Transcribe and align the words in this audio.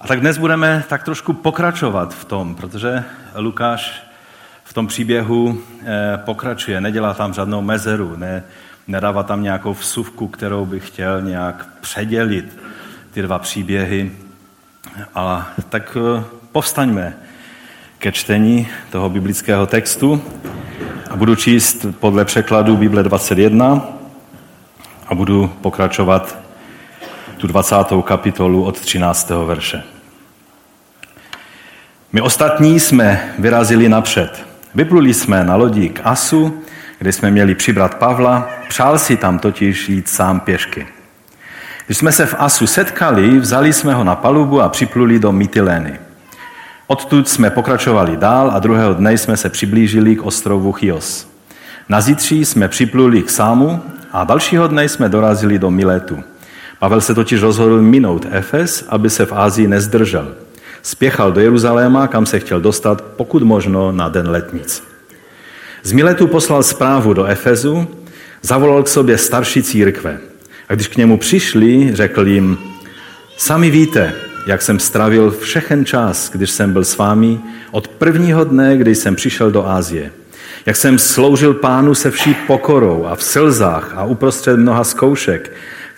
A 0.00 0.06
tak 0.06 0.20
dnes 0.20 0.38
budeme 0.38 0.84
tak 0.88 1.02
trošku 1.04 1.32
pokračovat 1.32 2.14
v 2.14 2.24
tom, 2.24 2.54
protože 2.54 3.04
Lukáš 3.36 4.02
v 4.64 4.72
tom 4.72 4.86
příběhu 4.86 5.58
eh, 5.82 6.18
pokračuje, 6.24 6.80
nedělá 6.80 7.14
tam 7.14 7.34
žádnou 7.34 7.62
mezeru, 7.62 8.16
ne, 8.16 8.44
nedává 8.86 9.22
tam 9.22 9.42
nějakou 9.42 9.72
vsuvku, 9.72 10.28
kterou 10.28 10.66
by 10.66 10.80
chtěl 10.80 11.22
nějak 11.22 11.68
předělit 11.80 12.58
ty 13.10 13.22
dva 13.22 13.38
příběhy. 13.38 14.12
A 15.14 15.48
tak 15.68 15.96
eh, 16.00 16.24
povstaňme 16.52 17.16
ke 17.98 18.12
čtení 18.12 18.68
toho 18.90 19.10
biblického 19.10 19.66
textu 19.66 20.22
a 21.10 21.16
budu 21.16 21.36
číst 21.36 21.86
podle 22.00 22.24
překladu 22.24 22.76
Bible 22.76 23.02
21 23.02 23.86
a 25.06 25.14
budu 25.14 25.48
pokračovat 25.60 26.45
tu 27.38 27.46
20. 27.46 27.76
kapitolu 28.04 28.64
od 28.64 28.80
13. 28.80 29.30
verše. 29.46 29.82
My 32.12 32.20
ostatní 32.20 32.80
jsme 32.80 33.34
vyrazili 33.38 33.88
napřed. 33.88 34.46
Vypluli 34.74 35.14
jsme 35.14 35.44
na 35.44 35.56
lodi 35.56 35.88
k 35.88 36.00
Asu, 36.04 36.62
kde 36.98 37.12
jsme 37.12 37.30
měli 37.30 37.54
přibrat 37.54 37.94
Pavla, 37.94 38.48
přál 38.68 38.98
si 38.98 39.16
tam 39.16 39.38
totiž 39.38 39.88
jít 39.88 40.08
sám 40.08 40.40
pěšky. 40.40 40.86
Když 41.86 41.98
jsme 41.98 42.12
se 42.12 42.26
v 42.26 42.34
Asu 42.38 42.66
setkali, 42.66 43.38
vzali 43.38 43.72
jsme 43.72 43.94
ho 43.94 44.04
na 44.04 44.14
palubu 44.14 44.60
a 44.60 44.68
připluli 44.68 45.18
do 45.18 45.32
Mytilény. 45.32 45.98
Odtud 46.86 47.28
jsme 47.28 47.50
pokračovali 47.50 48.16
dál 48.16 48.50
a 48.54 48.58
druhého 48.58 48.94
dne 48.94 49.12
jsme 49.12 49.36
se 49.36 49.50
přiblížili 49.50 50.16
k 50.16 50.22
ostrovu 50.22 50.72
Chios. 50.72 51.28
Na 51.88 52.00
zítří 52.00 52.44
jsme 52.44 52.68
připluli 52.68 53.22
k 53.22 53.30
Sámu 53.30 53.82
a 54.12 54.24
dalšího 54.24 54.68
dne 54.68 54.88
jsme 54.88 55.08
dorazili 55.08 55.58
do 55.58 55.70
Miletu. 55.70 56.24
Pavel 56.78 57.00
se 57.00 57.14
totiž 57.14 57.42
rozhodl 57.42 57.82
minout 57.82 58.26
Efes, 58.30 58.84
aby 58.88 59.10
se 59.10 59.26
v 59.26 59.32
Ázii 59.32 59.68
nezdržel. 59.68 60.34
Spěchal 60.82 61.32
do 61.32 61.40
Jeruzaléma, 61.40 62.06
kam 62.06 62.26
se 62.26 62.38
chtěl 62.38 62.60
dostat, 62.60 63.00
pokud 63.16 63.42
možno 63.42 63.92
na 63.92 64.08
den 64.08 64.28
letnic. 64.28 64.82
Z 65.82 65.92
Miletu 65.92 66.26
poslal 66.26 66.62
zprávu 66.62 67.12
do 67.12 67.24
Efezu, 67.24 67.86
zavolal 68.42 68.82
k 68.82 68.88
sobě 68.88 69.18
starší 69.18 69.62
církve. 69.62 70.18
A 70.68 70.74
když 70.74 70.88
k 70.88 70.96
němu 70.96 71.18
přišli, 71.18 71.90
řekl 71.94 72.26
jim, 72.26 72.58
sami 73.36 73.70
víte, 73.70 74.12
jak 74.46 74.62
jsem 74.62 74.78
stravil 74.78 75.30
všechen 75.30 75.84
čas, 75.84 76.30
když 76.30 76.50
jsem 76.50 76.72
byl 76.72 76.84
s 76.84 76.96
vámi, 76.96 77.40
od 77.70 77.88
prvního 77.88 78.44
dne, 78.44 78.76
kdy 78.76 78.94
jsem 78.94 79.16
přišel 79.16 79.50
do 79.50 79.68
Ázie. 79.68 80.12
Jak 80.66 80.76
jsem 80.76 80.98
sloužil 80.98 81.54
pánu 81.54 81.94
se 81.94 82.10
vší 82.10 82.34
pokorou 82.46 83.06
a 83.06 83.14
v 83.14 83.22
slzách 83.22 83.92
a 83.96 84.04
uprostřed 84.04 84.56
mnoha 84.56 84.84
zkoušek, 84.84 85.52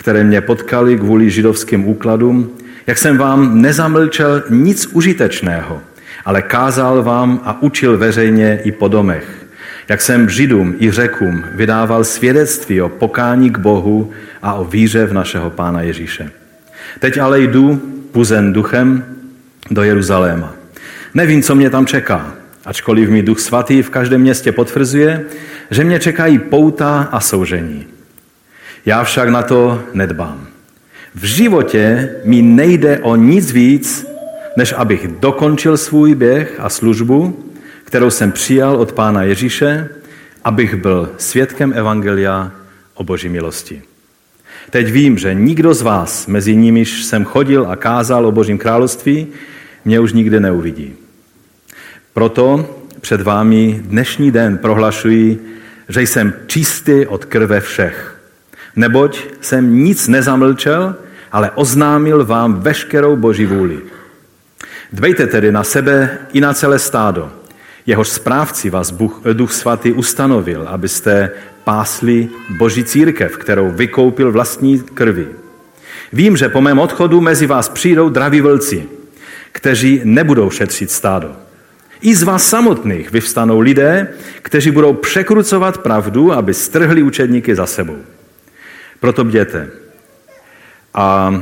které 0.09 0.25
mě 0.25 0.41
potkali 0.41 0.99
kvůli 0.99 1.31
židovským 1.31 1.89
úkladům, 1.89 2.51
jak 2.87 2.99
jsem 2.99 3.19
vám 3.19 3.63
nezamlčel 3.63 4.43
nic 4.51 4.87
užitečného, 4.87 5.83
ale 6.25 6.43
kázal 6.43 7.03
vám 7.03 7.41
a 7.45 7.63
učil 7.63 7.99
veřejně 7.99 8.61
i 8.65 8.73
po 8.73 8.89
domech. 8.89 9.47
Jak 9.89 10.01
jsem 10.01 10.29
Židům 10.29 10.75
i 10.79 10.91
Řekům 10.91 11.45
vydával 11.55 12.05
svědectví 12.05 12.81
o 12.81 12.89
pokání 12.89 13.51
k 13.51 13.59
Bohu 13.59 14.11
a 14.43 14.55
o 14.55 14.65
víře 14.65 15.07
v 15.07 15.13
našeho 15.13 15.51
Pána 15.51 15.83
Ježíše. 15.83 16.31
Teď 16.99 17.19
ale 17.19 17.41
jdu 17.41 17.77
puzen 18.13 18.53
duchem 18.53 19.05
do 19.71 19.83
Jeruzaléma. 19.83 20.55
Nevím, 21.15 21.43
co 21.43 21.55
mě 21.55 21.71
tam 21.71 21.87
čeká, 21.87 22.35
ačkoliv 22.65 23.09
mi 23.09 23.23
duch 23.23 23.41
svatý 23.41 23.83
v 23.83 23.91
každém 23.91 24.21
městě 24.21 24.53
potvrzuje, 24.53 25.25
že 25.71 25.85
mě 25.85 25.99
čekají 25.99 26.39
pouta 26.39 27.09
a 27.13 27.21
soužení. 27.21 27.98
Já 28.89 29.05
však 29.05 29.29
na 29.29 29.43
to 29.43 29.83
nedbám. 29.95 30.47
V 31.15 31.25
životě 31.25 32.11
mi 32.25 32.43
nejde 32.43 32.99
o 32.99 33.17
nic 33.17 33.53
víc, 33.53 34.07
než 34.57 34.75
abych 34.77 35.09
dokončil 35.09 35.77
svůj 35.77 36.15
běh 36.15 36.55
a 36.59 36.69
službu, 36.69 37.45
kterou 37.85 38.11
jsem 38.11 38.33
přijal 38.33 38.77
od 38.77 38.93
Pána 38.93 39.23
Ježíše, 39.23 39.89
abych 40.45 40.75
byl 40.75 41.11
svědkem 41.19 41.73
Evangelia 41.77 42.53
o 42.95 43.05
Boží 43.05 43.29
milosti. 43.29 43.83
Teď 44.71 44.93
vím, 44.93 45.19
že 45.19 45.35
nikdo 45.35 45.75
z 45.75 45.83
vás, 45.83 46.27
mezi 46.27 46.57
nimiž 46.57 47.05
jsem 47.05 47.25
chodil 47.25 47.67
a 47.71 47.77
kázal 47.77 48.27
o 48.27 48.33
Božím 48.33 48.59
království, 48.59 49.27
mě 49.85 50.01
už 50.01 50.13
nikdy 50.13 50.41
neuvidí. 50.41 50.93
Proto 52.15 52.77
před 53.01 53.21
vámi 53.21 53.81
dnešní 53.85 54.31
den 54.31 54.59
prohlašuji, 54.59 55.45
že 55.89 56.03
jsem 56.03 56.33
čistý 56.47 57.07
od 57.07 57.25
krve 57.25 57.61
všech. 57.61 58.18
Neboť 58.77 59.21
jsem 59.41 59.85
nic 59.85 60.09
nezamlčel, 60.09 60.95
ale 61.33 61.51
oznámil 61.51 62.25
vám 62.25 62.61
veškerou 62.61 63.17
Boží 63.17 63.47
vůli. 63.47 63.81
Dbejte 64.93 65.27
tedy 65.27 65.53
na 65.53 65.65
sebe 65.65 66.19
i 66.33 66.41
na 66.41 66.55
celé 66.55 66.79
stádo. 66.79 67.33
Jehož 67.87 68.09
správci 68.09 68.71
vás 68.71 68.95
Duch 69.33 69.53
Svatý 69.53 69.93
ustanovil, 69.93 70.69
abyste 70.69 71.31
pásli 71.65 72.29
Boží 72.59 72.85
církev, 72.85 73.37
kterou 73.37 73.71
vykoupil 73.71 74.33
vlastní 74.33 74.79
krvi. 74.79 75.27
Vím, 76.13 76.37
že 76.37 76.49
po 76.49 76.61
mém 76.61 76.79
odchodu 76.79 77.21
mezi 77.21 77.47
vás 77.47 77.69
přijdou 77.69 78.09
draví 78.09 78.41
vlci, 78.41 78.89
kteří 79.53 80.01
nebudou 80.05 80.51
šetřit 80.51 80.91
stádo. 80.91 81.37
I 82.01 82.15
z 82.15 82.23
vás 82.23 82.49
samotných 82.49 83.13
vyvstanou 83.13 83.61
lidé, 83.61 84.09
kteří 84.43 84.71
budou 84.71 84.93
překrucovat 84.93 85.79
pravdu, 85.79 86.33
aby 86.33 86.55
strhli 86.55 87.03
učedníky 87.03 87.55
za 87.55 87.67
sebou. 87.67 87.97
Proto 89.01 89.25
bděte. 89.25 89.69
A 90.95 91.35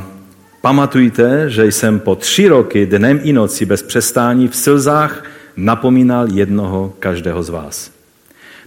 pamatujte, 0.61 1.49
že 1.49 1.65
jsem 1.65 1.99
po 1.99 2.15
tři 2.15 2.47
roky 2.47 2.85
dnem 2.85 3.19
i 3.23 3.33
noci 3.33 3.65
bez 3.65 3.83
přestání 3.83 4.47
v 4.47 4.55
slzách 4.55 5.23
napomínal 5.57 6.27
jednoho 6.33 6.93
každého 6.99 7.43
z 7.43 7.49
vás. 7.49 7.91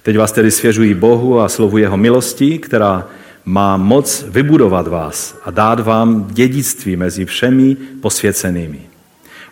Teď 0.03 0.19
vás 0.19 0.33
tedy 0.33 0.51
svěřují 0.51 0.95
Bohu 0.95 1.41
a 1.41 1.49
slovu 1.49 1.79
jeho 1.79 1.97
milosti, 1.97 2.59
která 2.59 3.09
má 3.45 3.77
moc 3.77 4.25
vybudovat 4.29 4.89
vás 4.89 5.39
a 5.45 5.51
dát 5.51 5.81
vám 5.81 6.27
dědictví 6.31 6.97
mezi 6.97 7.25
všemi 7.25 7.77
posvěcenými. 8.01 8.81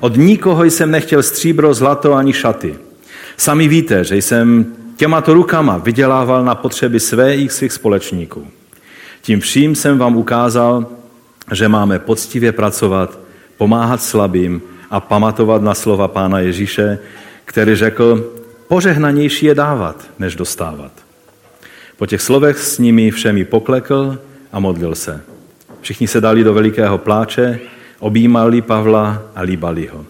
Od 0.00 0.16
nikoho 0.16 0.64
jsem 0.64 0.90
nechtěl 0.90 1.22
stříbro, 1.22 1.74
zlato 1.74 2.14
ani 2.14 2.32
šaty. 2.32 2.74
Sami 3.36 3.68
víte, 3.68 4.04
že 4.04 4.16
jsem 4.16 4.66
těmato 4.96 5.34
rukama 5.34 5.78
vydělával 5.78 6.44
na 6.44 6.54
potřeby 6.54 7.00
své 7.00 7.36
i 7.36 7.48
svých 7.48 7.72
společníků. 7.72 8.46
Tím 9.20 9.40
vším 9.40 9.74
jsem 9.74 9.98
vám 9.98 10.16
ukázal, 10.16 10.86
že 11.52 11.68
máme 11.68 11.98
poctivě 11.98 12.52
pracovat, 12.52 13.18
pomáhat 13.56 14.02
slabým 14.02 14.62
a 14.90 15.00
pamatovat 15.00 15.62
na 15.62 15.74
slova 15.74 16.08
Pána 16.08 16.40
Ježíše, 16.40 16.98
který 17.44 17.74
řekl, 17.74 18.32
požehnanější 18.68 19.46
je 19.46 19.54
dávat, 19.54 20.04
než 20.18 20.36
dostávat. 20.36 20.92
Po 21.96 22.06
těch 22.06 22.22
slovech 22.22 22.58
s 22.58 22.78
nimi 22.78 23.10
všemi 23.10 23.44
poklekl 23.44 24.18
a 24.52 24.60
modlil 24.60 24.94
se. 24.94 25.20
Všichni 25.80 26.08
se 26.08 26.20
dali 26.20 26.44
do 26.44 26.54
velikého 26.54 26.98
pláče, 26.98 27.60
objímali 27.98 28.62
Pavla 28.62 29.22
a 29.34 29.40
líbali 29.40 29.86
ho. 29.86 30.06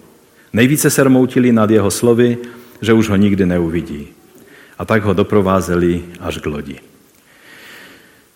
Nejvíce 0.53 0.91
se 0.91 1.05
rmoutili 1.05 1.53
nad 1.53 1.71
jeho 1.71 1.91
slovy, 1.91 2.39
že 2.81 2.93
už 2.93 3.09
ho 3.09 3.17
nikdy 3.17 3.47
neuvidí. 3.47 4.09
A 4.79 4.85
tak 4.85 5.03
ho 5.03 5.13
doprovázeli 5.13 6.05
až 6.21 6.39
k 6.39 6.47
lodi. 6.47 6.79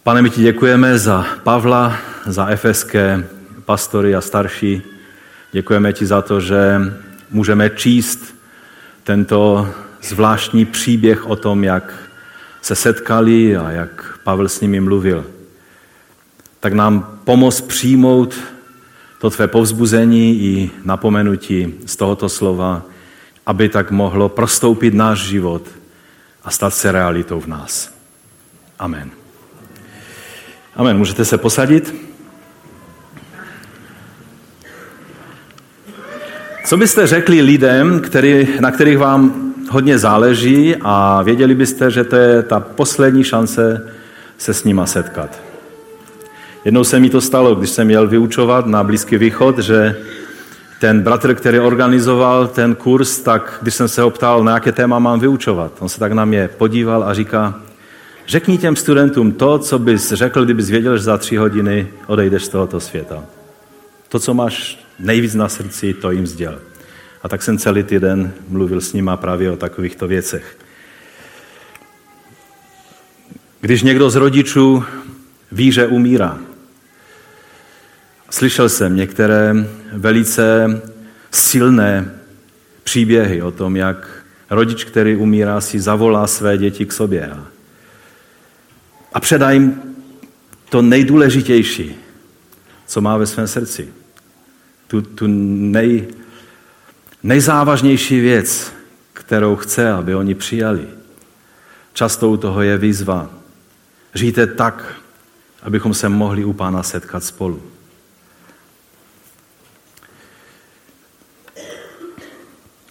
Pane, 0.04 0.22
my 0.22 0.30
ti 0.30 0.42
děkujeme 0.42 0.98
za 0.98 1.26
Pavla, 1.42 1.96
za 2.26 2.46
efeské 2.46 3.28
pastory 3.64 4.14
a 4.14 4.20
starší. 4.20 4.82
Děkujeme 5.52 5.92
ti 5.92 6.06
za 6.06 6.22
to, 6.22 6.40
že 6.40 6.80
můžeme 7.30 7.70
číst 7.70 8.34
tento 9.04 9.68
zvláštní 10.02 10.64
příběh 10.64 11.26
o 11.26 11.36
tom, 11.36 11.64
jak 11.64 11.94
se 12.62 12.74
setkali 12.74 13.56
a 13.56 13.70
jak 13.70 14.18
Pavel 14.24 14.48
s 14.48 14.60
nimi 14.60 14.80
mluvil. 14.80 15.24
Tak 16.60 16.72
nám 16.72 17.18
pomoz 17.24 17.60
přijmout 17.60 18.34
to 19.18 19.30
tvé 19.30 19.48
povzbuzení 19.48 20.41
i 20.41 20.70
napomenutí 20.84 21.74
z 21.86 21.97
tohoto 21.97 22.28
slova, 22.28 22.82
aby 23.47 23.68
tak 23.68 23.91
mohlo 23.91 24.28
prostoupit 24.28 24.94
náš 24.94 25.18
život 25.18 25.62
a 26.44 26.50
stát 26.50 26.74
se 26.74 26.92
realitou 26.92 27.41
v 27.41 27.47
nás. 27.47 27.94
Amen. 28.78 29.22
Amen. 30.77 30.98
Můžete 30.98 31.24
se 31.24 31.39
posadit? 31.39 31.95
Co 36.65 36.77
byste 36.77 37.07
řekli 37.07 37.41
lidem, 37.41 38.01
který, 38.01 38.48
na 38.60 38.71
kterých 38.71 38.98
vám 38.98 39.53
hodně 39.71 39.98
záleží 39.98 40.77
a 40.83 41.22
věděli 41.22 41.54
byste, 41.54 41.91
že 41.91 42.04
to 42.04 42.16
je 42.16 42.42
ta 42.42 42.60
poslední 42.60 43.24
šance 43.24 43.92
se 44.39 44.54
s 44.54 44.65
nima 44.65 44.86
setkat? 44.86 45.41
Jednou 46.65 46.84
se 46.84 47.01
mi 47.01 47.10
to 47.10 47.21
stalo, 47.21 47.54
když 47.54 47.71
jsem 47.71 47.86
měl 47.86 48.09
vyučovat 48.09 48.66
na 48.66 48.84
Blízký 48.84 49.16
východ, 49.16 49.59
že 49.59 49.97
ten 50.80 51.03
bratr, 51.03 51.34
který 51.34 51.59
organizoval 51.59 52.47
ten 52.47 52.75
kurz, 52.75 53.18
tak 53.18 53.59
když 53.63 53.75
jsem 53.75 53.89
se 53.89 54.03
ho 54.03 54.10
ptal, 54.10 54.45
na 54.45 54.54
jaké 54.54 54.72
téma 54.72 54.98
mám 54.98 55.21
vyučovat, 55.21 55.72
on 55.78 55.89
se 55.89 56.01
tak 56.01 56.13
na 56.13 56.25
mě 56.25 56.48
podíval 56.59 57.04
a 57.04 57.15
říká, 57.15 57.54
řekni 58.27 58.59
těm 58.59 58.77
studentům 58.77 59.33
to, 59.33 59.59
co 59.59 59.78
bys 59.78 60.13
řekl, 60.13 60.45
kdybys 60.45 60.71
věděl, 60.71 60.97
že 60.97 61.03
za 61.03 61.19
tři 61.19 61.36
hodiny 61.36 61.89
odejdeš 62.07 62.45
z 62.45 62.48
tohoto 62.48 62.80
světa. 62.80 63.24
To, 64.09 64.19
co 64.19 64.34
máš 64.34 64.86
nejvíc 64.98 65.34
na 65.34 65.48
srdci, 65.48 65.95
to 65.95 66.10
jim 66.10 66.27
sděl. 66.27 66.59
A 67.22 67.28
tak 67.28 67.42
jsem 67.42 67.59
celý 67.59 67.83
týden 67.83 68.33
mluvil 68.48 68.80
s 68.80 68.92
nima 68.92 69.16
právě 69.16 69.51
o 69.51 69.57
takovýchto 69.57 70.09
věcech. 70.09 70.57
Když 73.60 73.83
někdo 73.83 74.10
z 74.10 74.16
rodičů 74.16 74.84
ví, 75.53 75.72
že 75.72 75.86
umírá, 75.86 76.39
slyšel 78.30 78.68
jsem 78.68 78.97
některé 78.97 79.54
velice 79.92 80.80
silné 81.30 82.10
příběhy 82.84 83.42
o 83.42 83.51
tom, 83.51 83.77
jak 83.77 84.25
rodič, 84.51 84.84
který 84.84 85.16
umírá, 85.16 85.60
si 85.60 85.80
zavolá 85.80 86.27
své 86.27 86.59
děti 86.59 86.86
k 86.86 86.92
sobě 86.92 87.27
a, 87.27 87.47
a 89.14 89.20
předá 89.20 89.50
jim 89.50 89.82
to 90.68 90.82
nejdůležitější, 90.82 91.94
co 92.86 93.00
má 93.00 93.16
ve 93.16 93.26
svém 93.26 93.47
srdci. 93.47 93.92
Tu, 94.86 95.03
tu 95.03 95.24
nej, 95.26 96.06
nejzávažnější 97.22 98.20
věc, 98.20 98.72
kterou 99.12 99.56
chce, 99.56 99.92
aby 99.92 100.14
oni 100.14 100.34
přijali. 100.34 100.86
Často 101.92 102.30
u 102.30 102.36
toho 102.36 102.62
je 102.62 102.78
výzva. 102.78 103.30
Žijte 104.14 104.47
tak, 104.47 104.94
abychom 105.62 105.94
se 105.94 106.08
mohli 106.08 106.44
u 106.44 106.53
Pána 106.53 106.82
setkat 106.82 107.24
spolu. 107.24 107.62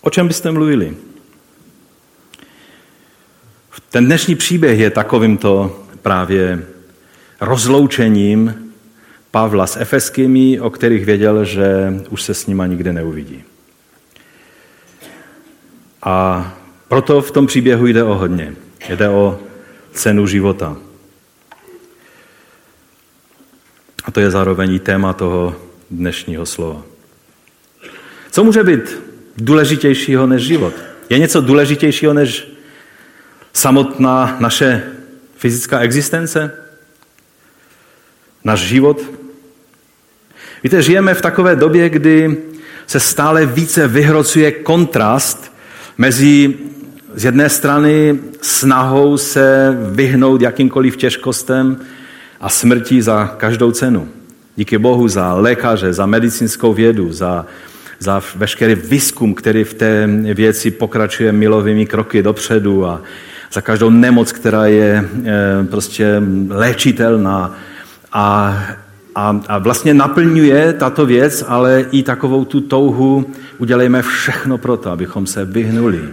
O 0.02 0.10
čem 0.10 0.28
byste 0.28 0.52
mluvili? 0.52 0.98
Ten 3.90 4.06
dnešní 4.06 4.36
příběh 4.36 4.80
je 4.80 4.90
takovýmto 4.90 5.81
právě 6.02 6.66
rozloučením 7.42 8.72
Pavla 9.32 9.68
s 9.68 9.78
Efeskými, 9.80 10.60
o 10.60 10.70
kterých 10.70 11.06
věděl, 11.06 11.46
že 11.46 11.94
už 12.10 12.24
se 12.24 12.34
s 12.34 12.48
nima 12.48 12.68
nikde 12.68 12.94
neuvidí. 12.94 13.44
A 16.04 16.54
proto 16.88 17.22
v 17.22 17.32
tom 17.32 17.48
příběhu 17.48 17.88
jde 17.88 18.04
o 18.04 18.16
hodně. 18.16 18.56
Jde 18.90 19.10
o 19.10 19.40
cenu 19.92 20.28
života. 20.28 20.78
A 24.04 24.12
to 24.12 24.20
je 24.20 24.32
zároveň 24.32 24.74
i 24.74 24.80
téma 24.80 25.14
toho 25.14 25.56
dnešního 25.92 26.46
slova. 26.46 26.84
Co 28.32 28.44
může 28.44 28.64
být 28.64 29.02
důležitějšího 29.38 30.28
než 30.28 30.44
život? 30.44 30.74
Je 31.10 31.20
něco 31.20 31.42
důležitějšího 31.42 32.14
než 32.14 32.48
samotná 33.54 34.38
naše 34.40 34.84
fyzická 35.42 35.80
existence? 35.80 36.52
Náš 38.44 38.60
život? 38.60 39.02
Víte, 40.64 40.82
žijeme 40.82 41.14
v 41.14 41.22
takové 41.22 41.56
době, 41.56 41.90
kdy 41.90 42.38
se 42.88 43.00
stále 43.00 43.46
více 43.46 43.88
vyhrocuje 43.88 44.52
kontrast 44.52 45.54
mezi 45.98 46.54
z 47.14 47.26
jedné 47.26 47.50
strany 47.50 48.20
snahou 48.42 49.18
se 49.18 49.78
vyhnout 49.92 50.42
jakýmkoliv 50.42 50.98
těžkostem 50.98 51.78
a 52.42 52.50
smrti 52.50 53.02
za 53.02 53.28
každou 53.38 53.72
cenu. 53.72 54.10
Díky 54.56 54.78
Bohu 54.78 55.08
za 55.08 55.34
lékaře, 55.34 55.94
za 55.94 56.06
medicínskou 56.06 56.74
vědu, 56.74 57.14
za, 57.14 57.46
za 58.00 58.22
veškerý 58.36 58.76
výzkum, 58.76 59.34
který 59.34 59.64
v 59.64 59.74
té 59.74 60.10
věci 60.34 60.72
pokračuje 60.72 61.32
milovými 61.32 61.86
kroky 61.86 62.24
dopředu 62.24 62.86
a 62.86 63.02
za 63.52 63.62
každou 63.62 63.90
nemoc, 63.90 64.32
která 64.32 64.66
je 64.66 65.10
e, 65.26 65.66
prostě 65.66 66.22
léčitelná. 66.50 67.56
A, 68.14 68.58
a, 69.16 69.40
a 69.48 69.58
vlastně 69.58 69.94
naplňuje 69.94 70.74
tato 70.74 71.06
věc, 71.06 71.46
ale 71.48 71.86
i 71.92 72.04
takovou 72.04 72.46
tu 72.46 72.62
touhu 72.62 73.26
udělejme 73.58 74.02
všechno 74.02 74.58
pro 74.58 74.78
to, 74.78 74.92
abychom 74.92 75.28
se 75.28 75.46
vyhnuli 75.46 76.00
e, 76.00 76.10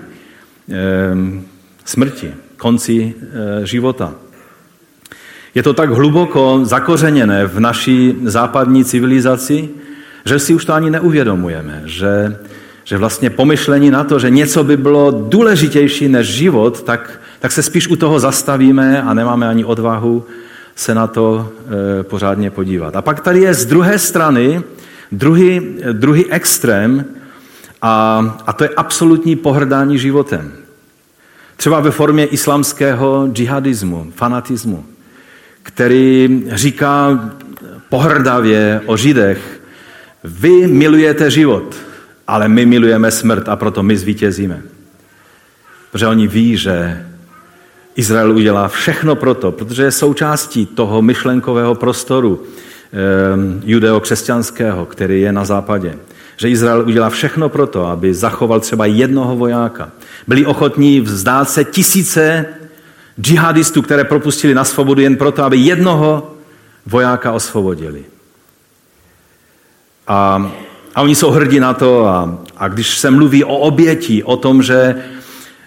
smrti, 1.84 2.34
konci 2.56 3.14
e, 3.62 3.66
života. 3.66 4.14
Je 5.54 5.62
to 5.62 5.74
tak 5.74 5.90
hluboko 5.90 6.60
zakořeněné 6.62 7.46
v 7.46 7.60
naší 7.60 8.14
západní 8.22 8.84
civilizaci, 8.84 9.68
že 10.24 10.38
si 10.38 10.54
už 10.54 10.64
to 10.64 10.74
ani 10.74 10.90
neuvědomujeme, 10.90 11.82
že, 11.84 12.36
že 12.84 12.98
vlastně 12.98 13.30
pomyšlení 13.30 13.90
na 13.90 14.04
to, 14.04 14.18
že 14.18 14.30
něco 14.30 14.64
by 14.64 14.76
bylo 14.76 15.10
důležitější 15.10 16.08
než 16.08 16.26
život, 16.26 16.82
tak, 16.82 17.20
tak 17.40 17.52
se 17.52 17.62
spíš 17.62 17.88
u 17.88 17.96
toho 17.96 18.20
zastavíme 18.20 19.02
a 19.02 19.14
nemáme 19.14 19.48
ani 19.48 19.64
odvahu 19.64 20.24
se 20.74 20.94
na 20.94 21.06
to 21.06 21.52
e, 22.00 22.02
pořádně 22.02 22.50
podívat. 22.50 22.96
A 22.96 23.02
pak 23.02 23.20
tady 23.20 23.40
je 23.40 23.54
z 23.54 23.66
druhé 23.66 23.98
strany 23.98 24.62
druhý, 25.12 25.60
druhý 25.92 26.30
extrém 26.30 27.04
a, 27.82 28.24
a 28.46 28.52
to 28.52 28.64
je 28.64 28.70
absolutní 28.76 29.36
pohrdání 29.36 29.98
životem. 29.98 30.52
Třeba 31.56 31.80
ve 31.80 31.90
formě 31.90 32.26
islamského 32.26 33.28
džihadismu, 33.32 34.12
fanatismu 34.16 34.84
který 35.68 36.42
říká 36.52 37.30
pohrdavě 37.88 38.80
o 38.86 38.96
Židech, 38.96 39.60
vy 40.24 40.66
milujete 40.66 41.30
život, 41.30 41.76
ale 42.26 42.48
my 42.48 42.66
milujeme 42.66 43.10
smrt 43.10 43.48
a 43.48 43.56
proto 43.56 43.82
my 43.82 43.96
zvítězíme. 43.96 44.62
Protože 45.92 46.06
oni 46.06 46.26
ví, 46.26 46.56
že 46.56 47.07
Izrael 47.98 48.32
udělá 48.32 48.68
všechno 48.68 49.16
proto, 49.16 49.52
protože 49.52 49.82
je 49.82 49.92
součástí 49.92 50.66
toho 50.66 51.02
myšlenkového 51.02 51.74
prostoru 51.74 52.42
eh, 52.42 52.96
judeo-křesťanského, 53.64 54.86
který 54.86 55.20
je 55.20 55.32
na 55.32 55.44
západě. 55.44 55.98
Že 56.36 56.50
Izrael 56.50 56.80
udělá 56.86 57.10
všechno 57.10 57.48
proto, 57.48 57.86
aby 57.86 58.14
zachoval 58.14 58.60
třeba 58.60 58.86
jednoho 58.86 59.36
vojáka. 59.36 59.90
Byli 60.26 60.46
ochotní 60.46 61.00
vzdát 61.00 61.50
se 61.50 61.64
tisíce 61.64 62.46
džihadistů, 63.20 63.82
které 63.82 64.04
propustili 64.04 64.54
na 64.54 64.64
svobodu 64.64 65.00
jen 65.00 65.16
proto, 65.16 65.44
aby 65.44 65.56
jednoho 65.56 66.34
vojáka 66.86 67.32
osvobodili. 67.32 68.04
A, 70.06 70.50
a 70.94 71.02
oni 71.02 71.14
jsou 71.14 71.30
hrdí 71.30 71.60
na 71.60 71.74
to 71.74 72.06
a, 72.06 72.38
a 72.56 72.68
když 72.68 72.98
se 72.98 73.10
mluví 73.10 73.44
o 73.44 73.58
oběti, 73.58 74.22
o 74.22 74.36
tom, 74.36 74.62
že, 74.62 74.94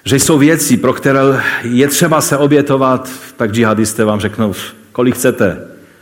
že 0.04 0.16
jsou 0.16 0.38
věci, 0.38 0.78
pro 0.78 0.94
které 0.94 1.22
je 1.64 1.88
třeba 1.88 2.22
se 2.22 2.38
obětovat, 2.38 3.10
tak 3.38 3.52
džihadisté 3.52 4.06
vám 4.06 4.20
řeknou, 4.20 4.54
kolik 4.92 5.16
chcete 5.16 5.58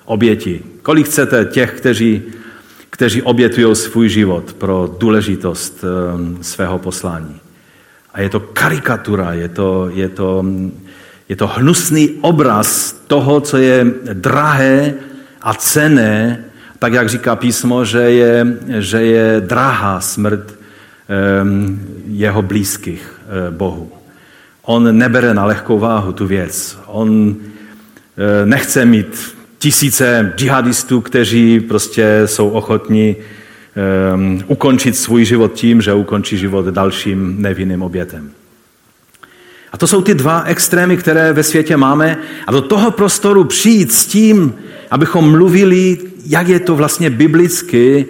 oběti, 0.06 0.64
kolik 0.82 1.06
chcete 1.06 1.46
těch, 1.46 1.72
kteří, 1.72 2.22
kteří 2.90 3.22
obětují 3.22 3.76
svůj 3.76 4.10
život 4.10 4.54
pro 4.54 4.96
důležitost 5.00 5.84
um, 5.84 6.38
svého 6.42 6.80
poslání. 6.80 7.40
A 8.14 8.22
je 8.22 8.30
to 8.30 8.40
karikatura, 8.40 9.34
je 9.34 9.50
to, 9.50 9.90
je 9.94 10.10
to 10.10 10.46
je 11.30 11.36
to 11.36 11.48
hnusný 11.48 12.10
obraz 12.22 12.92
toho, 13.08 13.42
co 13.42 13.58
je 13.58 13.86
drahé 14.14 14.94
a 15.42 15.54
cené, 15.54 16.46
tak 16.80 16.94
jak 16.94 17.10
říká 17.10 17.36
písmo, 17.36 17.86
že 17.86 18.00
je, 18.00 18.58
že 18.80 19.02
je 19.02 19.42
drahá 19.42 20.02
smrt 20.02 20.60
jeho 22.08 22.42
blízkých 22.42 23.22
eh, 23.22 23.52
Bohu. 23.52 23.99
On 24.72 24.98
nebere 24.98 25.34
na 25.34 25.46
lehkou 25.46 25.80
váhu 25.80 26.12
tu 26.12 26.28
věc. 26.28 26.78
On 26.86 27.36
eh, 27.36 28.46
nechce 28.46 28.86
mít 28.86 29.36
tisíce 29.60 30.34
džihadistů, 30.36 31.02
kteří 31.02 31.60
prostě 31.60 32.22
jsou 32.26 32.50
ochotní 32.50 33.16
ukončit 34.48 34.98
svůj 34.98 35.26
život 35.26 35.54
tím, 35.54 35.82
že 35.82 35.94
ukončí 35.94 36.38
život 36.38 36.66
dalším 36.66 37.42
nevinným 37.42 37.82
obětem. 37.82 38.32
A 39.72 39.78
to 39.78 39.88
jsou 39.88 40.02
ty 40.02 40.14
dva 40.14 40.44
extrémy, 40.44 40.98
které 40.98 41.34
ve 41.34 41.44
světě 41.44 41.78
máme. 41.78 42.18
A 42.48 42.52
do 42.52 42.62
toho 42.62 42.92
prostoru 42.92 43.44
přijít 43.44 43.94
s 43.94 44.06
tím, 44.06 44.54
abychom 44.92 45.32
mluvili, 45.32 45.98
jak 46.26 46.48
je 46.48 46.60
to 46.60 46.76
vlastně 46.76 47.10
biblicky, 47.10 48.06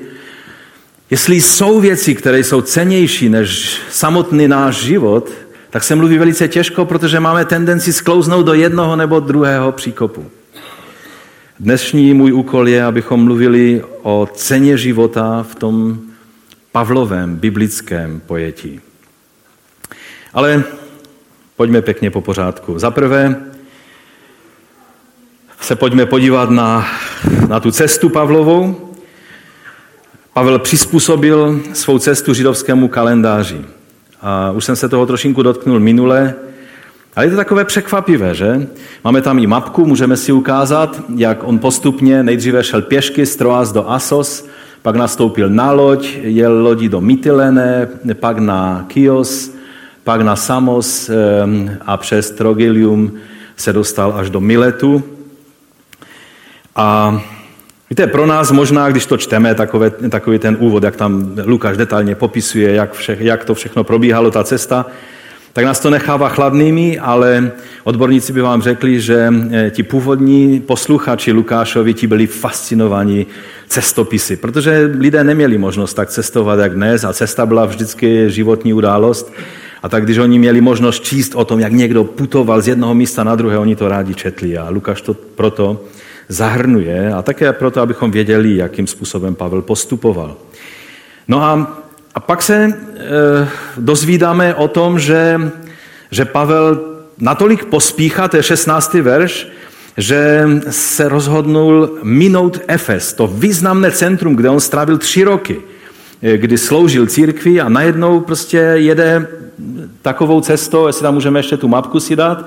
jestli 1.10 1.42
jsou 1.42 1.82
věci, 1.82 2.16
které 2.16 2.40
jsou 2.40 2.62
cenější 2.62 3.30
než 3.30 3.80
samotný 3.92 4.48
náš 4.48 4.76
život, 4.76 5.30
tak 5.70 5.84
se 5.84 5.96
mluví 5.96 6.18
velice 6.18 6.48
těžko, 6.48 6.86
protože 6.86 7.20
máme 7.20 7.46
tendenci 7.46 7.94
sklouznout 7.94 8.46
do 8.46 8.54
jednoho 8.54 8.96
nebo 8.96 9.20
druhého 9.20 9.72
příkopu. 9.72 10.26
Dnešní 11.60 12.14
můj 12.14 12.34
úkol 12.34 12.68
je, 12.68 12.84
abychom 12.84 13.24
mluvili 13.24 13.84
o 14.02 14.30
ceně 14.34 14.78
života 14.78 15.46
v 15.50 15.56
tom 15.56 16.00
Pavlovém 16.72 17.36
biblickém 17.36 18.22
pojetí. 18.28 18.80
Ale 20.34 20.64
Pojďme 21.60 21.82
pěkně 21.82 22.12
po 22.12 22.22
pořádku. 22.22 22.80
Za 22.80 22.92
prvé 22.92 23.36
se 25.62 25.76
pojďme 25.76 26.06
podívat 26.06 26.50
na, 26.50 26.88
na 27.48 27.60
tu 27.60 27.72
cestu 27.72 28.10
Pavlovou. 28.10 28.92
Pavel 30.34 30.60
přizpůsobil 30.60 31.62
svou 31.74 32.00
cestu 32.00 32.34
židovskému 32.34 32.88
kalendáři. 32.88 33.66
A 34.22 34.52
už 34.52 34.66
jsem 34.66 34.76
se 34.76 34.90
toho 34.90 35.06
trošinku 35.06 35.44
dotknul 35.44 35.80
minule, 35.80 36.36
ale 37.16 37.26
je 37.26 37.30
to 37.30 37.36
takové 37.36 37.66
překvapivé, 37.66 38.36
že? 38.36 38.68
Máme 39.04 39.22
tam 39.22 39.40
i 39.40 39.48
mapku, 39.48 39.86
můžeme 39.86 40.18
si 40.18 40.32
ukázat, 40.32 41.02
jak 41.16 41.44
on 41.44 41.60
postupně 41.60 42.24
nejdříve 42.24 42.64
šel 42.64 42.82
pěšky 42.82 43.26
z 43.26 43.36
Troas 43.36 43.72
do 43.72 43.90
Asos, 43.90 44.48
pak 44.82 44.96
nastoupil 44.96 45.50
na 45.50 45.72
loď, 45.72 46.18
jel 46.22 46.64
lodi 46.64 46.90
do 46.90 47.02
Mytilene, 47.02 47.88
pak 48.14 48.38
na 48.38 48.86
Kios, 48.88 49.52
pak 50.04 50.22
na 50.22 50.36
Samos 50.36 51.10
a 51.86 51.98
přes 51.98 52.32
Trogilium 52.32 53.12
se 53.56 53.74
dostal 53.74 54.14
až 54.18 54.30
do 54.30 54.42
Miletu. 54.42 55.04
A 56.76 57.22
víte, 57.90 58.08
pro 58.08 58.26
nás 58.26 58.52
možná, 58.52 58.90
když 58.90 59.06
to 59.06 59.18
čteme, 59.18 59.56
takové, 59.56 59.90
takový 59.90 60.40
ten 60.40 60.58
úvod, 60.60 60.84
jak 60.84 60.96
tam 60.96 61.36
Lukáš 61.46 61.78
detailně 61.78 62.16
popisuje, 62.16 62.74
jak, 62.74 62.94
vše, 62.94 63.18
jak 63.20 63.46
to 63.46 63.54
všechno 63.54 63.84
probíhalo, 63.84 64.32
ta 64.32 64.44
cesta, 64.44 64.86
tak 65.54 65.66
nás 65.66 65.80
to 65.80 65.90
nechává 65.90 66.30
chladnými, 66.30 67.00
ale 67.00 67.52
odborníci 67.84 68.34
by 68.34 68.42
vám 68.42 68.62
řekli, 68.62 69.02
že 69.02 69.34
eh, 69.52 69.70
ti 69.70 69.84
původní 69.84 70.60
posluchači 70.60 71.32
Lukášovi 71.32 71.94
ti 71.94 72.08
byli 72.08 72.28
fascinovaní 72.28 73.28
cestopisy, 73.68 74.36
protože 74.36 74.92
lidé 74.98 75.24
neměli 75.24 75.58
možnost 75.58 75.94
tak 75.94 76.10
cestovat 76.10 76.60
jak 76.60 76.76
dnes 76.76 77.04
a 77.04 77.14
cesta 77.14 77.46
byla 77.46 77.66
vždycky 77.66 78.32
životní 78.32 78.74
událost. 78.74 79.34
A 79.84 79.90
tak 79.90 80.04
když 80.04 80.18
oni 80.18 80.40
měli 80.40 80.62
možnost 80.62 81.04
číst 81.04 81.36
o 81.36 81.46
tom, 81.46 81.60
jak 81.60 81.72
někdo 81.72 82.04
putoval 82.04 82.62
z 82.62 82.68
jednoho 82.68 82.94
místa 82.94 83.24
na 83.24 83.36
druhé, 83.36 83.58
oni 83.58 83.76
to 83.76 83.90
rádi 83.90 84.14
četli. 84.14 84.58
A 84.58 84.70
Lukáš 84.70 85.02
to 85.02 85.14
proto 85.14 85.86
zahrnuje 86.30 87.14
a 87.14 87.22
také 87.22 87.54
proto, 87.54 87.82
abychom 87.82 88.12
věděli, 88.12 88.56
jakým 88.56 88.88
způsobem 88.88 89.36
Pavel 89.36 89.62
postupoval. 89.62 90.38
No 91.28 91.44
a, 91.44 91.82
a 92.16 92.20
pak 92.20 92.42
se 92.42 92.56
e, 92.56 92.74
dozvídáme 93.78 94.56
o 94.56 94.68
tom, 94.68 95.00
že, 95.00 95.52
že 96.12 96.26
Pavel 96.26 96.80
natolik 97.20 97.66
pospíchá, 97.66 98.28
to 98.28 98.38
je 98.38 98.44
16. 98.44 98.94
verš, 98.94 99.48
že 99.98 100.48
se 100.70 101.10
rozhodnul 101.10 101.98
minout 102.04 102.60
Efes, 102.68 103.14
to 103.14 103.28
významné 103.28 103.92
centrum, 103.92 104.36
kde 104.36 104.50
on 104.50 104.60
strávil 104.60 104.98
tři 104.98 105.24
roky, 105.24 105.62
e, 106.22 106.38
kdy 106.38 106.58
sloužil 106.58 107.08
církvi 107.08 107.62
a 107.62 107.70
najednou 107.70 108.20
prostě 108.20 108.58
jede 108.58 109.28
takovou 110.02 110.42
cestou, 110.42 110.88
jestli 110.88 111.02
tam 111.02 111.14
můžeme 111.14 111.40
ještě 111.40 111.58
tu 111.58 111.68
mapku 111.68 112.00
si 112.00 112.16
dát, 112.16 112.46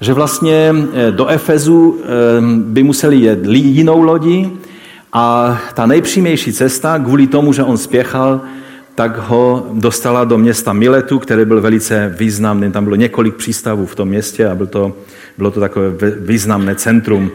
že 0.00 0.12
vlastně 0.12 0.74
eh, 0.92 1.12
do 1.12 1.26
Efezu 1.26 2.00
eh, 2.00 2.06
by 2.56 2.82
museli 2.82 3.16
jet 3.16 3.38
jinou 3.46 4.02
lodi 4.02 4.50
a 5.12 5.58
ta 5.74 5.86
nejpřímější 5.86 6.52
cesta, 6.52 6.98
kvůli 6.98 7.26
tomu, 7.26 7.52
že 7.52 7.62
on 7.62 7.76
spěchal, 7.76 8.40
tak 8.94 9.18
ho 9.18 9.66
dostala 9.72 10.24
do 10.24 10.38
města 10.38 10.72
Miletu, 10.72 11.18
který 11.18 11.44
byl 11.44 11.60
velice 11.60 12.14
významný. 12.18 12.72
Tam 12.72 12.84
bylo 12.84 12.96
několik 12.96 13.34
přístavů 13.34 13.86
v 13.86 13.94
tom 13.94 14.08
městě 14.08 14.48
a 14.48 14.54
bylo 14.54 14.66
to, 14.66 14.96
bylo 15.38 15.50
to 15.50 15.60
takové 15.60 15.90
významné 16.20 16.74
centrum 16.74 17.30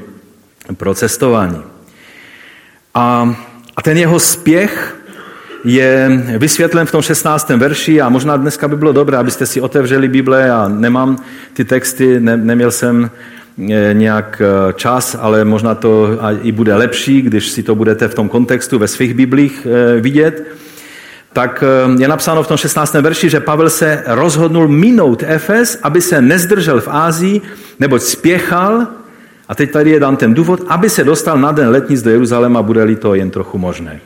pro 0.78 0.94
cestování. 0.94 1.62
A, 2.94 3.36
a 3.75 3.82
ten 3.82 3.98
jeho 3.98 4.20
spěch 4.20 4.99
je 5.63 6.22
vysvětlen 6.38 6.86
v 6.86 6.92
tom 6.92 7.01
16. 7.01 7.50
verši 7.50 8.01
a 8.01 8.10
možná 8.10 8.38
dneska 8.38 8.68
by 8.68 8.75
bylo 8.75 8.92
dobré, 8.92 9.18
abyste 9.18 9.46
si 9.46 9.62
otevřeli 9.62 10.08
Bible 10.08 10.51
a 10.51 10.68
nemám 10.68 11.18
ty 11.54 11.66
texty, 11.66 12.20
ne, 12.20 12.38
neměl 12.38 12.72
jsem 12.72 13.10
eh, 13.72 13.94
nějak 13.94 14.42
eh, 14.42 14.74
čas, 14.74 15.18
ale 15.20 15.46
možná 15.46 15.75
to 15.75 16.20
i 16.42 16.51
bude 16.51 16.75
lepší, 16.75 17.22
když 17.22 17.50
si 17.50 17.63
to 17.63 17.75
budete 17.75 18.08
v 18.08 18.16
tom 18.16 18.30
kontextu 18.30 18.80
ve 18.80 18.88
svých 18.88 19.13
Biblích 19.13 19.68
eh, 19.70 20.01
vidět. 20.01 20.48
Tak 21.34 21.63
je 22.00 22.08
napsáno 22.08 22.44
v 22.44 22.48
tom 22.48 22.58
16. 22.58 22.94
verši, 22.94 23.30
že 23.30 23.39
Pavel 23.39 23.70
se 23.70 24.04
rozhodnul 24.08 24.68
minout 24.68 25.24
Efes, 25.28 25.80
aby 25.84 26.01
se 26.01 26.22
nezdržel 26.22 26.82
v 26.82 26.88
Ázii, 26.88 27.42
neboť 27.80 28.01
spěchal, 28.01 28.88
a 29.50 29.56
teď 29.56 29.72
tady 29.72 29.89
je 29.89 30.00
dán 30.00 30.18
ten 30.18 30.34
důvod, 30.34 30.62
aby 30.68 30.89
se 30.89 31.04
dostal 31.04 31.38
na 31.38 31.51
den 31.51 31.70
letnic 31.70 32.01
do 32.01 32.10
Jeruzaléma, 32.10 32.62
bude-li 32.62 32.96
to 32.96 33.16
jen 33.16 33.30
trochu 33.30 33.58
možné. 33.58 34.00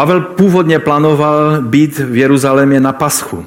Pavel 0.00 0.20
původně 0.20 0.78
plánoval 0.78 1.62
být 1.62 1.98
v 1.98 2.16
Jeruzalémě 2.16 2.80
na 2.80 2.92
Paschu. 2.92 3.46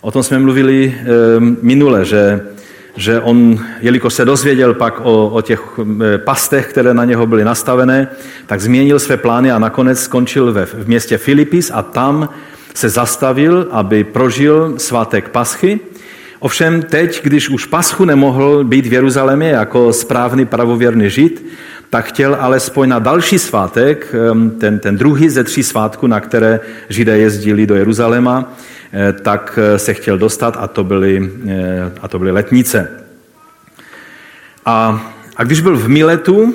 O 0.00 0.10
tom 0.10 0.22
jsme 0.22 0.38
mluvili 0.38 0.94
ehm, 0.98 1.56
minule, 1.62 2.04
že, 2.04 2.40
že 2.96 3.20
on, 3.20 3.58
jelikož 3.80 4.14
se 4.14 4.24
dozvěděl 4.24 4.74
pak 4.74 5.00
o, 5.02 5.28
o 5.28 5.42
těch 5.42 5.62
eh, 5.80 6.18
pastech, 6.18 6.66
které 6.66 6.94
na 6.94 7.04
něho 7.04 7.26
byly 7.26 7.44
nastavené, 7.44 8.08
tak 8.46 8.60
změnil 8.60 8.98
své 8.98 9.16
plány 9.16 9.50
a 9.50 9.58
nakonec 9.58 10.00
skončil 10.00 10.52
ve, 10.52 10.66
v 10.66 10.88
městě 10.88 11.18
Filipis 11.18 11.70
a 11.74 11.82
tam 11.82 12.28
se 12.74 12.88
zastavil, 12.88 13.68
aby 13.70 14.04
prožil 14.04 14.74
svátek 14.76 15.28
Paschy. 15.28 15.80
Ovšem 16.38 16.82
teď, 16.82 17.22
když 17.22 17.48
už 17.48 17.66
Paschu 17.66 18.04
nemohl 18.04 18.64
být 18.64 18.86
v 18.86 18.92
Jeruzalémě 18.92 19.48
jako 19.48 19.92
správný 19.92 20.46
pravověrný 20.46 21.10
žid, 21.10 21.44
tak 21.90 22.04
chtěl 22.04 22.36
alespoň 22.40 22.88
na 22.88 22.98
další 22.98 23.38
svátek, 23.38 24.14
ten, 24.58 24.78
ten 24.78 24.96
druhý 24.96 25.28
ze 25.28 25.44
tří 25.44 25.62
svátků, 25.62 26.06
na 26.06 26.20
které 26.20 26.60
Židé 26.88 27.18
jezdili 27.18 27.66
do 27.66 27.74
Jeruzaléma, 27.74 28.52
eh, 28.92 29.12
tak 29.12 29.58
eh, 29.62 29.78
se 29.78 29.94
chtěl 29.94 30.18
dostat 30.18 30.56
a 30.60 30.66
to 30.66 30.84
byly, 30.84 31.30
eh, 31.48 31.92
a 32.00 32.08
to 32.08 32.18
byly 32.18 32.30
letnice. 32.30 32.88
A, 34.66 35.02
a 35.36 35.44
když 35.44 35.60
byl 35.60 35.76
v 35.76 35.88
Miletu, 35.88 36.54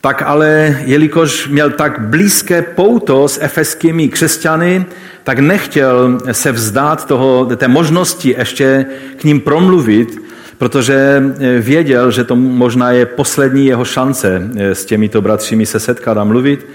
tak 0.00 0.22
ale 0.22 0.78
jelikož 0.84 1.48
měl 1.48 1.70
tak 1.70 2.00
blízké 2.00 2.62
pouto 2.62 3.28
s 3.28 3.42
efeskými 3.42 4.08
křesťany, 4.08 4.86
tak 5.24 5.38
nechtěl 5.38 6.18
se 6.32 6.52
vzdát 6.52 7.06
toho, 7.06 7.48
té 7.56 7.68
možnosti 7.68 8.34
ještě 8.38 8.86
k 9.16 9.24
ním 9.24 9.40
promluvit, 9.40 10.21
protože 10.58 11.22
eh, 11.40 11.58
věděl, 11.58 12.10
že 12.10 12.24
to 12.24 12.36
možná 12.36 12.90
je 12.90 13.06
poslední 13.06 13.66
jeho 13.66 13.84
šance 13.84 14.50
eh, 14.56 14.74
s 14.74 14.84
těmito 14.84 15.20
bratřími 15.20 15.66
se 15.66 15.80
setkat 15.80 16.18
a 16.18 16.24
mluvit. 16.24 16.66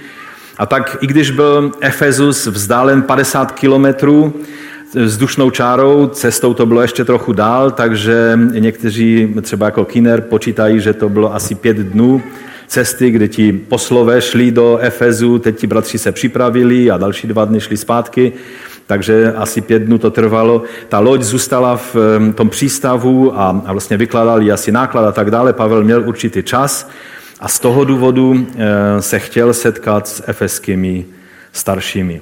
A 0.57 0.65
tak 0.65 0.97
i 1.01 1.07
když 1.07 1.31
byl 1.31 1.71
Efezus 1.81 2.47
vzdálen 2.47 3.01
50 3.01 3.51
kilometrů 3.51 4.33
vzdušnou 4.95 5.49
čárou, 5.49 6.07
cestou 6.07 6.53
to 6.53 6.65
bylo 6.65 6.81
ještě 6.81 7.05
trochu 7.05 7.33
dál, 7.33 7.71
takže 7.71 8.39
někteří, 8.51 9.35
třeba 9.41 9.65
jako 9.65 9.85
Kiner, 9.85 10.21
počítají, 10.21 10.79
že 10.79 10.93
to 10.93 11.09
bylo 11.09 11.35
asi 11.35 11.55
pět 11.55 11.77
dnů 11.77 12.23
cesty, 12.67 13.11
kdy 13.11 13.29
ti 13.29 13.53
poslové 13.53 14.21
šli 14.21 14.51
do 14.51 14.77
Efezu, 14.77 15.39
teď 15.39 15.57
ti 15.57 15.67
bratři 15.67 15.97
se 15.97 16.11
připravili 16.11 16.91
a 16.91 16.97
další 16.97 17.27
dva 17.27 17.45
dny 17.45 17.59
šli 17.59 17.77
zpátky 17.77 18.33
takže 18.87 19.33
asi 19.33 19.61
pět 19.61 19.79
dnů 19.79 19.97
to 19.97 20.11
trvalo. 20.11 20.63
Ta 20.89 20.99
loď 20.99 21.21
zůstala 21.21 21.77
v 21.77 21.95
tom 22.35 22.49
přístavu 22.49 23.39
a, 23.39 23.61
a 23.65 23.71
vlastně 23.71 23.97
vykládali 23.97 24.51
asi 24.51 24.71
náklad 24.71 25.07
a 25.07 25.11
tak 25.11 25.31
dále. 25.31 25.53
Pavel 25.53 25.83
měl 25.83 26.07
určitý 26.07 26.43
čas 26.43 26.89
a 27.39 27.47
z 27.47 27.59
toho 27.59 27.83
důvodu 27.83 28.47
se 28.99 29.19
chtěl 29.19 29.53
setkat 29.53 30.07
s 30.07 30.23
efeskými 30.27 31.05
staršími. 31.51 32.21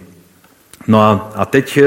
No 0.88 1.02
a, 1.02 1.32
a 1.36 1.46
teď 1.46 1.80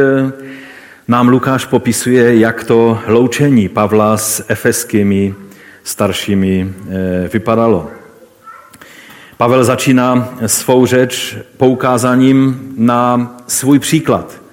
nám 1.08 1.28
Lukáš 1.28 1.64
popisuje, 1.64 2.38
jak 2.38 2.64
to 2.64 2.98
loučení 3.06 3.68
Pavla 3.68 4.16
s 4.16 4.44
efeskými 4.48 5.34
staršími 5.84 6.74
vypadalo. 7.32 7.90
Pavel 9.36 9.64
začíná 9.64 10.28
svou 10.46 10.86
řeč 10.86 11.36
poukázáním 11.56 12.72
na 12.76 13.36
svůj 13.46 13.78
příklad. 13.78 14.47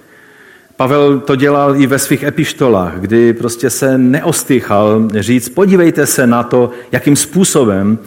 Pavel 0.78 1.20
to 1.20 1.36
dělal 1.36 1.76
i 1.76 1.88
ve 1.88 2.00
svých 2.00 2.24
epištolách, 2.24 3.00
kdy 3.00 3.34
prostě 3.34 3.70
se 3.70 3.98
neostýchal 3.98 5.08
říct, 5.20 5.50
podívejte 5.50 6.06
se 6.06 6.28
na 6.28 6.44
to, 6.44 6.70
jakým 6.92 7.16
způsobem 7.16 8.00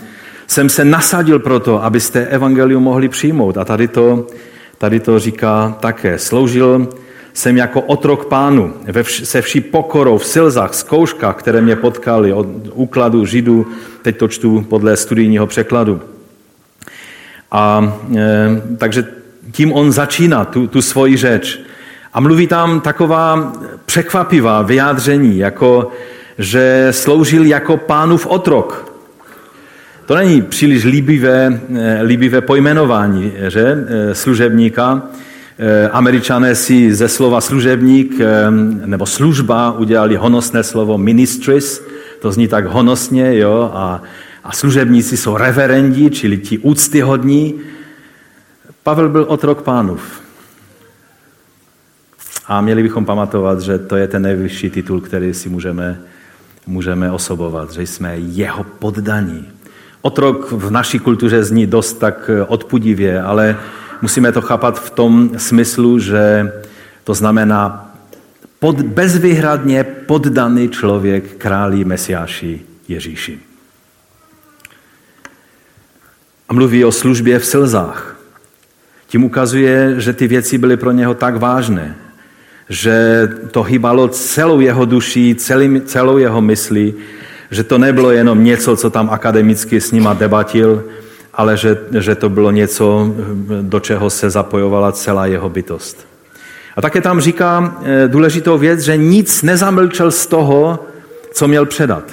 jsem 0.47 0.69
se 0.69 0.85
nasadil 0.85 1.39
pro 1.39 1.61
to, 1.61 1.85
abyste 1.85 2.27
evangelium 2.27 2.83
mohli 2.83 3.09
přijmout. 3.09 3.59
A 3.59 3.65
tady 3.65 3.89
to, 3.89 4.27
tady 4.79 5.01
to 5.01 5.19
říká 5.19 5.77
také. 5.81 6.19
Sloužil 6.19 6.89
jsem 7.33 7.57
jako 7.57 7.81
otrok 7.81 8.27
pánu, 8.27 8.75
se 9.03 9.43
vší 9.43 9.61
pokorou, 9.61 10.19
v 10.19 10.27
silzách, 10.27 10.75
zkouškách, 10.75 11.37
které 11.37 11.61
mě 11.61 11.77
potkaly 11.77 12.33
od 12.33 12.47
úkladu 12.75 13.27
židů, 13.27 13.67
teď 14.03 14.17
to 14.17 14.29
čtu 14.29 14.67
podle 14.69 14.97
studijního 14.97 15.47
překladu. 15.47 16.01
A 17.53 17.99
e, 18.17 18.63
takže 18.79 19.05
tím 19.53 19.73
on 19.73 19.93
začíná 19.93 20.45
tu, 20.45 20.67
tu 20.67 20.83
svoji 20.83 21.17
řeč. 21.17 21.61
A 22.13 22.21
mluví 22.21 22.47
tam 22.47 22.81
taková 22.81 23.53
překvapivá 23.87 24.63
vyjádření, 24.63 25.39
jako 25.39 25.91
že 26.39 26.89
sloužil 26.91 27.45
jako 27.45 27.77
pánův 27.77 28.27
otrok. 28.27 28.93
To 30.07 30.15
není 30.17 30.43
příliš 30.43 30.85
líbivé, 30.85 31.61
eh, 31.77 32.01
líbivé 32.03 32.41
pojmenování 32.41 33.33
že? 33.49 33.87
Eh, 33.89 34.15
služebníka. 34.15 35.03
Eh, 35.59 35.89
Američané 35.89 36.55
si 36.55 36.95
ze 36.95 37.09
slova 37.09 37.41
služebník 37.41 38.15
nebo 38.85 39.07
služba 39.07 39.73
udělali 39.73 40.17
honosné 40.17 40.63
slovo 40.63 40.99
ministries, 40.99 41.83
to 42.21 42.33
zní 42.33 42.49
tak 42.49 42.67
honosně, 42.67 43.39
jo, 43.39 43.71
a, 43.75 44.03
a 44.45 44.53
služebníci 44.53 45.17
jsou 45.17 45.37
reverendi, 45.37 46.11
čili 46.11 46.39
ti 46.39 46.59
úctyhodní. 46.59 47.55
Pavel 48.83 49.09
byl 49.09 49.25
otrok 49.29 49.63
pánův. 49.63 50.28
A 52.49 52.61
měli 52.61 52.83
bychom 52.83 53.05
pamatovat, 53.05 53.61
že 53.61 53.79
to 53.79 53.97
je 53.97 54.09
ten 54.09 54.23
nejvyšší 54.23 54.71
titul, 54.71 55.01
který 55.01 55.35
si 55.35 55.49
můžeme, 55.49 56.01
můžeme 56.67 57.13
osobovat, 57.13 57.73
že 57.73 57.83
jsme 57.83 58.17
jeho 58.19 58.65
poddaní. 58.65 59.49
Otrok 60.03 60.53
v 60.53 60.71
naší 60.71 60.99
kultuře 60.99 61.45
zní 61.45 61.67
dost 61.67 61.93
tak 61.93 62.31
odpudivě, 62.47 63.23
ale 63.23 63.57
musíme 64.03 64.33
to 64.33 64.41
chápat 64.41 64.81
v 64.81 64.91
tom 64.91 65.31
smyslu, 65.37 65.99
že 65.99 66.53
to 67.05 67.15
znamená 67.15 67.93
pod, 68.59 68.81
bezvýhradně 68.83 69.85
poddaný 69.85 70.69
člověk 70.69 71.37
králi 71.37 71.85
Mesiáši 71.85 72.61
Ježíši. 72.89 73.39
A 76.49 76.53
mluví 76.53 76.85
o 76.85 76.93
službě 76.93 77.39
v 77.39 77.47
slzách. 77.47 78.17
Tím 79.07 79.25
ukazuje, 79.25 80.01
že 80.01 80.13
ty 80.13 80.27
věci 80.27 80.59
byly 80.59 80.77
pro 80.77 80.93
něho 80.93 81.15
tak 81.15 81.37
vážné, 81.37 81.97
že 82.69 83.29
to 83.51 83.63
hýbalo 83.63 84.09
celou 84.09 84.61
jeho 84.61 84.85
duší, 84.85 85.35
celý, 85.35 85.81
celou 85.81 86.19
jeho 86.19 86.41
myslí, 86.41 86.95
že 87.51 87.65
to 87.65 87.79
nebylo 87.79 88.11
jenom 88.11 88.45
něco, 88.45 88.77
co 88.77 88.91
tam 88.91 89.11
akademicky 89.11 89.81
s 89.81 89.93
nima 89.93 90.15
debatil, 90.15 90.85
ale 91.35 91.57
že, 91.57 91.79
že 91.99 92.15
to 92.15 92.29
bylo 92.29 92.51
něco, 92.51 93.15
do 93.63 93.81
čeho 93.81 94.11
se 94.11 94.31
zapojovala 94.31 94.93
celá 94.93 95.27
jeho 95.27 95.49
bytost. 95.49 96.07
A 96.77 96.81
také 96.81 97.01
tam 97.01 97.21
říká 97.21 97.77
eh, 97.83 98.09
důležitou 98.09 98.59
věc, 98.59 98.81
že 98.81 98.97
nic 98.97 99.43
nezamlčel 99.43 100.11
z 100.11 100.27
toho, 100.27 100.87
co 101.33 101.49
měl 101.49 101.67
předat. 101.67 102.05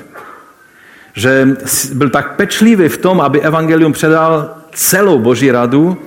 Že 1.14 1.48
byl 1.94 2.10
tak 2.10 2.36
pečlivý 2.36 2.90
v 2.90 2.98
tom, 2.98 3.22
aby 3.22 3.42
evangelium 3.42 3.94
předal 3.94 4.56
celou 4.74 5.20
boží 5.20 5.52
radu, 5.52 5.98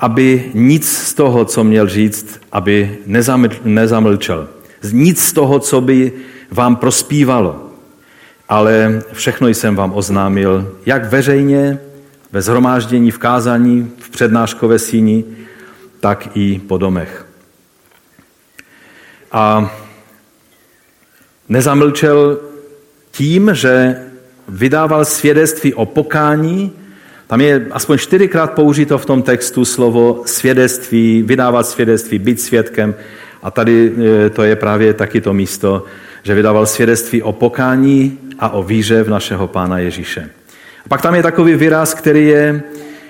aby 0.00 0.50
nic 0.54 0.88
z 0.88 1.14
toho, 1.14 1.44
co 1.44 1.64
měl 1.64 1.88
říct, 1.88 2.40
aby 2.52 2.98
nezamlčel. 3.64 4.48
Nic 4.92 5.24
z 5.24 5.32
toho, 5.32 5.58
co 5.58 5.80
by 5.80 6.12
vám 6.50 6.76
prospívalo. 6.76 7.64
Ale 8.48 9.02
všechno 9.12 9.48
jsem 9.48 9.76
vám 9.76 9.92
oznámil, 9.94 10.76
jak 10.86 11.10
veřejně, 11.10 11.78
ve 12.32 12.42
zhromáždění, 12.42 13.10
v 13.10 13.18
kázání, 13.18 13.92
v 13.98 14.10
přednáškové 14.10 14.78
síni, 14.78 15.24
tak 16.00 16.28
i 16.34 16.60
po 16.68 16.78
domech. 16.78 17.26
A 19.32 19.74
nezamlčel 21.48 22.38
tím, 23.10 23.50
že 23.52 23.96
vydával 24.48 25.04
svědectví 25.04 25.74
o 25.74 25.86
pokání. 25.86 26.72
Tam 27.28 27.40
je 27.40 27.66
aspoň 27.70 27.98
čtyřikrát 27.98 28.52
použito 28.52 28.98
v 28.98 29.06
tom 29.06 29.22
textu 29.22 29.64
slovo 29.64 30.22
svědectví, 30.26 31.22
vydávat 31.22 31.66
svědectví, 31.66 32.18
být 32.18 32.40
svědkem. 32.40 32.94
A 33.42 33.50
tady 33.50 33.92
e, 34.26 34.30
to 34.30 34.42
je 34.42 34.56
právě 34.56 34.94
taky 34.94 35.20
to 35.20 35.34
místo, 35.34 35.84
že 36.22 36.34
vydával 36.34 36.66
svědectví 36.66 37.22
o 37.22 37.32
pokání 37.32 38.18
a 38.38 38.48
o 38.48 38.62
víře 38.62 39.02
v 39.02 39.08
našeho 39.08 39.48
Pána 39.48 39.78
Ježíše. 39.78 40.30
A 40.86 40.88
pak 40.88 41.02
tam 41.02 41.14
je 41.14 41.22
takový 41.22 41.54
výraz, 41.54 41.94
který 41.94 42.26
je 42.26 42.62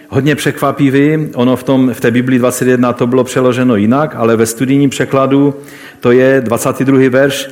hodně 0.09 0.35
překvapivý. 0.35 1.31
Ono 1.35 1.57
v, 1.57 1.63
tom, 1.63 1.95
v 1.95 2.01
té 2.01 2.11
Biblii 2.11 2.39
21 2.39 2.93
to 2.93 3.07
bylo 3.07 3.25
přeloženo 3.25 3.77
jinak, 3.77 4.15
ale 4.17 4.37
ve 4.37 4.47
studijním 4.47 4.91
překladu 4.91 5.55
to 6.01 6.13
je 6.13 6.41
22. 6.41 7.11
verš. 7.11 7.49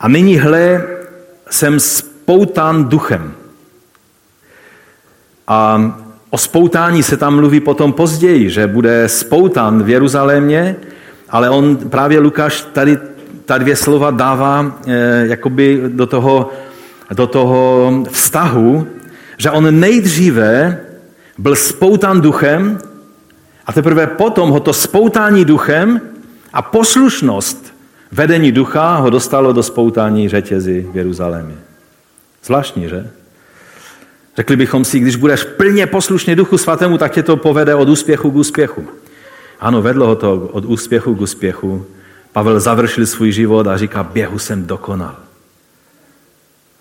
A 0.00 0.08
nyní 0.08 0.36
hle, 0.36 0.86
jsem 1.50 1.80
spoután 1.80 2.84
duchem. 2.84 3.34
A 5.48 5.94
o 6.34 6.38
spoutání 6.38 7.02
se 7.02 7.16
tam 7.16 7.34
mluví 7.34 7.60
potom 7.60 7.92
později, 7.92 8.50
že 8.50 8.66
bude 8.66 9.08
spoután 9.08 9.82
v 9.82 9.88
Jeruzalémě, 9.88 10.76
ale 11.30 11.50
on 11.50 11.76
právě 11.76 12.18
Lukáš 12.18 12.66
tady 12.72 12.98
ta 13.44 13.58
dvě 13.58 13.76
slova 13.76 14.10
dává 14.10 14.78
eh, 14.86 15.26
jakoby 15.26 15.82
do 15.88 16.06
toho, 16.06 16.50
do 17.14 17.26
toho 17.26 17.90
vztahu, 18.10 18.86
že 19.38 19.50
on 19.50 19.80
nejdříve 19.80 20.80
byl 21.38 21.56
spoután 21.56 22.20
duchem 22.20 22.78
a 23.66 23.72
teprve 23.72 24.06
potom 24.06 24.50
ho 24.50 24.60
to 24.60 24.72
spoutání 24.72 25.44
duchem 25.44 26.00
a 26.52 26.62
poslušnost 26.62 27.74
vedení 28.12 28.52
ducha 28.52 28.96
ho 28.96 29.10
dostalo 29.10 29.52
do 29.52 29.62
spoutání 29.62 30.28
řetězy 30.28 30.86
v 30.92 30.96
Jeruzalémě. 30.96 31.56
Zvláštní, 32.44 32.88
že? 32.88 33.10
Řekli 34.36 34.56
bychom 34.56 34.84
si, 34.84 35.00
když 35.00 35.16
budeš 35.16 35.44
plně 35.44 35.86
poslušný 35.86 36.34
duchu 36.34 36.58
svatému, 36.58 36.98
tak 36.98 37.12
tě 37.12 37.22
to 37.22 37.36
povede 37.36 37.74
od 37.74 37.88
úspěchu 37.88 38.30
k 38.30 38.34
úspěchu. 38.34 38.88
Ano, 39.60 39.82
vedlo 39.82 40.06
ho 40.06 40.16
to 40.16 40.48
od 40.52 40.64
úspěchu 40.64 41.14
k 41.14 41.20
úspěchu. 41.20 41.86
Pavel 42.32 42.60
završil 42.60 43.06
svůj 43.06 43.32
život 43.32 43.66
a 43.66 43.76
říká, 43.76 44.02
běhu 44.02 44.38
jsem 44.38 44.66
dokonal. 44.66 45.16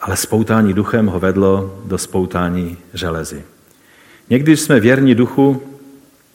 Ale 0.02 0.18
spoutání 0.18 0.74
duchem 0.74 1.08
ho 1.08 1.20
vedlo 1.20 1.82
do 1.86 1.98
spoutání 1.98 2.78
železy. 2.94 3.44
Někdy, 4.30 4.52
když 4.52 4.62
jsme 4.62 4.80
věrní 4.80 5.16
duchu, 5.16 5.64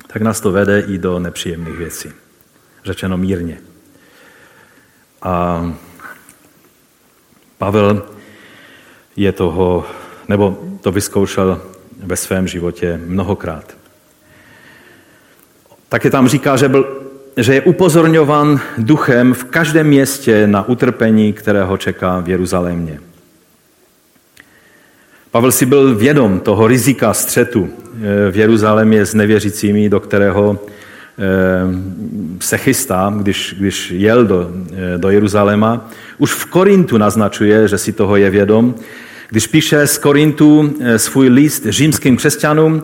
tak 0.07 0.23
nás 0.23 0.41
to 0.41 0.53
vede 0.53 0.81
i 0.81 0.99
do 0.99 1.19
nepříjemných 1.19 1.77
věcí. 1.77 2.13
Řečeno 2.85 3.17
mírně. 3.17 3.61
A 5.23 5.65
Pavel 7.59 8.03
je 9.17 9.33
toho, 9.33 9.87
nebo 10.29 10.59
to 10.81 10.93
vyzkoušel 10.93 11.61
ve 12.03 12.17
svém 12.17 12.49
životě 12.49 13.01
mnohokrát. 13.07 13.77
Také 15.89 16.11
tam 16.11 16.29
říká, 16.29 16.57
že, 16.57 16.69
byl, 16.69 17.03
že 17.37 17.55
je 17.55 17.63
upozorňovan 17.63 18.61
duchem 18.79 19.35
v 19.35 19.45
každém 19.45 19.87
městě 19.87 20.47
na 20.47 20.69
utrpení, 20.69 21.33
kterého 21.33 21.77
čeká 21.77 22.21
v 22.21 22.29
Jeruzalémě. 22.29 23.01
Pavel 25.31 25.53
si 25.53 25.67
byl 25.67 25.95
vědom 25.95 26.41
toho 26.41 26.67
rizika 26.67 27.15
střetu 27.15 27.69
eh, 27.69 28.31
v 28.31 28.37
Jeruzalémě 28.37 29.07
s 29.07 29.15
nevěřícími, 29.15 29.89
do 29.89 30.01
kterého 30.01 30.59
eh, 30.59 31.25
se 32.41 32.59
chystá, 32.59 33.15
když, 33.17 33.55
když 33.59 33.91
jel 33.91 34.25
do, 34.25 34.51
eh, 34.73 34.99
do 34.99 35.11
Jeruzaléma. 35.11 35.89
Už 36.19 36.33
v 36.33 36.45
Korintu 36.45 36.99
naznačuje, 36.99 37.69
že 37.69 37.79
si 37.79 37.93
toho 37.93 38.17
je 38.17 38.31
vědom. 38.31 38.75
Když 39.31 39.47
píše 39.47 39.87
z 39.87 39.99
Korintu 39.99 40.75
svůj 40.97 41.29
list 41.29 41.67
římským 41.69 42.17
křesťanům, 42.17 42.83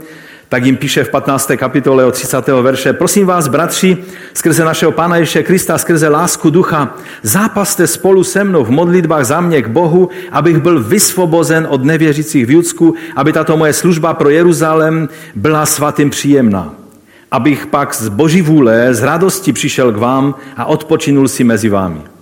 tak 0.48 0.64
jim 0.64 0.76
píše 0.76 1.04
v 1.04 1.10
15. 1.10 1.50
kapitole 1.56 2.04
od 2.04 2.14
30. 2.14 2.48
verše, 2.48 2.92
prosím 2.92 3.26
vás, 3.26 3.48
bratři, 3.48 3.96
skrze 4.34 4.64
našeho 4.64 4.92
Pána 4.92 5.16
Ježíše 5.16 5.42
Krista, 5.42 5.78
skrze 5.78 6.08
lásku 6.08 6.50
ducha, 6.50 6.94
zápaste 7.22 7.86
spolu 7.86 8.24
se 8.24 8.44
mnou 8.44 8.64
v 8.64 8.70
modlitbách 8.70 9.24
za 9.24 9.40
mě 9.40 9.62
k 9.62 9.68
Bohu, 9.68 10.08
abych 10.32 10.58
byl 10.58 10.82
vysvobozen 10.82 11.66
od 11.70 11.84
nevěřících 11.84 12.46
v 12.46 12.50
Judsku, 12.50 12.94
aby 13.16 13.32
tato 13.32 13.56
moje 13.56 13.72
služba 13.72 14.14
pro 14.14 14.30
Jeruzalém 14.30 15.08
byla 15.34 15.66
svatým 15.66 16.10
příjemná. 16.10 16.74
Abych 17.30 17.66
pak 17.66 17.94
z 17.94 18.08
boží 18.08 18.42
vůle, 18.42 18.94
z 18.94 19.02
radosti 19.02 19.52
přišel 19.52 19.92
k 19.92 19.96
vám 19.96 20.34
a 20.56 20.64
odpočinul 20.64 21.28
si 21.28 21.44
mezi 21.44 21.68
vámi. 21.68 22.13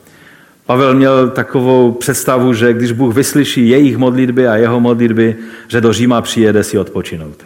Pavel 0.67 0.95
měl 0.95 1.31
takovou 1.31 1.93
představu, 1.93 2.55
že 2.55 2.73
když 2.73 2.93
Bůh 2.93 3.15
vyslyší 3.15 3.69
jejich 3.69 3.97
modlitby 3.97 4.49
a 4.49 4.57
jeho 4.57 4.81
modlitby, 4.81 5.37
že 5.69 5.81
do 5.81 5.93
Říma 5.93 6.23
přijede 6.23 6.65
si 6.65 6.79
odpočinout. 6.79 7.45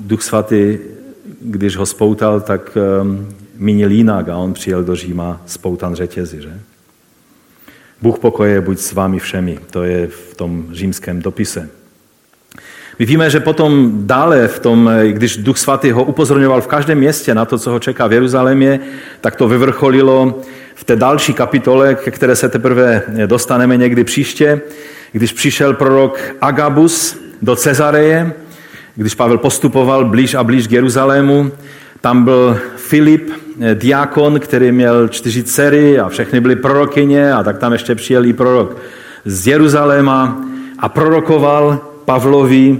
Duch 0.00 0.22
svatý, 0.22 0.78
když 1.40 1.76
ho 1.76 1.86
spoutal, 1.86 2.40
tak 2.40 2.78
um, 3.02 3.28
mínil 3.56 3.90
jinak 3.90 4.28
a 4.28 4.36
on 4.36 4.52
přijel 4.52 4.84
do 4.84 4.96
Říma 4.96 5.40
spoutan 5.46 5.94
řetězy. 5.94 6.42
Že? 6.42 6.60
Bůh 8.02 8.18
pokoje 8.18 8.60
buď 8.60 8.78
s 8.78 8.92
vámi 8.92 9.18
všemi. 9.18 9.58
To 9.70 9.82
je 9.82 10.06
v 10.06 10.34
tom 10.34 10.66
římském 10.72 11.22
dopise. 11.22 11.68
My 12.98 13.06
víme, 13.06 13.30
že 13.30 13.40
potom 13.40 13.92
dále, 14.06 14.48
v 14.48 14.58
tom, 14.58 14.90
když 15.10 15.36
Duch 15.36 15.58
Svatý 15.58 15.90
ho 15.90 16.04
upozorňoval 16.04 16.60
v 16.60 16.66
každém 16.66 16.98
městě 16.98 17.34
na 17.34 17.44
to, 17.44 17.58
co 17.58 17.70
ho 17.70 17.78
čeká 17.78 18.06
v 18.06 18.12
Jeruzalémě, 18.12 18.80
tak 19.20 19.36
to 19.36 19.48
vyvrcholilo 19.48 20.42
v 20.82 20.84
té 20.84 20.96
další 20.96 21.34
kapitole, 21.34 21.94
ke 21.94 22.10
které 22.10 22.36
se 22.36 22.48
teprve 22.48 23.02
dostaneme 23.26 23.76
někdy 23.76 24.04
příště, 24.04 24.60
když 25.12 25.32
přišel 25.32 25.74
prorok 25.74 26.20
Agabus 26.40 27.18
do 27.42 27.56
Cezareje 27.56 28.32
když 28.96 29.14
Pavel 29.14 29.38
postupoval 29.38 30.04
blíž 30.04 30.34
a 30.34 30.44
blíž 30.44 30.66
k 30.66 30.72
Jeruzalému, 30.72 31.52
tam 32.00 32.24
byl 32.24 32.58
Filip, 32.76 33.30
eh, 33.60 33.74
diakon, 33.74 34.40
který 34.40 34.72
měl 34.72 35.08
čtyři 35.08 35.42
dcery 35.42 36.00
a 36.00 36.08
všechny 36.08 36.40
byly 36.40 36.56
prorokyně 36.56 37.32
a 37.32 37.42
tak 37.42 37.58
tam 37.58 37.72
ještě 37.72 37.94
přijel 37.94 38.26
i 38.26 38.32
prorok 38.32 38.76
z 39.24 39.46
Jeruzaléma 39.46 40.40
a 40.78 40.88
prorokoval 40.88 41.80
Pavlovi, 42.04 42.78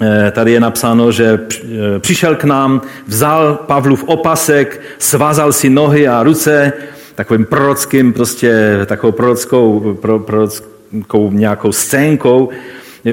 eh, 0.00 0.30
tady 0.30 0.52
je 0.52 0.60
napsáno, 0.60 1.12
že 1.12 1.40
eh, 1.52 1.98
přišel 1.98 2.36
k 2.36 2.44
nám, 2.44 2.82
vzal 3.06 3.58
Pavlův 3.66 4.04
opasek, 4.06 4.80
svázal 4.98 5.52
si 5.52 5.70
nohy 5.70 6.08
a 6.08 6.22
ruce 6.22 6.72
takovým 7.18 7.44
prorockým, 7.44 8.12
prostě 8.12 8.80
takovou 8.86 9.12
prorockou, 9.12 9.94
pro, 10.00 10.18
prorockou 10.18 11.30
nějakou 11.30 11.72
scénkou 11.72 12.48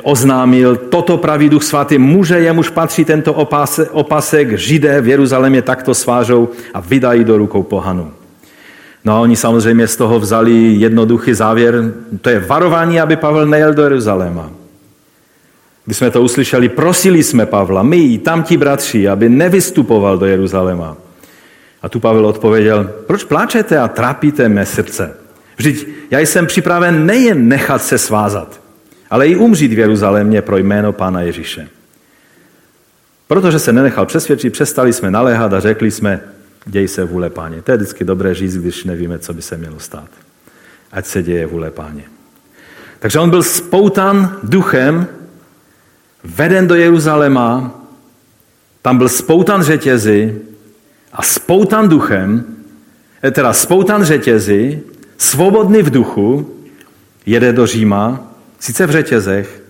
oznámil, 0.04 0.76
toto 0.76 1.18
praví 1.18 1.50
duch 1.50 1.64
svatý, 1.64 1.98
muže 1.98 2.40
jemuž 2.40 2.70
patří 2.70 3.06
tento 3.06 3.34
opasek, 3.34 3.90
opasek, 3.92 4.58
židé 4.58 5.02
v 5.02 5.08
Jeruzalémě 5.08 5.62
takto 5.62 5.94
svážou 5.94 6.50
a 6.74 6.80
vydají 6.80 7.24
do 7.24 7.38
rukou 7.38 7.64
pohanu. 7.64 8.12
No 9.06 9.14
a 9.14 9.20
oni 9.20 9.36
samozřejmě 9.36 9.88
z 9.88 9.96
toho 9.96 10.20
vzali 10.20 10.54
jednoduchý 10.54 11.34
závěr, 11.34 11.94
to 12.22 12.30
je 12.30 12.40
varování, 12.40 13.02
aby 13.02 13.16
Pavel 13.16 13.46
nejel 13.46 13.74
do 13.74 13.84
Jeruzaléma. 13.84 14.50
Když 15.86 15.98
jsme 15.98 16.12
to 16.12 16.22
uslyšeli, 16.22 16.70
prosili 16.70 17.24
jsme 17.24 17.46
Pavla, 17.46 17.84
my 17.84 17.98
i 17.98 18.18
tamti 18.18 18.58
bratři, 18.58 19.08
aby 19.08 19.30
nevystupoval 19.30 20.18
do 20.18 20.26
Jeruzaléma. 20.26 21.05
A 21.86 21.90
tu 21.90 22.00
Pavel 22.00 22.26
odpověděl, 22.26 22.92
proč 23.08 23.24
pláčete 23.24 23.78
a 23.78 23.88
trápíte 23.88 24.50
mé 24.50 24.66
srdce? 24.66 25.14
Vždyť 25.58 25.88
já 26.12 26.20
jsem 26.20 26.48
připraven 26.48 27.06
nejen 27.06 27.48
nechat 27.48 27.84
se 27.84 27.98
svázat, 27.98 28.62
ale 29.10 29.28
i 29.28 29.36
umřít 29.36 29.74
v 29.74 29.80
Jeruzalémě 29.80 30.42
pro 30.42 30.58
jméno 30.58 30.94
Pána 30.94 31.22
Ježíše. 31.22 31.70
Protože 33.28 33.60
se 33.60 33.74
nenechal 33.74 34.06
přesvědčit, 34.06 34.50
přestali 34.50 34.94
jsme 34.94 35.12
naléhat 35.12 35.54
a 35.54 35.60
řekli 35.60 35.92
jsme, 35.92 36.22
děj 36.66 36.88
se 36.88 37.04
vůle 37.04 37.30
páně. 37.30 37.62
To 37.62 37.72
je 37.72 37.78
vždycky 37.78 38.04
dobré 38.04 38.34
říct, 38.34 38.58
když 38.58 38.84
nevíme, 38.84 39.20
co 39.20 39.34
by 39.34 39.42
se 39.42 39.58
mělo 39.58 39.80
stát. 39.80 40.10
Ať 40.92 41.06
se 41.06 41.24
děje 41.24 41.46
vůle 41.46 41.72
páně. 41.72 42.04
Takže 43.00 43.20
on 43.20 43.30
byl 43.30 43.44
spoutan 43.44 44.38
duchem, 44.44 45.08
veden 46.24 46.68
do 46.68 46.76
Jeruzaléma, 46.76 47.82
tam 48.82 48.98
byl 48.98 49.10
spoutan 49.10 49.64
řetězy 49.64 50.42
a 51.16 51.22
spoutan 51.22 51.90
duchem, 51.90 52.44
eh, 53.24 53.32
teda 53.32 53.54
spoutan 53.54 54.04
řetězy, 54.04 54.82
svobodný 55.18 55.82
v 55.82 55.90
duchu, 55.90 56.52
jede 57.26 57.54
do 57.54 57.68
Říma, 57.68 58.32
sice 58.60 58.86
v 58.88 58.92
řetězech, 58.92 59.62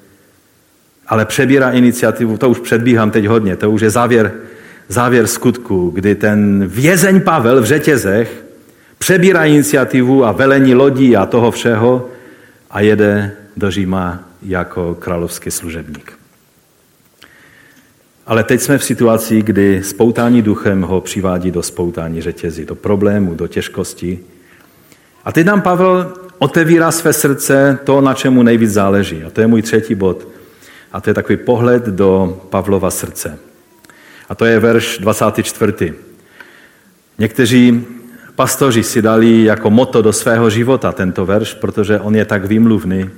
ale 1.08 1.26
přebírá 1.26 1.72
iniciativu, 1.72 2.38
to 2.38 2.50
už 2.50 2.60
předbíhám 2.60 3.12
teď 3.12 3.26
hodně, 3.26 3.56
to 3.56 3.72
už 3.72 3.82
je 3.82 3.90
závěr, 3.90 4.34
závěr 4.88 5.28
skutku, 5.28 5.90
kdy 5.90 6.16
ten 6.16 6.68
vězeň 6.68 7.22
Pavel 7.22 7.62
v 7.62 7.66
řetězech 7.66 8.46
přebírá 8.98 9.46
iniciativu 9.46 10.26
a 10.26 10.32
velení 10.32 10.76
lodí 10.76 11.18
a 11.18 11.26
toho 11.26 11.52
všeho 11.52 12.10
a 12.72 12.82
jede 12.82 13.32
do 13.58 13.72
Říma 13.72 14.20
jako 14.42 14.96
královský 15.00 15.52
služebník. 15.52 16.25
Ale 18.26 18.44
teď 18.44 18.62
jsme 18.62 18.78
v 18.78 18.84
situaci, 18.84 19.42
kdy 19.42 19.84
spoutání 19.84 20.42
duchem 20.42 20.82
ho 20.82 21.02
přivádí 21.02 21.52
do 21.52 21.64
spoutání 21.64 22.22
řetězí, 22.22 22.66
do 22.66 22.76
problému, 22.76 23.36
do 23.36 23.48
těžkosti. 23.48 24.20
A 25.26 25.32
teď 25.32 25.46
nám 25.46 25.62
Pavel 25.62 26.14
otevírá 26.40 26.92
své 26.92 27.14
srdce 27.14 27.80
to, 27.84 28.02
na 28.02 28.14
čemu 28.14 28.44
nejvíc 28.44 28.72
záleží. 28.72 29.24
A 29.24 29.30
to 29.30 29.42
je 29.42 29.48
můj 29.48 29.62
třetí 29.62 29.96
bod. 29.96 30.28
A 30.92 31.02
to 31.02 31.10
je 31.10 31.14
takový 31.14 31.38
pohled 31.38 31.86
do 31.86 32.42
Pavlova 32.50 32.92
srdce. 32.92 33.40
A 34.30 34.36
to 34.36 34.46
je 34.46 34.60
verš 34.60 34.98
24. 34.98 35.94
Někteří 37.18 37.86
pastoři 38.36 38.84
si 38.84 39.02
dali 39.02 39.44
jako 39.44 39.70
moto 39.70 40.02
do 40.02 40.14
svého 40.14 40.50
života 40.50 40.92
tento 40.92 41.26
verš, 41.26 41.54
protože 41.54 42.00
on 42.00 42.16
je 42.16 42.26
tak 42.26 42.46
výmluvný. 42.46 43.10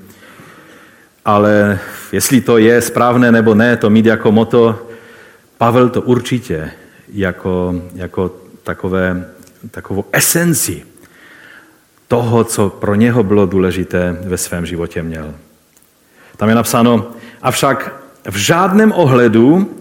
Ale 1.25 1.79
jestli 2.11 2.41
to 2.41 2.57
je 2.57 2.81
správné 2.81 3.31
nebo 3.31 3.55
ne, 3.55 3.77
to 3.77 3.89
mít 3.89 4.05
jako 4.05 4.31
moto, 4.31 4.86
Pavel 5.57 5.89
to 5.89 6.01
určitě 6.01 6.71
jako, 7.13 7.81
jako 7.95 8.35
takové, 8.63 9.25
takovou 9.71 10.05
esenci 10.11 10.83
toho, 12.07 12.43
co 12.43 12.69
pro 12.69 12.95
něho 12.95 13.23
bylo 13.23 13.45
důležité 13.45 14.17
ve 14.21 14.37
svém 14.37 14.65
životě 14.65 15.03
měl. 15.03 15.33
Tam 16.37 16.49
je 16.49 16.55
napsáno, 16.55 17.11
avšak 17.41 18.01
v 18.29 18.35
žádném 18.35 18.91
ohledu 18.91 19.75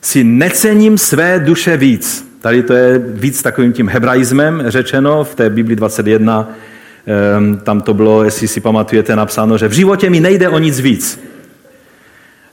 si 0.00 0.24
necením 0.24 0.98
své 0.98 1.38
duše 1.38 1.76
víc. 1.76 2.32
Tady 2.40 2.62
to 2.62 2.72
je 2.72 2.98
víc 2.98 3.42
takovým 3.42 3.72
tím 3.72 3.88
hebraismem 3.88 4.62
řečeno 4.66 5.24
v 5.24 5.34
té 5.34 5.50
Bibli 5.50 5.76
21. 5.76 6.48
Ehm, 7.06 7.58
tam 7.58 7.80
to 7.80 7.94
bylo, 7.94 8.24
jestli 8.24 8.48
si 8.48 8.60
pamatujete, 8.60 9.16
napsáno, 9.16 9.58
že 9.58 9.68
v 9.68 9.72
životě 9.72 10.10
mi 10.10 10.20
nejde 10.20 10.48
o 10.48 10.58
nic 10.58 10.80
víc. 10.80 11.20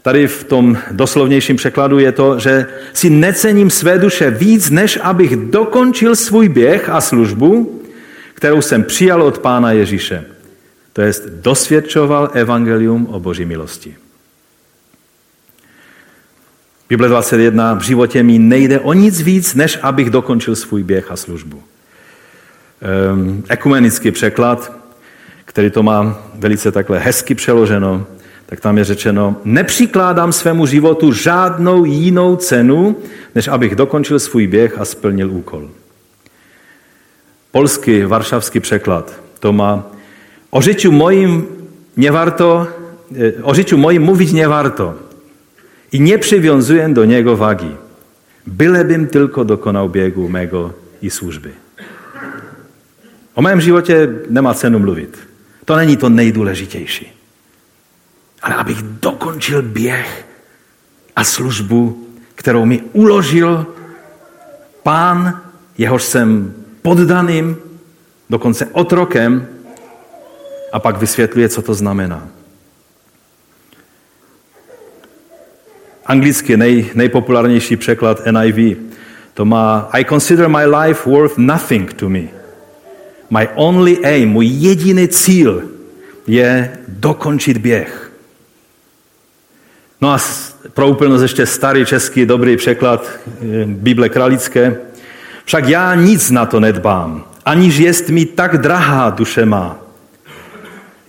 Tady 0.02 0.28
v 0.28 0.44
tom 0.44 0.78
doslovnějším 0.92 1.56
překladu 1.56 2.00
je 2.00 2.12
to, 2.12 2.40
že 2.40 2.66
si 2.94 3.10
necením 3.10 3.70
své 3.70 3.98
duše 3.98 4.32
víc, 4.32 4.70
než 4.70 5.00
abych 5.02 5.36
dokončil 5.36 6.16
svůj 6.16 6.50
běh 6.50 6.90
a 6.90 7.02
službu, 7.02 7.82
kterou 8.34 8.62
jsem 8.62 8.84
přijal 8.84 9.24
od 9.24 9.40
Pána 9.40 9.72
Ježíše. 9.72 10.26
To 10.94 11.02
jest 11.02 11.28
dosvědčoval 11.30 12.30
evangelium 12.34 13.08
o 13.12 13.20
Boží 13.20 13.46
milosti. 13.46 13.96
Bible 16.90 17.08
21, 17.08 17.74
v 17.74 17.82
životě 17.82 18.24
mi 18.24 18.40
nejde 18.40 18.80
o 18.80 18.94
nic 18.94 19.22
víc, 19.22 19.56
než 19.56 19.80
abych 19.82 20.10
dokončil 20.10 20.56
svůj 20.56 20.84
běh 20.84 21.12
a 21.12 21.16
službu. 21.16 21.64
Um, 23.14 23.44
ekumenický 23.50 24.12
překlad, 24.12 24.74
který 25.46 25.70
to 25.70 25.84
má 25.84 26.24
velice 26.36 26.72
takhle 26.72 27.00
hezky 27.00 27.36
přeloženo, 27.36 28.08
tak 28.50 28.60
tam 28.60 28.78
je 28.78 28.84
řečeno, 28.84 29.36
nepřikládám 29.44 30.34
svému 30.34 30.66
životu 30.66 31.14
žádnou 31.14 31.86
jinou 31.86 32.36
cenu, 32.36 32.96
než 33.36 33.48
abych 33.48 33.76
dokončil 33.76 34.20
svůj 34.20 34.48
běh 34.48 34.80
a 34.80 34.86
splnil 34.86 35.32
úkol. 35.32 35.70
Polský 37.52 38.02
varšavský 38.04 38.60
překlad 38.60 39.14
to 39.40 39.54
má, 39.54 39.86
o 40.50 40.62
życiu 40.62 40.92
moim 40.92 41.46
nie 41.98 42.12
warto, 42.12 42.68
e, 43.14 43.44
o 43.44 43.54
życiu 43.54 43.78
moim 43.78 44.02
mówić 44.02 44.32
nie 44.34 44.48
warto, 44.48 44.96
i 45.92 46.00
nie 46.02 46.18
przywiązuję 46.18 46.90
do 46.90 47.06
niego 47.06 47.38
wagi, 47.38 47.76
bylebym 48.48 49.08
tylko 49.08 49.46
dokonał 49.46 49.90
biegu 49.90 50.30
mego 50.30 50.74
i 51.02 51.10
służby. 51.10 51.54
O 53.36 53.42
mém 53.42 53.62
životě 53.62 54.10
nemá 54.30 54.54
cenu 54.54 54.80
mluvit. 54.80 55.18
To 55.66 55.76
není 55.76 55.98
to 55.98 56.10
nejdůležitější. 56.10 57.19
Ale 58.42 58.56
abych 58.56 58.82
dokončil 58.82 59.62
běh 59.62 60.26
a 61.16 61.24
službu, 61.24 62.08
kterou 62.36 62.66
mi 62.66 62.82
uložil 62.94 63.68
pán, 64.84 65.42
jehož 65.78 66.04
jsem 66.04 66.54
poddaným, 66.82 67.58
dokonce 68.30 68.66
otrokem, 68.66 69.48
a 70.72 70.80
pak 70.80 70.98
vysvětluje, 70.98 71.50
co 71.50 71.62
to 71.62 71.74
znamená. 71.74 72.30
anglicky 76.10 76.58
nej, 76.58 76.86
nejpopulárnější 76.96 77.78
překlad 77.78 78.22
NIV. 78.32 78.78
To 79.34 79.46
má 79.46 79.90
I 79.92 80.06
consider 80.06 80.50
my 80.50 80.66
life 80.66 81.10
worth 81.10 81.38
nothing 81.38 81.94
to 81.94 82.10
me. 82.10 82.24
My 83.30 83.48
only 83.56 83.98
aim, 84.06 84.30
můj 84.30 84.46
jediný 84.48 85.08
cíl 85.08 85.64
je 86.28 86.78
dokončit 86.88 87.58
běh. 87.58 88.09
No 90.02 90.14
a 90.14 90.20
pro 90.74 90.88
úplnost 90.88 91.22
ještě 91.22 91.46
starý 91.46 91.86
český 91.86 92.26
dobrý 92.26 92.58
překlad 92.58 93.06
eh, 93.28 93.66
Bible 93.66 94.10
kralické. 94.10 94.78
Však 95.46 95.68
já 95.68 95.96
nic 95.96 96.32
na 96.32 96.46
to 96.46 96.60
nedbám, 96.60 97.26
aniž 97.46 97.78
jest 97.78 98.10
mi 98.10 98.26
tak 98.26 98.58
drahá 98.58 99.10
duše 99.10 99.46
má. 99.46 99.80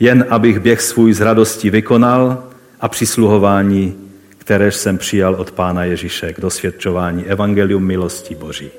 Jen 0.00 0.26
abych 0.30 0.60
běh 0.60 0.80
svůj 0.80 1.12
z 1.12 1.20
radosti 1.20 1.70
vykonal 1.70 2.44
a 2.80 2.88
přisluhování 2.88 4.10
kteréž 4.50 4.76
jsem 4.76 4.98
přijal 4.98 5.34
od 5.34 5.50
Pána 5.50 5.84
Ježíše 5.84 6.32
k 6.32 6.40
dosvědčování 6.40 7.24
Evangelium 7.24 7.84
milosti 7.84 8.34
Boží. 8.34 8.70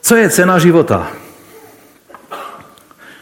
Co 0.00 0.16
je 0.16 0.30
cena 0.30 0.58
života? 0.58 1.12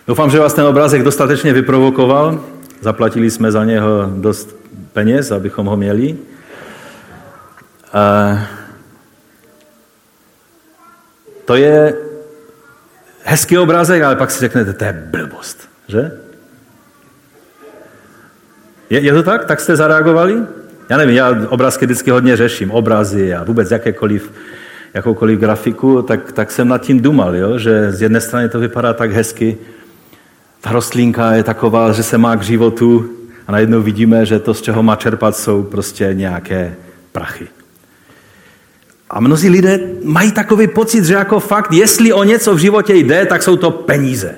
Doufám, 0.06 0.30
že 0.30 0.38
vás 0.38 0.54
ten 0.54 0.64
obrázek 0.64 1.02
dostatečně 1.02 1.52
vyprovokoval. 1.52 2.40
Zaplatili 2.80 3.30
jsme 3.30 3.52
za 3.52 3.64
něho 3.64 4.10
dost 4.16 4.61
peněz, 4.92 5.30
abychom 5.30 5.66
ho 5.66 5.76
měli. 5.76 6.16
to 11.44 11.54
je 11.54 11.94
hezký 13.24 13.58
obrázek, 13.58 14.02
ale 14.02 14.16
pak 14.16 14.30
si 14.30 14.40
řeknete, 14.40 14.72
to 14.72 14.84
je 14.84 14.92
blbost, 14.92 15.68
že? 15.88 16.12
Je, 18.90 19.00
je 19.00 19.12
to 19.12 19.22
tak? 19.22 19.44
Tak 19.44 19.60
jste 19.60 19.76
zareagovali? 19.76 20.42
Já 20.88 20.96
nevím, 20.96 21.16
já 21.16 21.36
obrázky 21.48 21.86
vždycky 21.86 22.10
hodně 22.10 22.36
řeším, 22.36 22.70
obrazy 22.70 23.34
a 23.34 23.44
vůbec 23.44 23.70
jakékoliv, 23.70 24.32
jakoukoliv 24.94 25.38
grafiku, 25.38 26.02
tak, 26.02 26.32
tak 26.32 26.50
jsem 26.50 26.68
nad 26.68 26.78
tím 26.78 27.00
dumal, 27.00 27.36
jo? 27.36 27.58
že 27.58 27.92
z 27.92 28.02
jedné 28.02 28.20
strany 28.20 28.48
to 28.48 28.58
vypadá 28.58 28.92
tak 28.94 29.12
hezky, 29.12 29.58
ta 30.60 30.72
rostlinka 30.72 31.32
je 31.32 31.42
taková, 31.42 31.92
že 31.92 32.02
se 32.02 32.18
má 32.18 32.36
k 32.36 32.42
životu 32.42 33.10
a 33.46 33.52
najednou 33.52 33.82
vidíme, 33.82 34.26
že 34.26 34.38
to, 34.38 34.54
z 34.54 34.62
čeho 34.62 34.82
má 34.82 34.96
čerpat, 34.96 35.36
jsou 35.36 35.62
prostě 35.62 36.10
nějaké 36.12 36.76
prachy. 37.12 37.48
A 39.10 39.20
mnozí 39.20 39.48
lidé 39.48 39.80
mají 40.04 40.32
takový 40.32 40.66
pocit, 40.66 41.04
že 41.04 41.14
jako 41.14 41.40
fakt, 41.40 41.72
jestli 41.72 42.12
o 42.12 42.24
něco 42.24 42.54
v 42.54 42.58
životě 42.58 42.94
jde, 42.94 43.26
tak 43.26 43.42
jsou 43.42 43.56
to 43.56 43.70
peníze. 43.70 44.34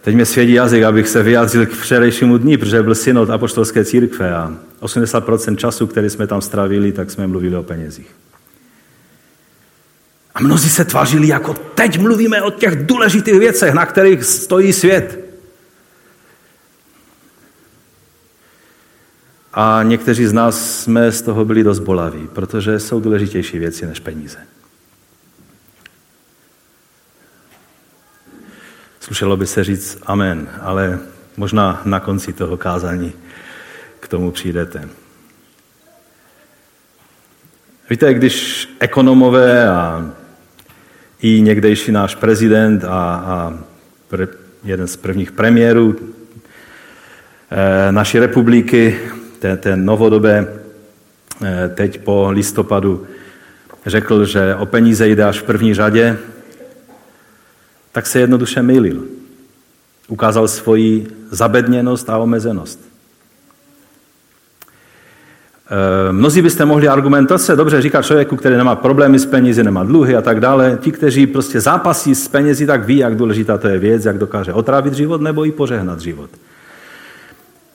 Teď 0.00 0.14
mě 0.14 0.26
svědí 0.26 0.52
jazyk, 0.52 0.82
abych 0.82 1.08
se 1.08 1.22
vyjádřil 1.22 1.66
k 1.66 1.70
včerejšímu 1.70 2.38
dní, 2.38 2.56
protože 2.56 2.82
byl 2.82 2.94
synod 2.94 3.30
apoštolské 3.30 3.84
církve 3.84 4.34
a 4.34 4.52
80% 4.80 5.56
času, 5.56 5.86
který 5.86 6.10
jsme 6.10 6.26
tam 6.26 6.40
strávili, 6.40 6.92
tak 6.92 7.10
jsme 7.10 7.26
mluvili 7.26 7.56
o 7.56 7.62
penězích. 7.62 8.10
A 10.34 10.42
mnozí 10.42 10.68
se 10.68 10.84
tvářili, 10.84 11.28
jako 11.28 11.54
teď 11.54 11.98
mluvíme 11.98 12.42
o 12.42 12.50
těch 12.50 12.86
důležitých 12.86 13.34
věcech, 13.34 13.74
na 13.74 13.86
kterých 13.86 14.24
stojí 14.24 14.72
svět. 14.72 15.29
A 19.52 19.82
někteří 19.82 20.26
z 20.26 20.32
nás 20.32 20.80
jsme 20.82 21.12
z 21.12 21.22
toho 21.22 21.44
byli 21.44 21.64
dost 21.64 21.78
bolaví, 21.78 22.28
protože 22.32 22.80
jsou 22.80 23.00
důležitější 23.00 23.58
věci 23.58 23.86
než 23.86 24.00
peníze. 24.00 24.38
Slušelo 29.00 29.36
by 29.36 29.46
se 29.46 29.64
říct 29.64 29.98
amen, 30.06 30.48
ale 30.60 30.98
možná 31.36 31.82
na 31.84 32.00
konci 32.00 32.32
toho 32.32 32.56
kázání 32.56 33.12
k 34.00 34.08
tomu 34.08 34.30
přijdete. 34.30 34.88
Víte, 37.90 38.14
když 38.14 38.68
ekonomové 38.80 39.68
a 39.68 40.12
i 41.22 41.40
někdejší 41.40 41.92
náš 41.92 42.14
prezident 42.14 42.84
a, 42.84 42.88
a 42.88 43.58
pr, 44.08 44.26
jeden 44.64 44.86
z 44.86 44.96
prvních 44.96 45.32
premiérů 45.32 45.96
e, 47.50 47.92
naší 47.92 48.18
republiky, 48.18 49.00
ten, 49.40 49.58
ten 49.58 49.84
novodobé, 49.84 50.46
e, 51.44 51.68
teď 51.68 52.00
po 52.00 52.30
listopadu, 52.30 53.06
řekl, 53.86 54.24
že 54.24 54.54
o 54.54 54.66
peníze 54.66 55.08
jde 55.08 55.24
až 55.24 55.40
v 55.40 55.42
první 55.42 55.74
řadě, 55.74 56.18
tak 57.92 58.06
se 58.06 58.20
jednoduše 58.20 58.62
mýlil. 58.62 59.02
Ukázal 60.08 60.48
svoji 60.48 61.06
zabedněnost 61.30 62.10
a 62.10 62.18
omezenost. 62.18 62.90
Eh, 65.70 66.12
mnozí 66.12 66.42
byste 66.42 66.64
mohli 66.64 66.88
argumentovat, 66.88 67.38
se 67.38 67.56
dobře 67.56 67.82
říká 67.82 68.02
člověku, 68.02 68.36
který 68.36 68.56
nemá 68.56 68.76
problémy 68.76 69.18
s 69.18 69.26
penězi, 69.26 69.64
nemá 69.64 69.84
dluhy 69.84 70.16
a 70.16 70.22
tak 70.22 70.40
dále. 70.40 70.78
Ti, 70.80 70.92
kteří 70.92 71.26
prostě 71.26 71.60
zápasí 71.60 72.14
s 72.14 72.28
penězi, 72.28 72.66
tak 72.66 72.84
ví, 72.84 72.96
jak 72.96 73.16
důležitá 73.16 73.58
to 73.58 73.68
je 73.68 73.78
věc, 73.78 74.04
jak 74.04 74.18
dokáže 74.18 74.52
otrávit 74.52 74.94
život 74.94 75.20
nebo 75.20 75.46
i 75.46 75.52
požehnat 75.52 76.00
život. 76.00 76.30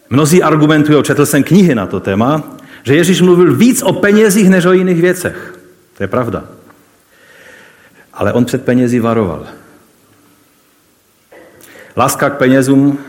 Mnozí 0.10 0.44
argumentují, 0.44 1.04
četl 1.04 1.26
jsem 1.26 1.44
knihy 1.44 1.76
na 1.76 1.86
to 1.86 2.00
téma, 2.00 2.44
že 2.84 2.96
Ježíš 2.96 3.22
mluvil 3.22 3.56
víc 3.56 3.82
o 3.82 3.94
penězích 3.94 4.50
než 4.50 4.66
o 4.66 4.72
jiných 4.74 5.02
věcech. 5.02 5.60
To 5.98 6.04
je 6.04 6.08
pravda. 6.08 6.44
Ale 8.14 8.34
on 8.34 8.46
před 8.46 8.66
penězi 8.66 9.00
varoval. 9.00 9.48
Láska 11.98 12.30
k 12.30 12.38
penězům 12.38 13.00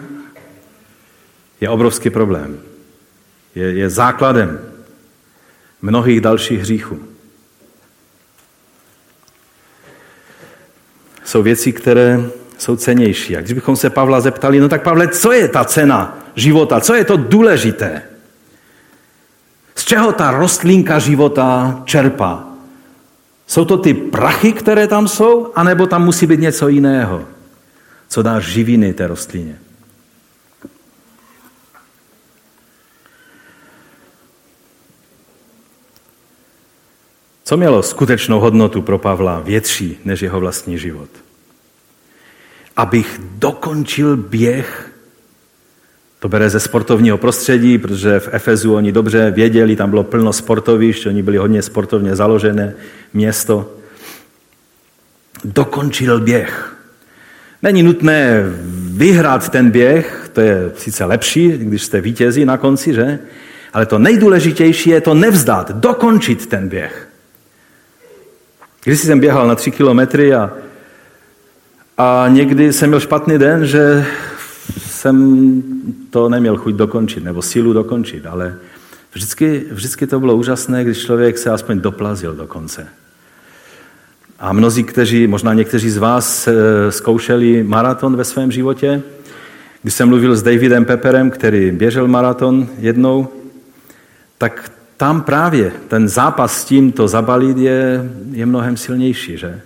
je 1.60 1.68
obrovský 1.68 2.10
problém. 2.10 2.60
Je, 3.54 3.72
je 3.72 3.90
základem 3.90 4.60
mnohých 5.82 6.20
dalších 6.20 6.60
hříchů. 6.60 7.02
Jsou 11.24 11.42
věci, 11.42 11.72
které 11.72 12.30
jsou 12.58 12.76
cenější. 12.76 13.36
A 13.36 13.40
když 13.40 13.52
bychom 13.52 13.76
se 13.76 13.90
Pavla 13.90 14.20
zeptali, 14.20 14.60
no 14.60 14.68
tak 14.68 14.82
Pavle, 14.82 15.08
co 15.08 15.32
je 15.32 15.48
ta 15.48 15.64
cena 15.64 16.18
života? 16.34 16.80
Co 16.80 16.94
je 16.94 17.04
to 17.04 17.16
důležité? 17.16 18.02
Z 19.74 19.84
čeho 19.84 20.12
ta 20.12 20.30
rostlinka 20.30 20.98
života 20.98 21.82
čerpá? 21.84 22.44
Jsou 23.46 23.64
to 23.64 23.76
ty 23.78 23.94
prachy, 23.94 24.52
které 24.52 24.86
tam 24.86 25.08
jsou, 25.08 25.52
anebo 25.54 25.86
tam 25.86 26.04
musí 26.04 26.26
být 26.26 26.40
něco 26.40 26.68
jiného, 26.68 27.24
co 28.08 28.22
dá 28.22 28.40
živiny 28.40 28.92
té 28.92 29.06
rostlině? 29.06 29.58
Co 37.44 37.56
mělo 37.56 37.82
skutečnou 37.82 38.40
hodnotu 38.40 38.82
pro 38.82 38.98
Pavla 38.98 39.40
větší 39.40 40.00
než 40.04 40.22
jeho 40.22 40.40
vlastní 40.40 40.78
život? 40.78 41.25
Abych 42.76 43.20
dokončil 43.38 44.16
běh, 44.16 44.92
to 46.18 46.28
bere 46.28 46.50
ze 46.50 46.60
sportovního 46.60 47.18
prostředí, 47.18 47.78
protože 47.78 48.20
v 48.20 48.28
Efezu 48.32 48.74
oni 48.74 48.92
dobře 48.92 49.30
věděli, 49.30 49.76
tam 49.76 49.90
bylo 49.90 50.04
plno 50.04 50.32
sportovišť, 50.32 51.06
oni 51.06 51.22
byli 51.22 51.36
hodně 51.36 51.62
sportovně 51.62 52.16
založené 52.16 52.74
město. 53.14 53.72
Dokončil 55.44 56.20
běh. 56.20 56.76
Není 57.62 57.82
nutné 57.82 58.42
vyhrát 58.96 59.48
ten 59.48 59.70
běh, 59.70 60.30
to 60.32 60.40
je 60.40 60.72
sice 60.76 61.04
lepší, 61.04 61.48
když 61.48 61.82
jste 61.82 62.00
vítězí 62.00 62.44
na 62.44 62.56
konci, 62.56 62.94
že? 62.94 63.18
Ale 63.72 63.86
to 63.86 63.98
nejdůležitější 63.98 64.90
je 64.90 65.00
to 65.00 65.14
nevzdát, 65.14 65.70
dokončit 65.70 66.46
ten 66.46 66.68
běh. 66.68 67.08
Když 68.84 69.00
jsem 69.00 69.20
běhal 69.20 69.48
na 69.48 69.54
tři 69.54 69.70
kilometry 69.70 70.34
a, 70.34 70.52
a 71.98 72.24
někdy 72.28 72.72
jsem 72.72 72.88
měl 72.88 73.00
špatný 73.00 73.38
den, 73.38 73.66
že 73.66 74.06
jsem 74.86 75.62
to 76.10 76.28
neměl 76.28 76.56
chuť 76.56 76.74
dokončit, 76.74 77.24
nebo 77.24 77.42
sílu 77.42 77.72
dokončit, 77.72 78.26
ale 78.26 78.54
vždycky, 79.12 79.64
vždycky 79.70 80.06
to 80.06 80.20
bylo 80.20 80.36
úžasné, 80.36 80.84
když 80.84 80.98
člověk 80.98 81.38
se 81.38 81.50
aspoň 81.50 81.80
doplazil 81.80 82.34
do 82.34 82.46
konce. 82.46 82.88
A 84.38 84.52
mnozí, 84.52 84.84
kteří, 84.84 85.26
možná 85.26 85.54
někteří 85.54 85.90
z 85.90 85.96
vás 85.96 86.48
zkoušeli 86.90 87.62
maraton 87.62 88.16
ve 88.16 88.24
svém 88.24 88.52
životě, 88.52 89.02
když 89.82 89.94
jsem 89.94 90.08
mluvil 90.08 90.36
s 90.36 90.42
Davidem 90.42 90.84
Pepperem, 90.84 91.30
který 91.30 91.70
běžel 91.70 92.08
maraton 92.08 92.68
jednou, 92.78 93.28
tak 94.38 94.72
tam 94.96 95.22
právě 95.22 95.72
ten 95.88 96.08
zápas 96.08 96.60
s 96.60 96.64
tím 96.64 96.92
to 96.92 97.08
zabalit 97.08 97.58
je, 97.58 98.10
je 98.32 98.46
mnohem 98.46 98.76
silnější, 98.76 99.36
že? 99.36 99.60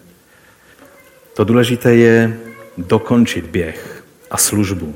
To 1.41 1.45
důležité 1.45 1.95
je 1.95 2.37
dokončit 2.79 3.47
běh 3.47 4.05
a 4.31 4.37
službu. 4.37 4.95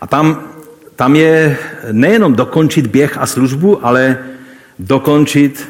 A 0.00 0.06
tam, 0.06 0.44
tam 0.96 1.16
je 1.16 1.56
nejenom 1.92 2.34
dokončit 2.34 2.86
běh 2.86 3.18
a 3.18 3.26
službu, 3.26 3.86
ale 3.86 4.18
dokončit 4.78 5.68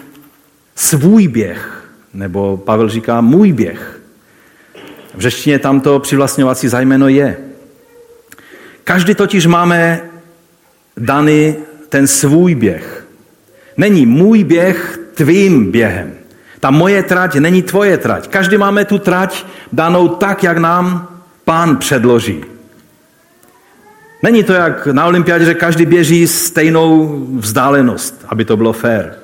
svůj 0.74 1.28
běh, 1.28 1.90
nebo 2.14 2.56
Pavel 2.56 2.88
říká 2.88 3.20
můj 3.20 3.52
běh. 3.52 4.00
V 5.14 5.20
řečtině 5.20 5.58
tam 5.58 5.80
to 5.80 6.00
přivlastňovací 6.00 6.68
zájmeno 6.68 7.08
je. 7.08 7.36
Každý 8.84 9.14
totiž 9.14 9.46
máme 9.46 10.00
daný 10.96 11.54
ten 11.88 12.06
svůj 12.06 12.54
běh. 12.54 13.06
Není 13.76 14.06
můj 14.06 14.44
běh 14.44 14.98
tvým 15.14 15.70
během. 15.72 16.19
Ta 16.60 16.70
moje 16.70 17.02
trať 17.02 17.36
není 17.36 17.62
tvoje 17.62 17.98
trať. 17.98 18.28
Každý 18.28 18.56
máme 18.58 18.84
tu 18.84 18.98
trať 18.98 19.46
danou 19.72 20.08
tak, 20.08 20.42
jak 20.44 20.58
nám 20.58 21.08
pán 21.44 21.76
předloží. 21.76 22.44
Není 24.22 24.44
to 24.44 24.52
jak 24.52 24.86
na 24.86 25.06
olympiádě, 25.06 25.44
že 25.44 25.54
každý 25.54 25.86
běží 25.86 26.26
stejnou 26.26 27.18
vzdálenost, 27.38 28.24
aby 28.28 28.44
to 28.44 28.56
bylo 28.56 28.72
fér. 28.72 29.16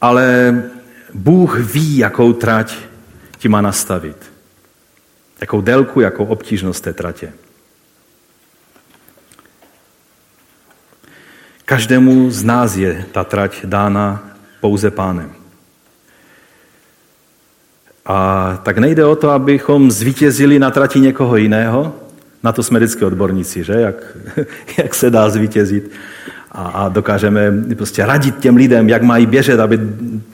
Ale 0.00 0.54
Bůh 1.14 1.58
ví, 1.58 1.96
jakou 1.96 2.32
trať 2.32 2.74
ti 3.38 3.48
má 3.48 3.60
nastavit. 3.60 4.32
Jakou 5.40 5.60
délku, 5.60 6.00
jakou 6.00 6.24
obtížnost 6.24 6.84
té 6.84 6.92
tratě. 6.92 7.32
Každému 11.64 12.30
z 12.30 12.42
nás 12.44 12.76
je 12.76 13.06
ta 13.12 13.24
trať 13.24 13.64
dána 13.64 14.33
pouze 14.64 14.90
pánem. 14.90 15.30
A 18.06 18.16
tak 18.62 18.78
nejde 18.78 19.04
o 19.04 19.16
to, 19.16 19.30
abychom 19.30 19.90
zvítězili 19.90 20.58
na 20.58 20.70
trati 20.70 21.00
někoho 21.00 21.36
jiného. 21.36 21.92
Na 22.42 22.52
to 22.52 22.62
jsme 22.62 22.78
vždycky 22.78 23.04
odborníci, 23.04 23.64
že? 23.64 23.72
Jak, 23.72 24.16
jak 24.78 24.94
se 24.94 25.10
dá 25.10 25.28
zvítězit. 25.30 25.90
A, 26.52 26.64
a 26.64 26.88
dokážeme 26.88 27.52
prostě 27.76 28.06
radit 28.06 28.38
těm 28.38 28.56
lidem, 28.56 28.88
jak 28.88 29.02
mají 29.02 29.26
běžet, 29.26 29.60
aby 29.60 29.80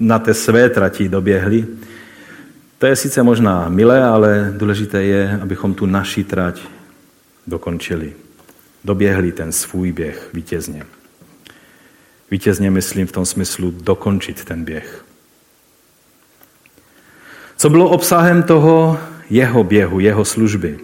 na 0.00 0.18
té 0.18 0.34
své 0.34 0.70
trati 0.70 1.08
doběhli. 1.08 1.66
To 2.78 2.86
je 2.86 2.96
sice 2.96 3.22
možná 3.22 3.68
milé, 3.68 4.04
ale 4.04 4.54
důležité 4.56 5.02
je, 5.02 5.38
abychom 5.42 5.74
tu 5.74 5.86
naši 5.86 6.24
trať 6.24 6.60
dokončili. 7.46 8.12
Doběhli 8.84 9.32
ten 9.32 9.52
svůj 9.52 9.92
běh 9.92 10.30
vítězně. 10.34 10.99
Vítězně 12.30 12.70
myslím 12.70 13.06
v 13.06 13.12
tom 13.12 13.26
smyslu 13.26 13.70
dokončit 13.70 14.44
ten 14.44 14.64
běh. 14.64 15.04
Co 17.56 17.70
bylo 17.70 17.88
obsahem 17.88 18.42
toho 18.42 18.98
jeho 19.30 19.64
běhu, 19.64 20.00
jeho 20.00 20.24
služby? 20.24 20.78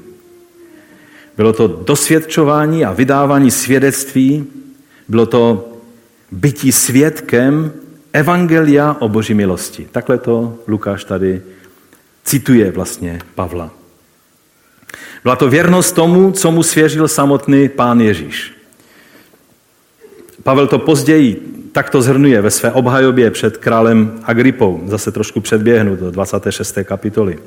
Bylo 1.36 1.52
to 1.52 1.66
dosvědčování 1.66 2.84
a 2.84 2.92
vydávání 2.92 3.50
svědectví, 3.50 4.46
bylo 5.08 5.26
to 5.26 5.72
bytí 6.30 6.72
svědkem 6.72 7.72
evangelia 8.12 8.96
o 9.00 9.08
boží 9.08 9.34
milosti. 9.34 9.88
Takhle 9.92 10.18
to 10.18 10.58
Lukáš 10.66 11.04
tady 11.04 11.42
cituje 12.24 12.70
vlastně 12.70 13.18
Pavla. 13.34 13.70
Byla 15.22 15.36
to 15.36 15.48
věrnost 15.48 15.92
tomu, 15.92 16.32
co 16.32 16.50
mu 16.50 16.62
svěřil 16.62 17.08
samotný 17.08 17.68
pán 17.68 18.00
Ježíš. 18.00 18.52
Pavel 20.46 20.66
to 20.66 20.78
později 20.78 21.52
takto 21.72 22.02
zhrnuje 22.02 22.42
ve 22.42 22.50
své 22.50 22.72
obhajobě 22.72 23.30
před 23.30 23.56
králem 23.56 24.20
Agripou. 24.24 24.82
Zase 24.86 25.12
trošku 25.12 25.40
předběhnu 25.40 25.96
do 25.96 26.10
26. 26.10 26.78
kapitoly. 26.84 27.38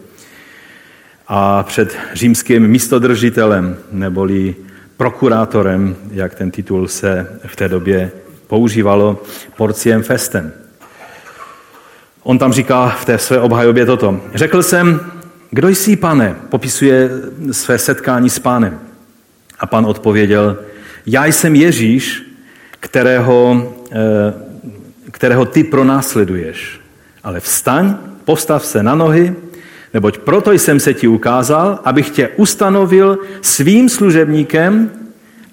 A 1.28 1.64
před 1.64 1.98
římským 2.14 2.68
místodržitelem, 2.68 3.78
neboli 3.92 4.56
prokurátorem, 4.98 5.96
jak 6.12 6.36
ten 6.36 6.52
titul 6.52 6.88
se 6.88 7.40
v 7.46 7.56
té 7.56 7.70
době 7.70 8.12
používalo, 8.48 9.24
porciem 9.58 10.04
festem. 10.04 10.52
On 12.24 12.40
tam 12.40 12.54
říká 12.54 12.90
v 12.90 13.06
té 13.06 13.18
své 13.18 13.40
obhajobě 13.40 13.86
toto. 13.86 14.22
Řekl 14.34 14.64
jsem, 14.64 15.00
kdo 15.52 15.68
jsi, 15.68 15.96
pane? 15.96 16.36
Popisuje 16.50 17.10
své 17.52 17.78
setkání 17.78 18.30
s 18.30 18.40
pánem. 18.40 18.80
A 19.60 19.66
pan 19.66 19.86
odpověděl, 19.86 20.58
já 21.06 21.26
jsem 21.26 21.56
Ježíš, 21.56 22.29
kterého, 22.80 23.74
eh, 23.92 24.34
kterého 25.12 25.46
ty 25.46 25.64
pronásleduješ. 25.64 26.80
Ale 27.24 27.40
vstaň, 27.40 27.96
postav 28.26 28.66
se 28.66 28.84
na 28.84 28.96
nohy, 28.96 29.36
neboť 29.94 30.18
proto 30.18 30.52
jsem 30.52 30.80
se 30.80 30.94
ti 30.94 31.08
ukázal, 31.08 31.80
abych 31.84 32.10
tě 32.10 32.28
ustanovil 32.28 33.20
svým 33.42 33.90
služebníkem 33.90 34.92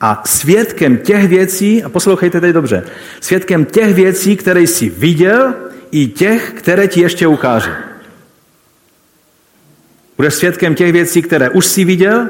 a 0.00 0.22
svědkem 0.26 0.98
těch 0.98 1.28
věcí, 1.28 1.82
a 1.82 1.88
poslouchejte 1.88 2.40
teď 2.40 2.52
dobře, 2.52 2.82
svědkem 3.20 3.64
těch 3.64 3.94
věcí, 3.94 4.36
které 4.36 4.60
jsi 4.60 4.88
viděl, 4.88 5.54
i 5.90 6.06
těch, 6.06 6.52
které 6.52 6.88
ti 6.88 7.00
ještě 7.00 7.26
ukážu. 7.26 7.70
Budeš 10.16 10.34
svědkem 10.34 10.74
těch 10.74 10.92
věcí, 10.92 11.22
které 11.22 11.50
už 11.50 11.66
jsi 11.66 11.84
viděl, 11.84 12.28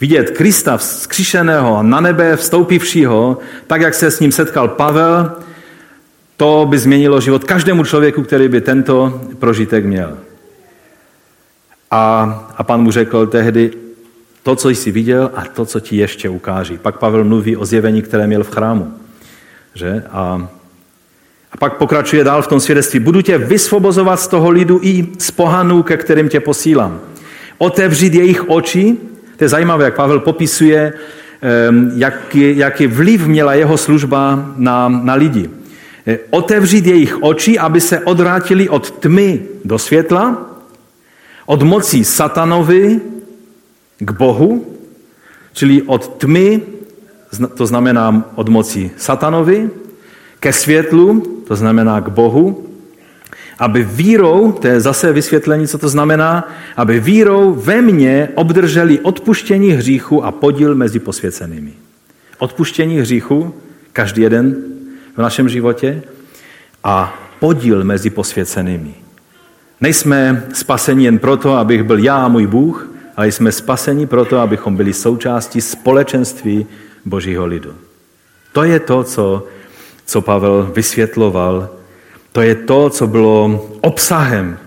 vidět 0.00 0.30
Krista 0.30 0.76
vzkříšeného 0.76 1.82
na 1.82 2.00
nebe 2.00 2.36
vstoupivšího, 2.36 3.38
tak 3.66 3.80
jak 3.80 3.94
se 3.94 4.10
s 4.10 4.20
ním 4.20 4.32
setkal 4.32 4.68
Pavel, 4.68 5.32
to 6.36 6.66
by 6.70 6.78
změnilo 6.78 7.20
život 7.20 7.44
každému 7.44 7.84
člověku, 7.84 8.22
který 8.22 8.48
by 8.48 8.60
tento 8.60 9.20
prožitek 9.38 9.84
měl. 9.84 10.18
A, 11.90 12.46
a 12.56 12.62
pan 12.62 12.82
mu 12.82 12.90
řekl 12.90 13.26
tehdy, 13.26 13.70
to, 14.42 14.56
co 14.56 14.68
jsi 14.68 14.90
viděl 14.90 15.30
a 15.34 15.44
to, 15.44 15.66
co 15.66 15.80
ti 15.80 15.96
ještě 15.96 16.28
ukáží. 16.28 16.78
Pak 16.78 16.98
Pavel 16.98 17.24
mluví 17.24 17.56
o 17.56 17.64
zjevení, 17.64 18.02
které 18.02 18.26
měl 18.26 18.44
v 18.44 18.50
chrámu. 18.50 18.94
Že? 19.74 20.02
A, 20.10 20.48
a 21.52 21.56
pak 21.56 21.76
pokračuje 21.76 22.24
dál 22.24 22.42
v 22.42 22.46
tom 22.46 22.60
svědectví. 22.60 23.00
Budu 23.00 23.22
tě 23.22 23.38
vysvobozovat 23.38 24.20
z 24.20 24.28
toho 24.28 24.50
lidu 24.50 24.80
i 24.82 25.06
z 25.18 25.30
pohanů, 25.30 25.82
ke 25.82 25.96
kterým 25.96 26.28
tě 26.28 26.40
posílám. 26.40 27.00
Otevřít 27.58 28.14
jejich 28.14 28.48
oči. 28.48 28.96
To 29.36 29.44
je 29.44 29.48
zajímavé, 29.48 29.84
jak 29.84 29.94
Pavel 29.94 30.20
popisuje, 30.20 30.92
jaký, 31.94 32.58
jaký 32.58 32.86
vliv 32.86 33.26
měla 33.26 33.54
jeho 33.54 33.76
služba 33.76 34.52
na, 34.56 34.88
na 34.88 35.14
lidi. 35.14 35.50
E, 36.06 36.18
otevřít 36.30 36.86
jejich 36.86 37.22
oči, 37.22 37.58
aby 37.58 37.80
se 37.80 38.00
odvrátili 38.00 38.68
od 38.68 38.90
tmy 38.90 39.42
do 39.64 39.78
světla, 39.78 40.50
od 41.46 41.62
mocí 41.62 42.04
satanovi 42.04 43.00
k 43.98 44.10
Bohu, 44.10 44.76
čili 45.52 45.82
od 45.82 46.08
tmy, 46.18 46.62
to 47.54 47.66
znamená 47.66 48.24
od 48.34 48.48
moci 48.48 48.90
satanovi, 48.96 49.70
ke 50.40 50.52
světlu, 50.52 51.22
to 51.48 51.56
znamená 51.56 52.00
k 52.00 52.08
Bohu, 52.08 52.66
aby 53.58 53.82
vírou, 53.82 54.52
to 54.52 54.66
je 54.66 54.80
zase 54.80 55.12
vysvětlení, 55.12 55.68
co 55.68 55.78
to 55.78 55.88
znamená, 55.88 56.48
aby 56.76 57.00
vírou 57.00 57.54
ve 57.54 57.82
mně 57.82 58.28
obdrželi 58.34 59.00
odpuštění 59.00 59.70
hříchu 59.70 60.24
a 60.24 60.32
podíl 60.32 60.74
mezi 60.74 60.98
posvěcenými. 60.98 61.72
Odpuštění 62.38 62.98
hříchu, 62.98 63.54
každý 63.92 64.22
jeden 64.22 64.56
v 65.16 65.18
našem 65.18 65.48
životě, 65.48 66.02
a 66.84 67.18
podíl 67.40 67.84
mezi 67.84 68.10
posvěcenými. 68.10 68.94
Nejsme 69.80 70.46
spaseni 70.52 71.04
jen 71.04 71.18
proto, 71.18 71.52
abych 71.52 71.82
byl 71.82 71.98
já 71.98 72.16
a 72.16 72.28
můj 72.28 72.46
Bůh, 72.46 72.90
ale 73.16 73.32
jsme 73.32 73.52
spaseni 73.52 74.06
proto, 74.06 74.38
abychom 74.38 74.76
byli 74.76 74.92
součástí 74.92 75.60
společenství 75.60 76.66
Božího 77.04 77.46
lidu. 77.46 77.74
To 78.52 78.62
je 78.62 78.80
to, 78.80 79.04
co, 79.04 79.46
co 80.06 80.20
Pavel 80.20 80.70
vysvětloval. 80.74 81.75
To 82.36 82.42
je 82.42 82.54
to, 82.54 82.90
co 82.90 83.06
bylo 83.06 83.68
obsahem 83.80 84.58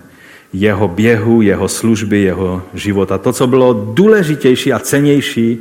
jeho 0.52 0.88
běhu, 0.88 1.42
jeho 1.42 1.68
služby, 1.68 2.22
jeho 2.22 2.62
života. 2.74 3.18
To, 3.18 3.32
co 3.32 3.46
bylo 3.46 3.92
důležitější 3.94 4.72
a 4.72 4.78
cenější 4.78 5.58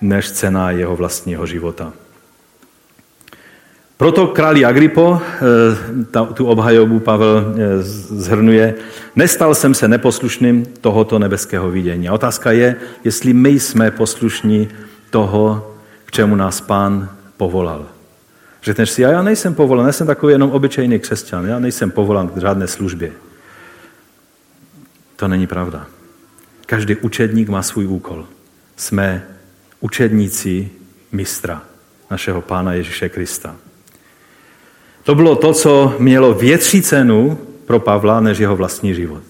než 0.00 0.30
cena 0.30 0.70
jeho 0.70 0.96
vlastního 0.96 1.46
života. 1.46 1.92
Proto 3.96 4.26
králi 4.26 4.64
Agripo, 4.64 5.20
eh, 5.22 6.34
tu 6.34 6.46
obhajobu 6.46 6.98
Pavel 6.98 7.54
eh, 7.54 7.82
zhrnuje, 8.10 8.74
nestal 9.16 9.54
jsem 9.54 9.74
se 9.74 9.88
neposlušným 9.88 10.66
tohoto 10.80 11.18
nebeského 11.18 11.70
vidění. 11.70 12.08
A 12.08 12.14
otázka 12.14 12.52
je, 12.52 12.76
jestli 13.04 13.32
my 13.32 13.50
jsme 13.60 13.90
poslušní 13.90 14.68
toho, 15.10 15.74
k 16.04 16.10
čemu 16.10 16.36
nás 16.36 16.60
pán 16.60 17.08
povolal. 17.36 17.99
Řekneš 18.62 18.90
si, 18.90 19.02
já 19.02 19.22
nejsem 19.22 19.54
povolán, 19.54 19.86
já 19.86 19.92
jsem 19.92 20.06
takový 20.06 20.32
jenom 20.32 20.50
obyčejný 20.50 20.98
křesťan, 20.98 21.46
já 21.46 21.58
nejsem 21.58 21.90
povolán 21.90 22.28
k 22.28 22.36
žádné 22.36 22.66
službě. 22.66 23.12
To 25.16 25.28
není 25.28 25.46
pravda. 25.46 25.86
Každý 26.66 26.96
učedník 26.96 27.48
má 27.48 27.62
svůj 27.62 27.86
úkol. 27.86 28.26
Jsme 28.76 29.26
učedníci 29.80 30.70
mistra, 31.12 31.62
našeho 32.10 32.40
pána 32.42 32.72
Ježíše 32.72 33.08
Krista. 33.08 33.56
To 35.02 35.14
bylo 35.14 35.36
to, 35.36 35.52
co 35.52 35.94
mělo 35.98 36.34
větší 36.34 36.82
cenu 36.82 37.38
pro 37.66 37.80
Pavla 37.80 38.20
než 38.20 38.38
jeho 38.38 38.56
vlastní 38.56 38.94
život. 38.94 39.22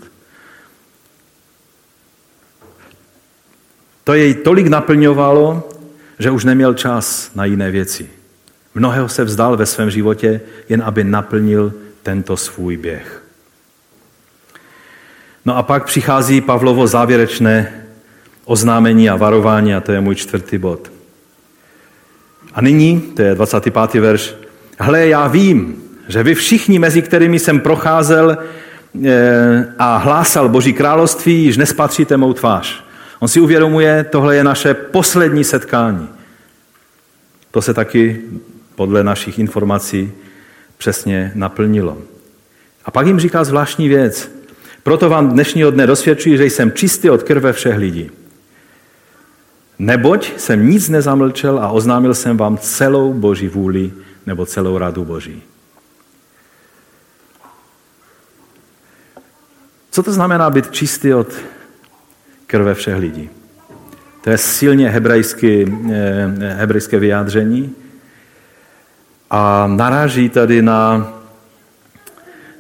To 4.05 4.15
jej 4.15 4.35
tolik 4.35 4.67
naplňovalo, 4.67 5.69
že 6.19 6.31
už 6.31 6.45
neměl 6.45 6.75
čas 6.75 7.31
na 7.35 7.45
jiné 7.45 7.71
věci. 7.71 8.20
Mnohého 8.75 9.09
se 9.09 9.25
vzdal 9.25 9.57
ve 9.57 9.67
svém 9.67 9.91
životě, 9.91 10.41
jen 10.69 10.83
aby 10.83 11.05
naplnil 11.05 11.73
tento 12.03 12.37
svůj 12.37 12.77
běh. 12.77 13.23
No 15.45 15.57
a 15.57 15.63
pak 15.63 15.85
přichází 15.85 16.41
Pavlovo 16.41 16.87
závěrečné 16.87 17.85
oznámení 18.45 19.11
a 19.11 19.17
varování, 19.17 19.75
a 19.75 19.81
to 19.81 19.93
je 19.93 20.01
můj 20.01 20.15
čtvrtý 20.15 20.59
bod. 20.59 20.93
A 22.55 22.61
nyní, 22.61 23.01
to 23.01 23.23
je 23.23 23.35
25. 23.35 24.01
verš, 24.01 24.35
hle, 24.79 25.07
já 25.07 25.27
vím, 25.27 25.83
že 26.09 26.23
vy 26.23 26.35
všichni, 26.35 26.79
mezi 26.79 27.03
kterými 27.03 27.39
jsem 27.39 27.61
procházel 27.61 28.39
eh, 29.05 29.75
a 29.79 29.97
hlásal 29.97 30.49
Boží 30.49 30.73
království, 30.73 31.45
již 31.45 31.57
nespatříte 31.57 32.17
mou 32.17 32.33
tvář. 32.33 32.85
On 33.19 33.29
si 33.29 33.41
uvědomuje, 33.41 34.05
tohle 34.05 34.37
je 34.37 34.45
naše 34.45 34.75
poslední 34.75 35.45
setkání. 35.45 36.09
To 37.51 37.63
se 37.63 37.75
taky 37.75 38.21
podle 38.81 39.05
našich 39.05 39.39
informací 39.39 40.13
přesně 40.79 41.33
naplnilo. 41.35 41.99
A 42.85 42.91
pak 42.91 43.07
jim 43.07 43.21
říká 43.21 43.45
zvláštní 43.45 43.89
věc. 43.89 44.31
Proto 44.83 45.09
vám 45.09 45.29
dnešního 45.29 45.71
dne 45.71 45.87
dosvědčuji, 45.87 46.37
že 46.37 46.45
jsem 46.45 46.73
čistý 46.73 47.11
od 47.11 47.23
krve 47.23 47.53
všech 47.53 47.77
lidí. 47.77 48.11
Neboť 49.79 50.33
jsem 50.41 50.71
nic 50.71 50.89
nezamlčel 50.89 51.59
a 51.59 51.69
oznámil 51.69 52.15
jsem 52.15 52.37
vám 52.37 52.59
celou 52.59 53.13
Boží 53.13 53.49
vůli 53.49 53.93
nebo 54.27 54.47
celou 54.47 54.79
radu 54.79 55.05
Boží. 55.05 55.43
Co 59.91 60.03
to 60.03 60.13
znamená 60.13 60.51
být 60.51 60.71
čistý 60.71 61.15
od 61.15 61.29
krve 62.47 62.75
všech 62.75 62.97
lidí? 62.97 63.31
To 64.25 64.31
je 64.31 64.39
silně 64.39 64.89
hebrejské, 64.89 65.65
eh, 65.93 66.55
hebrejské 66.57 66.99
vyjádření 66.99 67.77
a 69.31 69.67
naráží 69.67 70.29
tady 70.29 70.63
na, 70.63 71.13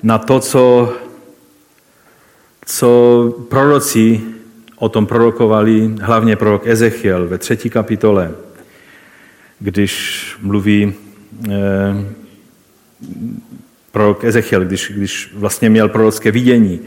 na 0.02 0.18
to, 0.18 0.40
co, 0.40 0.92
co 2.66 3.34
proroci 3.48 4.20
o 4.76 4.88
tom 4.88 5.06
prorokovali, 5.06 5.94
hlavně 6.00 6.36
prorok 6.36 6.66
Ezechiel 6.66 7.28
ve 7.28 7.38
třetí 7.38 7.70
kapitole, 7.70 8.32
když 9.58 10.24
mluví 10.42 10.94
eh, 11.50 11.50
prorok 13.92 14.24
Ezechiel, 14.24 14.64
když, 14.64 14.92
když 14.94 15.30
vlastně 15.34 15.70
měl 15.70 15.88
prorocké 15.88 16.30
vidění. 16.30 16.80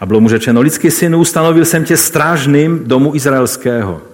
A 0.00 0.06
bylo 0.06 0.20
mu 0.20 0.28
řečeno, 0.28 0.60
lidský 0.60 0.90
syn, 0.90 1.16
ustanovil 1.16 1.64
jsem 1.64 1.84
tě 1.84 1.96
strážným 1.96 2.84
domu 2.84 3.14
izraelského. 3.14 4.13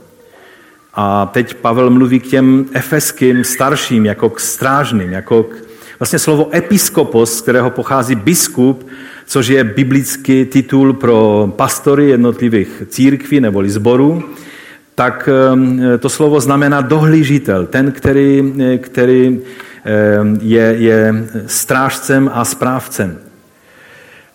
A 0.95 1.27
teď 1.27 1.55
Pavel 1.55 1.91
mluví 1.91 2.21
k 2.21 2.27
těm 2.27 2.65
efeským 2.73 3.45
starším, 3.45 4.07
jako 4.07 4.31
k 4.31 4.41
strážným, 4.41 5.13
jako 5.13 5.43
k, 5.43 5.57
vlastně 5.99 6.19
slovo 6.19 6.51
episkopos, 6.55 7.39
z 7.39 7.41
kterého 7.41 7.71
pochází 7.71 8.15
biskup, 8.15 8.89
což 9.27 9.47
je 9.47 9.65
biblický 9.65 10.45
titul 10.45 10.93
pro 10.93 11.53
pastory 11.57 12.09
jednotlivých 12.09 12.83
církví 12.89 13.41
nebo 13.41 13.63
zborů, 13.67 14.23
tak 14.95 15.29
ehm, 15.53 15.81
to 15.99 16.09
slovo 16.09 16.41
znamená 16.41 16.81
dohlížitel, 16.81 17.67
ten, 17.67 17.93
který, 17.93 18.55
který 18.79 19.41
ehm, 19.85 20.39
je, 20.43 20.75
je 20.79 21.15
strážcem 21.47 22.31
a 22.35 22.45
správcem. 22.45 23.30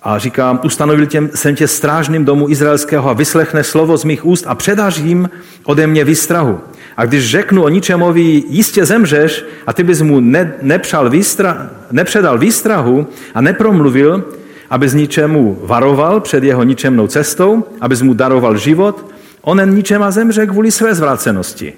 A 0.05 0.17
říkám, 0.17 0.59
ustanovil 0.63 1.05
těm, 1.05 1.29
jsem 1.35 1.55
tě 1.55 1.67
strážným 1.67 2.25
domu 2.25 2.49
izraelského 2.49 3.09
a 3.09 3.13
vyslechne 3.13 3.63
slovo 3.63 3.97
z 3.97 4.03
mých 4.03 4.25
úst 4.25 4.43
a 4.47 4.55
předáš 4.55 4.97
jim 4.97 5.29
ode 5.63 5.87
mě 5.87 6.03
výstrahu. 6.03 6.59
A 6.97 7.05
když 7.05 7.29
řeknu 7.29 7.63
o 7.63 7.69
ničemovi, 7.69 8.43
jistě 8.49 8.85
zemřeš, 8.85 9.45
a 9.67 9.73
ty 9.73 9.83
bys 9.83 10.01
mu 10.01 10.19
ne, 10.19 10.53
nepřal 10.61 11.09
výstra, 11.09 11.69
nepředal 11.91 12.37
výstrahu 12.37 13.07
a 13.33 13.41
nepromluvil, 13.41 14.23
abys 14.69 14.93
ničemu 14.93 15.59
varoval 15.63 16.19
před 16.19 16.43
jeho 16.43 16.63
ničemnou 16.63 17.07
cestou, 17.07 17.63
abys 17.81 18.01
mu 18.01 18.13
daroval 18.13 18.57
život, 18.57 19.05
onen 19.41 19.75
ničema 19.75 20.11
zemře 20.11 20.47
kvůli 20.47 20.71
své 20.71 20.95
zvrácenosti. 20.95 21.73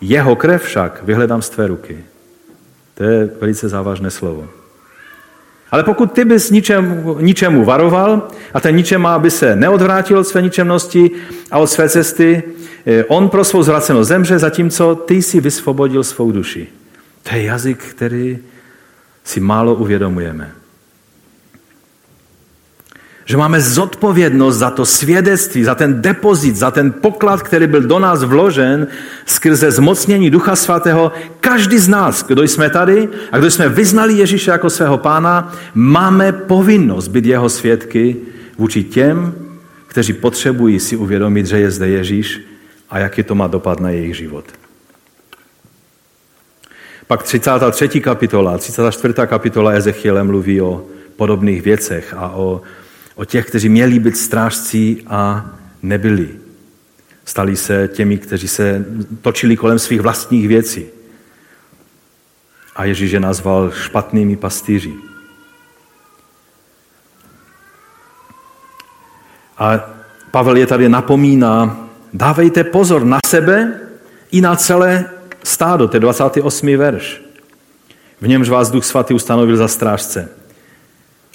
Jeho 0.00 0.36
krev 0.36 0.62
však 0.62 1.02
vyhledám 1.04 1.42
z 1.42 1.50
tvé 1.50 1.66
ruky. 1.66 2.04
To 2.94 3.04
je 3.04 3.30
velice 3.40 3.68
závažné 3.68 4.10
slovo. 4.10 4.48
Ale 5.70 5.82
pokud 5.82 6.12
ty 6.12 6.24
bys 6.24 6.50
ničemu, 6.50 7.18
ničemu 7.20 7.64
varoval 7.64 8.28
a 8.54 8.60
ten 8.60 8.76
ničem 8.76 9.06
aby 9.06 9.30
se 9.30 9.56
neodvrátil 9.56 10.18
od 10.18 10.24
své 10.24 10.42
ničemnosti 10.42 11.10
a 11.50 11.58
od 11.58 11.66
své 11.66 11.88
cesty, 11.88 12.42
eh, 12.86 13.04
on 13.04 13.28
pro 13.28 13.44
svou 13.44 13.62
zvracenost 13.62 14.08
zemře, 14.08 14.38
zatímco 14.38 14.94
ty 14.94 15.22
si 15.22 15.40
vysvobodil 15.40 16.04
svou 16.04 16.32
duši. 16.32 16.66
To 17.22 17.36
je 17.36 17.42
jazyk, 17.42 17.78
který 17.84 18.38
si 19.24 19.40
málo 19.40 19.74
uvědomujeme 19.74 20.65
že 23.26 23.36
máme 23.36 23.60
zodpovědnost 23.60 24.56
za 24.56 24.70
to 24.70 24.86
svědectví, 24.86 25.64
za 25.64 25.74
ten 25.74 26.02
depozit, 26.02 26.56
za 26.56 26.70
ten 26.70 26.92
poklad, 26.92 27.42
který 27.42 27.66
byl 27.66 27.80
do 27.80 27.98
nás 27.98 28.22
vložen 28.22 28.86
skrze 29.26 29.70
zmocnění 29.70 30.30
Ducha 30.30 30.56
Svatého. 30.56 31.12
Každý 31.40 31.78
z 31.78 31.88
nás, 31.88 32.22
kdo 32.22 32.42
jsme 32.42 32.70
tady 32.70 33.08
a 33.32 33.38
kdo 33.38 33.50
jsme 33.50 33.68
vyznali 33.68 34.14
Ježíše 34.14 34.50
jako 34.50 34.70
svého 34.70 34.98
pána, 34.98 35.52
máme 35.74 36.32
povinnost 36.32 37.08
být 37.08 37.26
jeho 37.26 37.48
svědky 37.48 38.16
vůči 38.58 38.84
těm, 38.84 39.34
kteří 39.86 40.12
potřebují 40.12 40.80
si 40.80 40.96
uvědomit, 40.96 41.46
že 41.46 41.58
je 41.58 41.70
zde 41.70 41.88
Ježíš 41.88 42.40
a 42.90 42.98
jaký 42.98 43.22
to 43.22 43.34
má 43.34 43.46
dopad 43.46 43.80
na 43.80 43.90
jejich 43.90 44.16
život. 44.16 44.44
Pak 47.06 47.22
33. 47.22 48.00
kapitola, 48.00 48.58
34. 48.58 49.14
kapitola 49.26 49.70
Ezechiele 49.72 50.24
mluví 50.24 50.60
o 50.60 50.84
podobných 51.16 51.62
věcech 51.62 52.14
a 52.16 52.30
o 52.30 52.62
o 53.16 53.24
těch, 53.24 53.46
kteří 53.46 53.68
měli 53.68 53.98
být 53.98 54.16
strážci 54.16 55.02
a 55.06 55.50
nebyli. 55.82 56.28
Stali 57.24 57.56
se 57.56 57.88
těmi, 57.88 58.18
kteří 58.18 58.48
se 58.48 58.84
točili 59.20 59.56
kolem 59.56 59.78
svých 59.78 60.00
vlastních 60.00 60.48
věcí. 60.48 60.86
A 62.76 62.84
Ježíš 62.84 63.10
je 63.10 63.20
nazval 63.20 63.70
špatnými 63.70 64.36
pastýři. 64.36 64.94
A 69.58 69.90
Pavel 70.30 70.56
je 70.56 70.66
tady 70.66 70.88
napomíná, 70.88 71.88
dávejte 72.12 72.64
pozor 72.64 73.04
na 73.04 73.18
sebe 73.26 73.80
i 74.30 74.40
na 74.40 74.56
celé 74.56 75.10
stádo, 75.42 75.88
to 75.88 75.96
je 75.96 76.00
28. 76.00 76.76
verš. 76.76 77.22
V 78.20 78.28
němž 78.28 78.48
vás 78.48 78.70
Duch 78.70 78.84
Svatý 78.84 79.14
ustanovil 79.14 79.56
za 79.56 79.68
strážce 79.68 80.28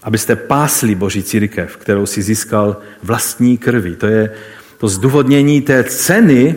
abyste 0.03 0.35
pásli 0.35 0.95
Boží 0.95 1.23
církev, 1.23 1.77
kterou 1.77 2.05
si 2.05 2.21
získal 2.21 2.77
vlastní 3.03 3.57
krví. 3.57 3.95
To 3.95 4.07
je 4.07 4.31
to 4.77 4.87
zdůvodnění 4.87 5.61
té 5.61 5.83
ceny 5.83 6.55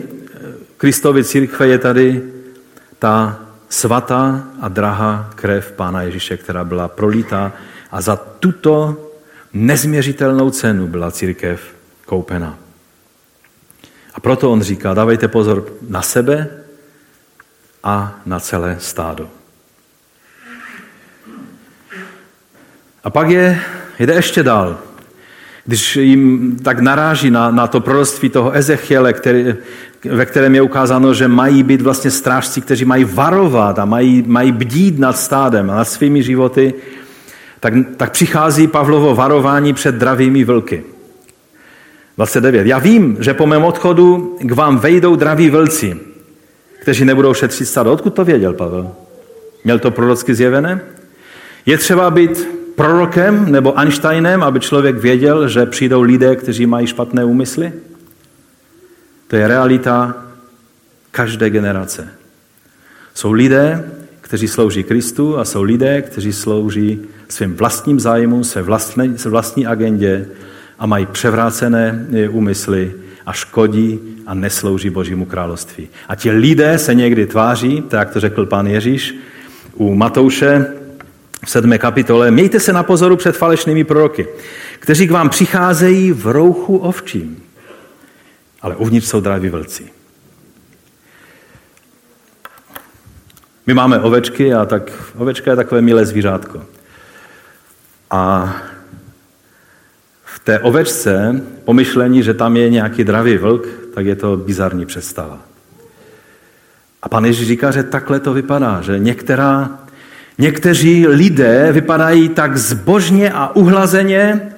Kristovy 0.77 1.23
církve 1.23 1.67
je 1.67 1.77
tady 1.79 2.21
ta 2.99 3.39
svatá 3.69 4.47
a 4.61 4.67
drahá 4.67 5.29
krev 5.35 5.71
Pána 5.71 6.01
Ježíše, 6.01 6.37
která 6.37 6.63
byla 6.63 6.87
prolítá 6.87 7.53
a 7.91 8.01
za 8.01 8.15
tuto 8.15 8.97
nezměřitelnou 9.53 10.49
cenu 10.49 10.87
byla 10.87 11.11
církev 11.11 11.61
koupena. 12.05 12.57
A 14.13 14.19
proto 14.19 14.51
on 14.51 14.61
říká, 14.61 14.93
dávejte 14.93 15.27
pozor 15.27 15.73
na 15.89 16.01
sebe 16.01 16.49
a 17.83 18.19
na 18.25 18.39
celé 18.39 18.77
stádo. 18.79 19.29
A 23.05 23.09
pak 23.09 23.29
je, 23.29 23.59
jde 23.99 24.13
ještě 24.13 24.43
dál. 24.43 24.77
Když 25.65 25.95
jim 25.95 26.55
tak 26.63 26.79
naráží 26.79 27.31
na, 27.31 27.51
na 27.51 27.67
to 27.67 27.79
proroctví 27.81 28.29
toho 28.29 28.51
Ezechiele, 28.55 29.13
který, 29.13 29.55
ve 30.05 30.25
kterém 30.25 30.55
je 30.55 30.61
ukázáno, 30.61 31.13
že 31.13 31.27
mají 31.27 31.63
být 31.63 31.81
vlastně 31.81 32.11
strážci, 32.11 32.61
kteří 32.61 32.85
mají 32.85 33.03
varovat 33.03 33.79
a 33.79 33.85
mají, 33.85 34.23
mají 34.27 34.51
bdít 34.51 34.99
nad 34.99 35.17
stádem 35.17 35.69
a 35.69 35.75
nad 35.75 35.85
svými 35.85 36.23
životy, 36.23 36.73
tak, 37.59 37.73
tak 37.97 38.11
přichází 38.11 38.67
Pavlovo 38.67 39.15
varování 39.15 39.73
před 39.73 39.95
dravými 39.95 40.43
vlky. 40.43 40.83
29. 42.17 42.67
Já 42.67 42.77
vím, 42.79 43.17
že 43.19 43.33
po 43.33 43.47
mém 43.47 43.63
odchodu 43.63 44.37
k 44.41 44.51
vám 44.51 44.77
vejdou 44.77 45.15
draví 45.15 45.49
vlci, 45.49 45.97
kteří 46.81 47.05
nebudou 47.05 47.33
šetřit 47.33 47.65
stádo. 47.65 47.91
Odkud 47.91 48.13
to 48.13 48.25
věděl 48.25 48.53
Pavel? 48.53 48.91
Měl 49.63 49.79
to 49.79 49.91
prorocky 49.91 50.35
zjevené? 50.35 50.81
Je 51.65 51.77
třeba 51.77 52.11
být 52.11 52.64
prorokem 52.75 53.51
nebo 53.51 53.79
Einsteinem, 53.79 54.43
aby 54.43 54.59
člověk 54.59 54.97
věděl, 54.97 55.47
že 55.47 55.65
přijdou 55.65 56.01
lidé, 56.01 56.35
kteří 56.35 56.65
mají 56.65 56.87
špatné 56.87 57.25
úmysly? 57.25 57.73
To 59.27 59.35
je 59.35 59.47
realita 59.47 60.15
každé 61.11 61.49
generace. 61.49 62.07
Jsou 63.13 63.31
lidé, 63.31 63.91
kteří 64.21 64.47
slouží 64.47 64.83
Kristu 64.83 65.37
a 65.37 65.45
jsou 65.45 65.63
lidé, 65.63 66.01
kteří 66.01 66.33
slouží 66.33 66.99
svým 67.29 67.55
vlastním 67.55 67.99
zájmům, 67.99 68.43
své 68.43 68.61
vlastní, 68.61 69.17
své 69.17 69.31
vlastní 69.31 69.67
agendě 69.67 70.27
a 70.79 70.85
mají 70.85 71.05
převrácené 71.05 72.07
úmysly 72.29 72.93
a 73.25 73.33
škodí 73.33 73.99
a 74.25 74.33
neslouží 74.33 74.89
Božímu 74.89 75.25
království. 75.25 75.89
A 76.07 76.15
ti 76.15 76.31
lidé 76.31 76.77
se 76.77 76.95
někdy 76.95 77.25
tváří, 77.25 77.81
tak 77.81 77.99
jak 77.99 78.09
to 78.13 78.19
řekl 78.19 78.45
pán 78.45 78.67
Ježíš 78.67 79.15
u 79.73 79.95
Matouše, 79.95 80.65
v 81.45 81.49
sedmé 81.49 81.77
kapitole, 81.77 82.31
mějte 82.31 82.59
se 82.59 82.73
na 82.73 82.83
pozoru 82.83 83.17
před 83.17 83.37
falešnými 83.37 83.83
proroky, 83.83 84.27
kteří 84.79 85.07
k 85.07 85.11
vám 85.11 85.29
přicházejí 85.29 86.11
v 86.11 86.27
rouchu 86.27 86.77
ovčím, 86.77 87.43
ale 88.61 88.75
uvnitř 88.75 89.07
jsou 89.07 89.19
draví 89.21 89.49
vlci. 89.49 89.89
My 93.67 93.73
máme 93.73 93.99
ovečky 93.99 94.53
a 94.53 94.65
tak 94.65 94.91
ovečka 95.15 95.51
je 95.51 95.57
takové 95.57 95.81
milé 95.81 96.05
zvířátko. 96.05 96.65
A 98.11 98.55
v 100.23 100.39
té 100.39 100.59
ovečce 100.59 101.41
pomyšlení, 101.65 102.23
že 102.23 102.33
tam 102.33 102.57
je 102.57 102.69
nějaký 102.69 103.03
dravý 103.03 103.37
vlk, 103.37 103.67
tak 103.93 104.05
je 104.05 104.15
to 104.15 104.37
bizarní 104.37 104.85
představa. 104.85 105.39
A 107.01 107.09
pan 107.09 107.25
Ježíš 107.25 107.47
říká, 107.47 107.71
že 107.71 107.83
takhle 107.83 108.19
to 108.19 108.33
vypadá, 108.33 108.81
že 108.81 108.99
některá 108.99 109.84
Někteří 110.37 111.07
lidé 111.07 111.71
vypadají 111.71 112.29
tak 112.29 112.57
zbožně 112.57 113.31
a 113.31 113.55
uhlazeně, 113.55 114.51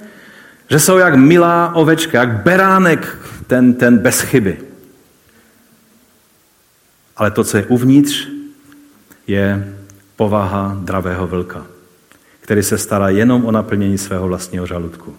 že 0.69 0.79
jsou 0.79 0.97
jak 0.97 1.15
milá 1.15 1.75
ovečka, 1.75 2.19
jak 2.19 2.43
beránek, 2.43 3.17
ten, 3.47 3.73
ten 3.73 3.97
bez 3.97 4.21
chyby. 4.21 4.57
Ale 7.17 7.31
to, 7.31 7.43
co 7.43 7.57
je 7.57 7.65
uvnitř, 7.65 8.27
je 9.27 9.73
povaha 10.15 10.77
dravého 10.83 11.27
vlka, 11.27 11.65
který 12.39 12.63
se 12.63 12.77
stará 12.77 13.09
jenom 13.09 13.45
o 13.45 13.51
naplnění 13.51 13.97
svého 13.97 14.27
vlastního 14.27 14.65
žaludku. 14.65 15.15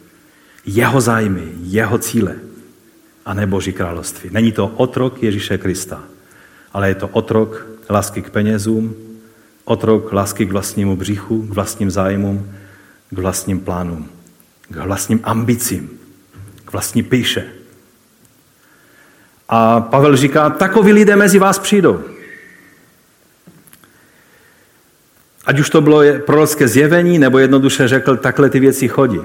Jeho 0.67 1.01
zájmy, 1.01 1.53
jeho 1.63 1.99
cíle 1.99 2.35
a 3.27 3.35
ne 3.35 3.47
Boží 3.47 3.73
království. 3.73 4.31
Není 4.33 4.53
to 4.53 4.67
otrok 4.67 5.23
Ježíše 5.23 5.59
Krista, 5.59 6.03
ale 6.73 6.89
je 6.89 6.95
to 6.95 7.09
otrok 7.09 7.67
lásky 7.91 8.23
k 8.23 8.31
penězům, 8.31 8.95
otrok 9.69 10.13
lásky 10.13 10.47
k 10.47 10.53
vlastnímu 10.53 10.97
břichu, 10.97 11.47
k 11.47 11.55
vlastním 11.55 11.91
zájmům, 11.91 12.51
k 13.11 13.19
vlastním 13.19 13.61
plánům, 13.61 14.09
k 14.71 14.77
vlastním 14.77 15.21
ambicím, 15.23 15.91
k 16.65 16.73
vlastní 16.73 17.03
píše. 17.03 17.45
A 19.49 19.81
Pavel 19.81 20.17
říká, 20.17 20.51
takoví 20.51 20.93
lidé 20.93 21.17
mezi 21.17 21.39
vás 21.39 21.59
přijdou. 21.59 22.01
Ať 25.47 25.61
už 25.61 25.71
to 25.71 25.81
bylo 25.81 26.03
prorocké 26.27 26.69
zjevení, 26.69 27.19
nebo 27.19 27.39
jednoduše 27.39 27.89
řekl, 27.89 28.17
takhle 28.17 28.51
ty 28.51 28.61
věci 28.61 28.89
chodí. 28.89 29.21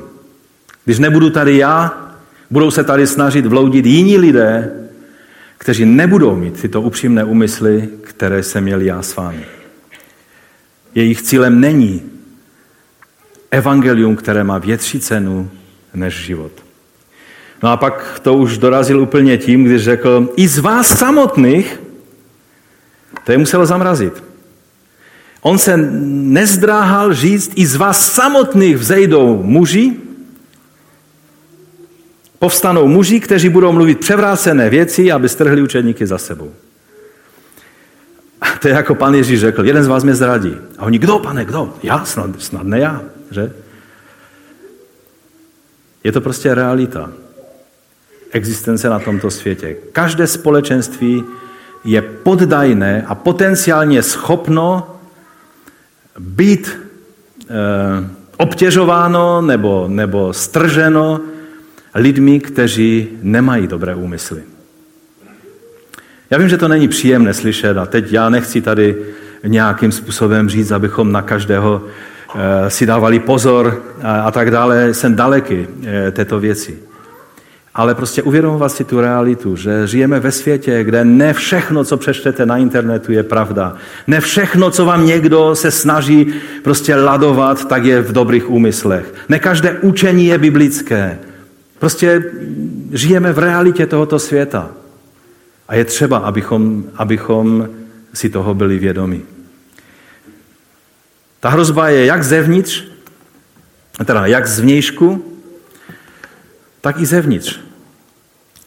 Když 0.85 0.99
nebudu 0.99 1.29
tady 1.29 1.57
já, 1.57 2.07
budou 2.49 2.71
se 2.71 2.83
tady 2.83 3.07
snažit 3.07 3.45
vloudit 3.45 3.85
jiní 3.85 4.17
lidé, 4.17 4.71
kteří 5.57 5.85
nebudou 5.85 6.35
mít 6.35 6.61
tyto 6.61 6.81
upřímné 6.81 7.23
úmysly, 7.23 7.89
které 8.01 8.43
jsem 8.43 8.63
měl 8.63 8.81
já 8.81 9.01
s 9.01 9.15
vámi. 9.15 9.45
Jejich 10.95 11.21
cílem 11.21 11.59
není 11.59 12.01
evangelium, 13.51 14.15
které 14.15 14.43
má 14.43 14.57
větší 14.57 14.99
cenu 14.99 15.49
než 15.93 16.13
život. 16.13 16.51
No 17.63 17.69
a 17.71 17.77
pak 17.77 18.19
to 18.19 18.33
už 18.33 18.57
dorazil 18.57 18.99
úplně 18.99 19.37
tím, 19.37 19.63
když 19.63 19.83
řekl, 19.83 20.29
i 20.35 20.47
z 20.47 20.57
vás 20.57 20.97
samotných, 20.97 21.81
to 23.25 23.31
je 23.31 23.37
muselo 23.37 23.65
zamrazit. 23.65 24.23
On 25.41 25.57
se 25.57 25.77
nezdráhal 25.77 27.13
říct, 27.13 27.51
i 27.55 27.65
z 27.65 27.75
vás 27.75 28.13
samotných 28.13 28.77
vzejdou 28.77 29.43
muži, 29.43 29.93
povstanou 32.39 32.87
muži, 32.87 33.19
kteří 33.19 33.49
budou 33.49 33.71
mluvit 33.71 33.99
převrácené 33.99 34.69
věci, 34.69 35.11
aby 35.11 35.29
strhli 35.29 35.61
učedníky 35.61 36.07
za 36.07 36.17
sebou. 36.17 36.51
To 38.63 38.67
je 38.67 38.73
jako 38.73 38.95
pan 38.95 39.13
Ježíš 39.13 39.39
řekl, 39.39 39.65
jeden 39.65 39.83
z 39.83 39.87
vás 39.87 40.03
mě 40.03 40.15
zradí. 40.15 40.55
A 40.77 40.85
oni, 40.85 40.99
kdo, 40.99 41.19
pane, 41.19 41.45
kdo? 41.45 41.73
Já, 41.83 42.05
snad, 42.05 42.29
snad 42.39 42.63
ne 42.63 42.79
já, 42.79 43.01
že? 43.31 43.51
Je 46.03 46.11
to 46.11 46.21
prostě 46.21 46.55
realita. 46.55 47.11
Existence 48.31 48.89
na 48.89 48.99
tomto 48.99 49.31
světě. 49.31 49.75
Každé 49.91 50.27
společenství 50.27 51.23
je 51.83 52.01
poddajné 52.01 53.03
a 53.07 53.15
potenciálně 53.15 54.03
schopno 54.03 54.95
být 56.19 56.79
e, 57.49 57.55
obtěžováno 58.37 59.41
nebo, 59.41 59.85
nebo 59.87 60.33
strženo 60.33 61.21
lidmi, 61.95 62.39
kteří 62.39 63.09
nemají 63.21 63.67
dobré 63.67 63.95
úmysly. 63.95 64.43
Já 66.33 66.39
vím, 66.39 66.49
že 66.49 66.57
to 66.57 66.67
není 66.67 66.87
příjemné 66.87 67.33
slyšet 67.33 67.77
a 67.77 67.85
teď 67.85 68.13
já 68.13 68.29
nechci 68.29 68.61
tady 68.61 68.95
nějakým 69.45 69.91
způsobem 69.91 70.49
říct, 70.49 70.71
abychom 70.71 71.11
na 71.11 71.21
každého 71.21 71.81
e, 72.35 72.69
si 72.69 72.85
dávali 72.85 73.19
pozor 73.19 73.83
a, 74.03 74.31
tak 74.31 74.51
dále. 74.51 74.93
Jsem 74.93 75.15
daleký 75.15 75.67
e, 75.85 76.11
této 76.11 76.39
věci 76.39 76.79
ale 77.75 77.95
prostě 77.95 78.21
uvědomovat 78.21 78.69
si 78.69 78.83
tu 78.83 79.01
realitu, 79.01 79.55
že 79.55 79.87
žijeme 79.87 80.19
ve 80.19 80.31
světě, 80.31 80.83
kde 80.83 81.05
ne 81.05 81.33
všechno, 81.33 81.83
co 81.83 81.97
přečtete 81.97 82.45
na 82.45 82.57
internetu, 82.57 83.11
je 83.11 83.23
pravda. 83.23 83.75
Ne 84.07 84.19
všechno, 84.19 84.71
co 84.71 84.85
vám 84.85 85.05
někdo 85.05 85.55
se 85.55 85.71
snaží 85.71 86.33
prostě 86.63 86.95
ladovat, 86.95 87.67
tak 87.67 87.85
je 87.85 88.01
v 88.01 88.11
dobrých 88.11 88.49
úmyslech. 88.49 89.13
Ne 89.29 89.39
každé 89.39 89.77
učení 89.81 90.25
je 90.25 90.37
biblické. 90.37 91.19
Prostě 91.79 92.23
žijeme 92.91 93.33
v 93.33 93.39
realitě 93.39 93.85
tohoto 93.85 94.19
světa. 94.19 94.69
A 95.67 95.75
je 95.75 95.85
třeba, 95.85 96.17
abychom, 96.17 96.83
abychom 96.95 97.69
si 98.13 98.29
toho 98.29 98.53
byli 98.53 98.79
vědomi. 98.79 99.21
Ta 101.39 101.49
hrozba 101.49 101.89
je 101.89 102.05
jak 102.05 102.23
zevnitř, 102.23 102.83
teda 104.05 104.25
jak 104.25 104.47
zvnějšku, 104.47 105.25
tak 106.81 106.99
i 106.99 107.05
zevnitř. 107.05 107.59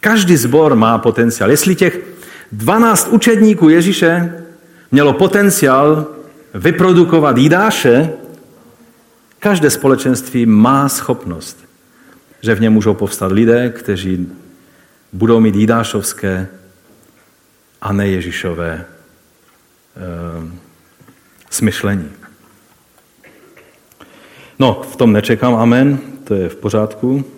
Každý 0.00 0.36
zbor 0.36 0.74
má 0.74 0.98
potenciál. 0.98 1.50
Jestli 1.50 1.74
těch 1.74 2.00
12 2.52 3.08
učedníků 3.08 3.68
Ježíše 3.68 4.42
mělo 4.90 5.12
potenciál 5.12 6.06
vyprodukovat 6.54 7.38
jídáše, 7.38 8.10
každé 9.38 9.70
společenství 9.70 10.46
má 10.46 10.88
schopnost, 10.88 11.58
že 12.42 12.54
v 12.54 12.60
něm 12.60 12.72
můžou 12.72 12.94
povstat 12.94 13.32
lidé, 13.32 13.70
kteří 13.70 14.28
budou 15.12 15.40
mít 15.40 15.54
jídášovské 15.56 16.48
a 17.80 17.92
ne 17.92 18.08
Ježíšové 18.08 18.72
e, 18.74 18.84
smyšlení. 21.50 22.10
No, 24.58 24.82
v 24.82 24.96
tom 24.96 25.12
nečekám 25.12 25.54
amen, 25.54 25.98
to 26.24 26.34
je 26.34 26.48
v 26.48 26.56
pořádku. 26.56 27.36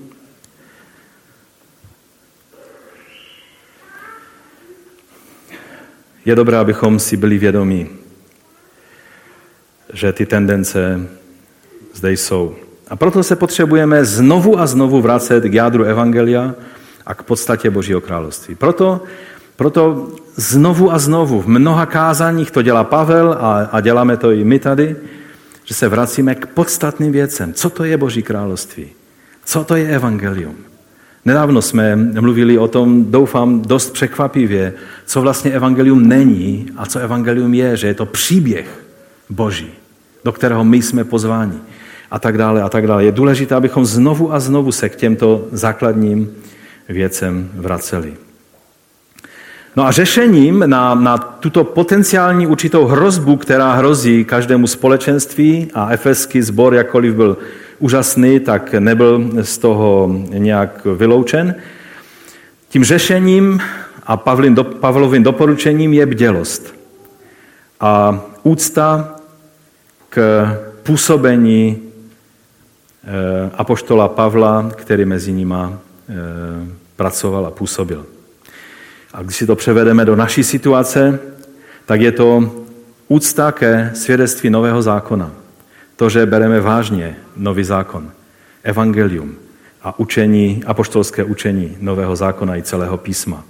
je 6.28 6.36
dobré, 6.36 6.56
abychom 6.56 6.98
si 6.98 7.16
byli 7.16 7.38
vědomí, 7.38 7.88
že 9.92 10.12
ty 10.12 10.26
tendence 10.26 11.08
zde 11.94 12.12
jsou. 12.12 12.56
A 12.88 12.96
proto 12.96 13.22
se 13.22 13.36
potřebujeme 13.36 14.04
znovu 14.04 14.60
a 14.60 14.66
znovu 14.66 15.00
vracet 15.00 15.44
k 15.44 15.54
jádru 15.54 15.84
Evangelia 15.84 16.54
a 17.06 17.14
k 17.14 17.22
podstatě 17.22 17.70
Božího 17.70 18.00
království. 18.00 18.54
Proto, 18.54 19.00
proto 19.58 20.08
znovu 20.36 20.92
a 20.92 20.98
znovu 20.98 21.42
v 21.42 21.48
mnoha 21.48 21.86
kázáních 21.86 22.50
to 22.50 22.62
dělá 22.62 22.84
Pavel 22.84 23.32
a, 23.32 23.68
a 23.72 23.80
děláme 23.80 24.16
to 24.16 24.30
i 24.30 24.44
my 24.44 24.58
tady, 24.58 24.96
že 25.64 25.74
se 25.74 25.88
vracíme 25.88 26.34
k 26.34 26.46
podstatným 26.46 27.12
věcem. 27.12 27.52
Co 27.52 27.70
to 27.70 27.84
je 27.84 27.96
Boží 27.96 28.22
království? 28.22 28.86
Co 29.44 29.64
to 29.64 29.76
je 29.76 29.88
Evangelium? 29.88 30.54
Nedávno 31.24 31.62
jsme 31.62 31.96
mluvili 31.96 32.58
o 32.58 32.68
tom, 32.68 33.04
doufám, 33.10 33.62
dost 33.62 33.90
překvapivě, 33.90 34.74
co 35.06 35.20
vlastně 35.20 35.50
evangelium 35.50 36.08
není 36.08 36.70
a 36.76 36.86
co 36.86 36.98
evangelium 36.98 37.54
je, 37.54 37.76
že 37.76 37.86
je 37.86 37.94
to 37.94 38.06
příběh 38.06 38.84
Boží, 39.30 39.70
do 40.24 40.32
kterého 40.32 40.64
my 40.64 40.82
jsme 40.82 41.04
pozváni 41.04 41.58
a 42.10 42.18
tak 42.18 42.38
dále 42.38 42.62
a 42.62 42.68
tak 42.68 42.86
dále. 42.86 43.04
Je 43.04 43.12
důležité, 43.12 43.54
abychom 43.54 43.86
znovu 43.86 44.32
a 44.32 44.40
znovu 44.40 44.72
se 44.72 44.88
k 44.88 44.96
těmto 44.96 45.48
základním 45.52 46.30
věcem 46.88 47.50
vraceli. 47.54 48.27
No 49.76 49.86
a 49.86 49.90
řešením 49.90 50.64
na, 50.66 50.94
na 50.94 51.18
tuto 51.18 51.64
potenciální 51.64 52.46
určitou 52.46 52.86
hrozbu, 52.86 53.36
která 53.36 53.72
hrozí 53.72 54.24
každému 54.24 54.66
společenství 54.66 55.70
a 55.74 55.90
efeský 55.90 56.42
sbor, 56.42 56.74
jakkoliv 56.74 57.14
byl 57.14 57.36
úžasný, 57.78 58.40
tak 58.40 58.74
nebyl 58.74 59.30
z 59.42 59.58
toho 59.58 60.10
nějak 60.28 60.86
vyloučen. 60.96 61.54
Tím 62.68 62.84
řešením 62.84 63.60
a 64.06 64.16
Pavlovým 64.80 65.22
doporučením 65.22 65.92
je 65.92 66.06
bdělost 66.06 66.74
a 67.80 68.20
úcta 68.42 69.16
k 70.08 70.46
působení 70.82 71.78
eh, 73.04 73.50
apoštola 73.54 74.08
Pavla, 74.08 74.70
který 74.74 75.04
mezi 75.04 75.32
nima 75.32 75.78
eh, 76.08 76.14
pracoval 76.96 77.46
a 77.46 77.50
působil. 77.50 78.06
A 79.12 79.22
když 79.22 79.36
si 79.36 79.46
to 79.46 79.56
převedeme 79.56 80.04
do 80.04 80.16
naší 80.16 80.44
situace, 80.44 81.18
tak 81.86 82.00
je 82.00 82.12
to 82.12 82.52
úcta 83.08 83.52
ke 83.52 83.90
svědectví 83.94 84.50
nového 84.50 84.82
zákona 84.82 85.32
to, 85.98 86.08
že 86.08 86.26
bereme 86.26 86.60
vážně 86.60 87.16
nový 87.36 87.64
zákon, 87.64 88.10
evangelium 88.62 89.34
a 89.82 89.98
učení, 89.98 90.62
apoštolské 90.66 91.24
učení 91.24 91.76
nového 91.80 92.16
zákona 92.16 92.56
i 92.56 92.62
celého 92.62 92.98
písma. 92.98 93.44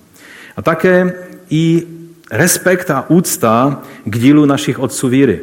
A 0.56 0.62
také 0.62 1.12
i 1.50 1.86
respekt 2.32 2.90
a 2.90 3.10
úcta 3.10 3.82
k 4.04 4.18
dílu 4.18 4.44
našich 4.44 4.78
otců 4.78 5.08
víry. 5.08 5.40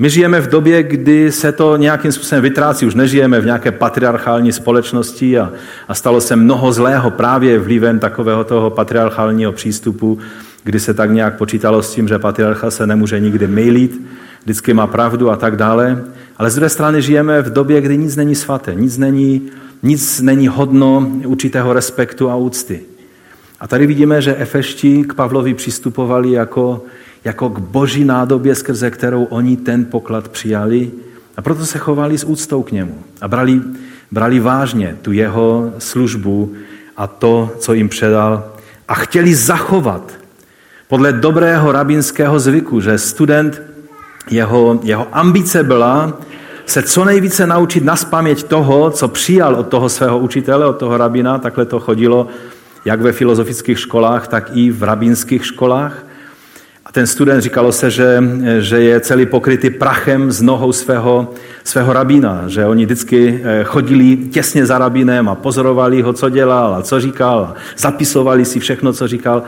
My 0.00 0.10
žijeme 0.10 0.40
v 0.40 0.48
době, 0.48 0.82
kdy 0.82 1.32
se 1.32 1.52
to 1.52 1.76
nějakým 1.76 2.12
způsobem 2.12 2.42
vytrácí. 2.42 2.86
Už 2.86 2.94
nežijeme 2.94 3.40
v 3.40 3.44
nějaké 3.44 3.70
patriarchální 3.70 4.52
společnosti 4.52 5.38
a, 5.38 5.52
a 5.88 5.94
stalo 5.94 6.20
se 6.20 6.36
mnoho 6.36 6.72
zlého 6.72 7.10
právě 7.10 7.58
vlivem 7.58 7.98
takového 7.98 8.44
toho 8.44 8.70
patriarchálního 8.70 9.52
přístupu, 9.52 10.18
kdy 10.64 10.80
se 10.80 10.94
tak 10.94 11.10
nějak 11.10 11.36
počítalo 11.36 11.82
s 11.82 11.94
tím, 11.94 12.08
že 12.08 12.18
patriarcha 12.18 12.70
se 12.70 12.86
nemůže 12.86 13.20
nikdy 13.20 13.46
mýlit, 13.46 14.00
vždycky 14.42 14.74
má 14.74 14.86
pravdu 14.86 15.30
a 15.30 15.36
tak 15.36 15.56
dále. 15.56 16.04
Ale 16.36 16.50
z 16.50 16.54
druhé 16.54 16.68
strany 16.68 17.02
žijeme 17.02 17.42
v 17.42 17.52
době, 17.52 17.80
kdy 17.80 17.96
nic 17.96 18.16
není 18.16 18.34
svaté, 18.34 18.74
nic 18.74 18.98
není, 18.98 19.42
nic 19.82 20.20
není 20.20 20.48
hodno 20.48 21.10
určitého 21.24 21.72
respektu 21.72 22.30
a 22.30 22.36
úcty. 22.36 22.80
A 23.60 23.68
tady 23.68 23.86
vidíme, 23.86 24.22
že 24.22 24.36
Efešti 24.36 25.04
k 25.04 25.14
Pavlovi 25.14 25.54
přistupovali 25.54 26.30
jako, 26.30 26.84
jako 27.28 27.48
k 27.48 27.58
boží 27.58 28.04
nádobě, 28.04 28.54
skrze 28.54 28.90
kterou 28.90 29.24
oni 29.24 29.56
ten 29.56 29.84
poklad 29.84 30.28
přijali 30.28 30.90
a 31.36 31.42
proto 31.42 31.66
se 31.66 31.78
chovali 31.78 32.18
s 32.18 32.24
úctou 32.24 32.62
k 32.62 32.72
němu 32.72 32.96
a 33.20 33.28
brali, 33.28 33.60
brali 34.10 34.40
vážně 34.40 34.96
tu 35.02 35.12
jeho 35.12 35.72
službu 35.78 36.54
a 36.96 37.06
to, 37.06 37.52
co 37.58 37.72
jim 37.72 37.88
předal 37.88 38.48
a 38.88 38.94
chtěli 38.94 39.34
zachovat 39.34 40.12
podle 40.88 41.12
dobrého 41.12 41.72
rabinského 41.72 42.40
zvyku, 42.40 42.80
že 42.80 42.98
student 42.98 43.62
jeho, 44.30 44.80
jeho 44.82 45.06
ambice 45.12 45.62
byla 45.62 46.16
se 46.66 46.82
co 46.82 47.04
nejvíce 47.04 47.46
naučit 47.46 47.84
na 47.84 47.96
toho, 48.48 48.90
co 48.90 49.08
přijal 49.08 49.54
od 49.54 49.68
toho 49.68 49.88
svého 49.88 50.18
učitele, 50.18 50.66
od 50.66 50.76
toho 50.80 50.96
rabina. 50.96 51.38
Takhle 51.38 51.64
to 51.64 51.80
chodilo 51.80 52.28
jak 52.84 53.00
ve 53.00 53.12
filozofických 53.12 53.78
školách, 53.78 54.28
tak 54.28 54.50
i 54.56 54.70
v 54.70 54.82
rabínských 54.82 55.46
školách. 55.46 56.07
A 56.88 56.92
ten 56.92 57.06
student 57.06 57.42
říkalo 57.42 57.72
se, 57.72 57.90
že, 57.90 58.22
že 58.58 58.80
je 58.80 59.00
celý 59.00 59.26
pokrytý 59.26 59.70
prachem 59.70 60.32
z 60.32 60.42
nohou 60.42 60.72
svého, 60.72 61.34
svého 61.64 61.92
rabína, 61.92 62.44
že 62.46 62.66
oni 62.66 62.84
vždycky 62.84 63.40
eh, 63.44 63.64
chodili 63.64 64.16
těsně 64.16 64.66
za 64.66 64.78
rabínem 64.78 65.28
a 65.28 65.34
pozorovali 65.34 66.02
ho, 66.02 66.12
co 66.12 66.28
dělal 66.28 66.74
a 66.74 66.82
co 66.82 67.00
říkal, 67.00 67.38
a 67.40 67.54
zapisovali 67.76 68.44
si 68.44 68.60
všechno, 68.60 68.92
co 68.92 69.08
říkal 69.08 69.42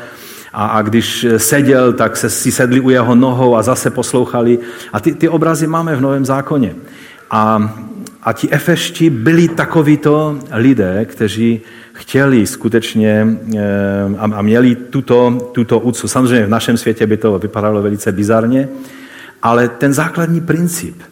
a, 0.52 0.66
a 0.66 0.82
když 0.82 1.26
seděl, 1.36 1.92
tak 1.92 2.16
se 2.16 2.30
si 2.30 2.52
sedli 2.52 2.80
u 2.80 2.90
jeho 2.90 3.14
nohou 3.14 3.56
a 3.56 3.62
zase 3.62 3.90
poslouchali. 3.90 4.58
A 4.92 5.00
ty, 5.00 5.14
ty 5.14 5.28
obrazy 5.28 5.66
máme 5.66 5.96
v 5.96 6.00
Novém 6.00 6.24
zákoně. 6.24 6.74
A, 7.30 7.72
a 8.22 8.32
ti 8.32 8.50
efešti 8.50 9.10
byli 9.10 9.48
takovýto 9.48 10.38
lidé, 10.52 11.04
kteří 11.04 11.60
chtěli 12.00 12.46
skutečně 12.46 13.26
eh, 13.56 13.60
a, 14.18 14.42
měli 14.42 14.74
tuto, 14.74 15.50
tuto 15.52 15.78
úctu. 15.78 16.08
Samozřejmě 16.08 16.46
v 16.46 16.50
našem 16.50 16.76
světě 16.76 17.06
by 17.06 17.16
to 17.16 17.38
vypadalo 17.38 17.82
velice 17.82 18.12
bizarně, 18.12 18.68
ale 19.42 19.68
ten 19.68 19.92
základní 19.92 20.40
princip 20.40 21.02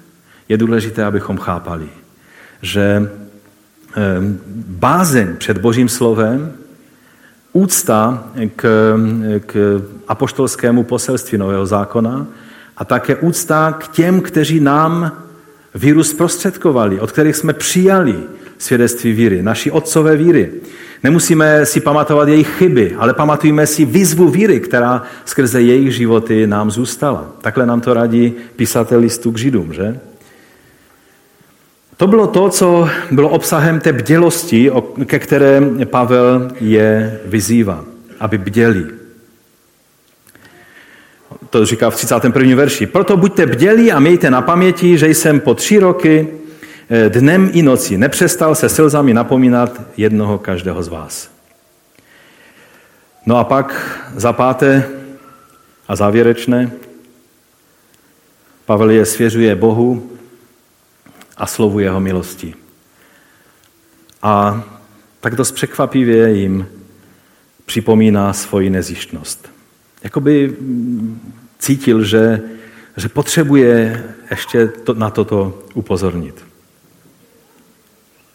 je 0.48 0.56
důležité, 0.56 1.04
abychom 1.04 1.36
chápali, 1.36 1.88
že 2.62 3.02
eh, 3.04 4.02
bázeň 4.66 5.36
před 5.36 5.58
Božím 5.58 5.88
slovem 5.88 6.52
úcta 7.52 8.24
k, 8.56 8.62
k 9.46 9.82
apoštolskému 10.08 10.84
poselství 10.84 11.38
Nového 11.38 11.66
zákona 11.66 12.26
a 12.76 12.84
také 12.84 13.16
úcta 13.16 13.72
k 13.72 13.88
těm, 13.88 14.20
kteří 14.20 14.60
nám 14.60 15.12
víru 15.74 16.04
zprostředkovali, 16.04 17.00
od 17.00 17.12
kterých 17.12 17.36
jsme 17.36 17.52
přijali 17.52 18.16
svědectví 18.58 19.12
víry, 19.12 19.42
naši 19.42 19.70
otcové 19.70 20.16
víry. 20.16 20.50
Nemusíme 21.02 21.66
si 21.66 21.80
pamatovat 21.80 22.28
jejich 22.28 22.48
chyby, 22.48 22.94
ale 22.98 23.14
pamatujeme 23.14 23.66
si 23.66 23.84
výzvu 23.84 24.28
víry, 24.28 24.60
která 24.60 25.02
skrze 25.24 25.62
jejich 25.62 25.94
životy 25.94 26.46
nám 26.46 26.70
zůstala. 26.70 27.32
Takhle 27.40 27.66
nám 27.66 27.80
to 27.80 27.94
radí 27.94 28.32
písatel 28.56 29.00
listu 29.00 29.32
k 29.32 29.38
Židům, 29.38 29.72
že? 29.72 30.00
To 31.96 32.06
bylo 32.06 32.26
to, 32.26 32.48
co 32.48 32.88
bylo 33.10 33.28
obsahem 33.28 33.80
té 33.80 33.92
bdělosti, 33.92 34.70
ke 35.06 35.18
které 35.18 35.62
Pavel 35.84 36.50
je 36.60 37.20
vyzývá, 37.24 37.84
aby 38.20 38.38
bděli. 38.38 38.86
To 41.50 41.66
říká 41.66 41.90
v 41.90 41.96
31. 41.96 42.56
verši. 42.56 42.86
Proto 42.86 43.16
buďte 43.16 43.46
bdělí 43.46 43.92
a 43.92 44.00
mějte 44.00 44.30
na 44.30 44.42
paměti, 44.42 44.98
že 44.98 45.08
jsem 45.08 45.40
po 45.40 45.54
tři 45.54 45.78
roky 45.78 46.28
dnem 47.08 47.50
i 47.52 47.62
noci 47.62 47.98
nepřestal 47.98 48.54
se 48.54 48.68
slzami 48.68 49.14
napomínat 49.14 49.80
jednoho 49.96 50.38
každého 50.38 50.82
z 50.82 50.88
vás. 50.88 51.30
No 53.26 53.36
a 53.36 53.44
pak 53.44 53.98
za 54.16 54.32
páté 54.32 54.88
a 55.88 55.96
závěrečné, 55.96 56.70
Pavel 58.64 58.90
je 58.90 59.06
svěřuje 59.06 59.56
Bohu 59.56 60.10
a 61.36 61.46
slovu 61.46 61.78
jeho 61.78 62.00
milosti. 62.00 62.54
A 64.22 64.64
tak 65.20 65.36
dost 65.36 65.52
překvapivě 65.52 66.30
jim 66.30 66.66
připomíná 67.66 68.32
svoji 68.32 68.70
nezištnost. 68.70 69.50
Jakoby 70.04 70.56
cítil, 71.58 72.04
že, 72.04 72.40
že 72.96 73.08
potřebuje 73.08 74.04
ještě 74.30 74.66
to, 74.66 74.94
na 74.94 75.10
toto 75.10 75.62
upozornit. 75.74 76.47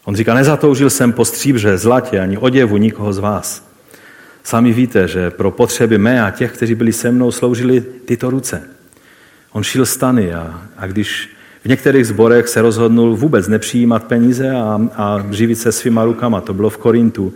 On 0.05 0.15
říká, 0.15 0.33
nezatoužil 0.33 0.89
jsem 0.89 1.11
po 1.11 1.25
stříbře, 1.25 1.77
zlatě 1.77 2.19
ani 2.19 2.37
oděvu 2.37 2.77
nikoho 2.77 3.13
z 3.13 3.17
vás. 3.17 3.69
Sami 4.43 4.73
víte, 4.73 5.07
že 5.07 5.31
pro 5.31 5.51
potřeby 5.51 5.97
mé 5.97 6.23
a 6.23 6.31
těch, 6.31 6.51
kteří 6.51 6.75
byli 6.75 6.93
se 6.93 7.11
mnou, 7.11 7.31
sloužili 7.31 7.81
tyto 7.81 8.29
ruce. 8.29 8.61
On 9.51 9.63
šil 9.63 9.85
stany 9.85 10.33
a, 10.33 10.61
a 10.77 10.87
když 10.87 11.29
v 11.63 11.65
některých 11.65 12.07
zborech 12.07 12.47
se 12.47 12.61
rozhodnul 12.61 13.15
vůbec 13.15 13.47
nepřijímat 13.47 14.03
peníze 14.03 14.51
a, 14.51 14.79
a 14.95 15.25
živit 15.31 15.55
se 15.55 15.71
svýma 15.71 16.05
rukama. 16.05 16.41
To 16.41 16.53
bylo 16.53 16.69
v 16.69 16.77
Korintu. 16.77 17.33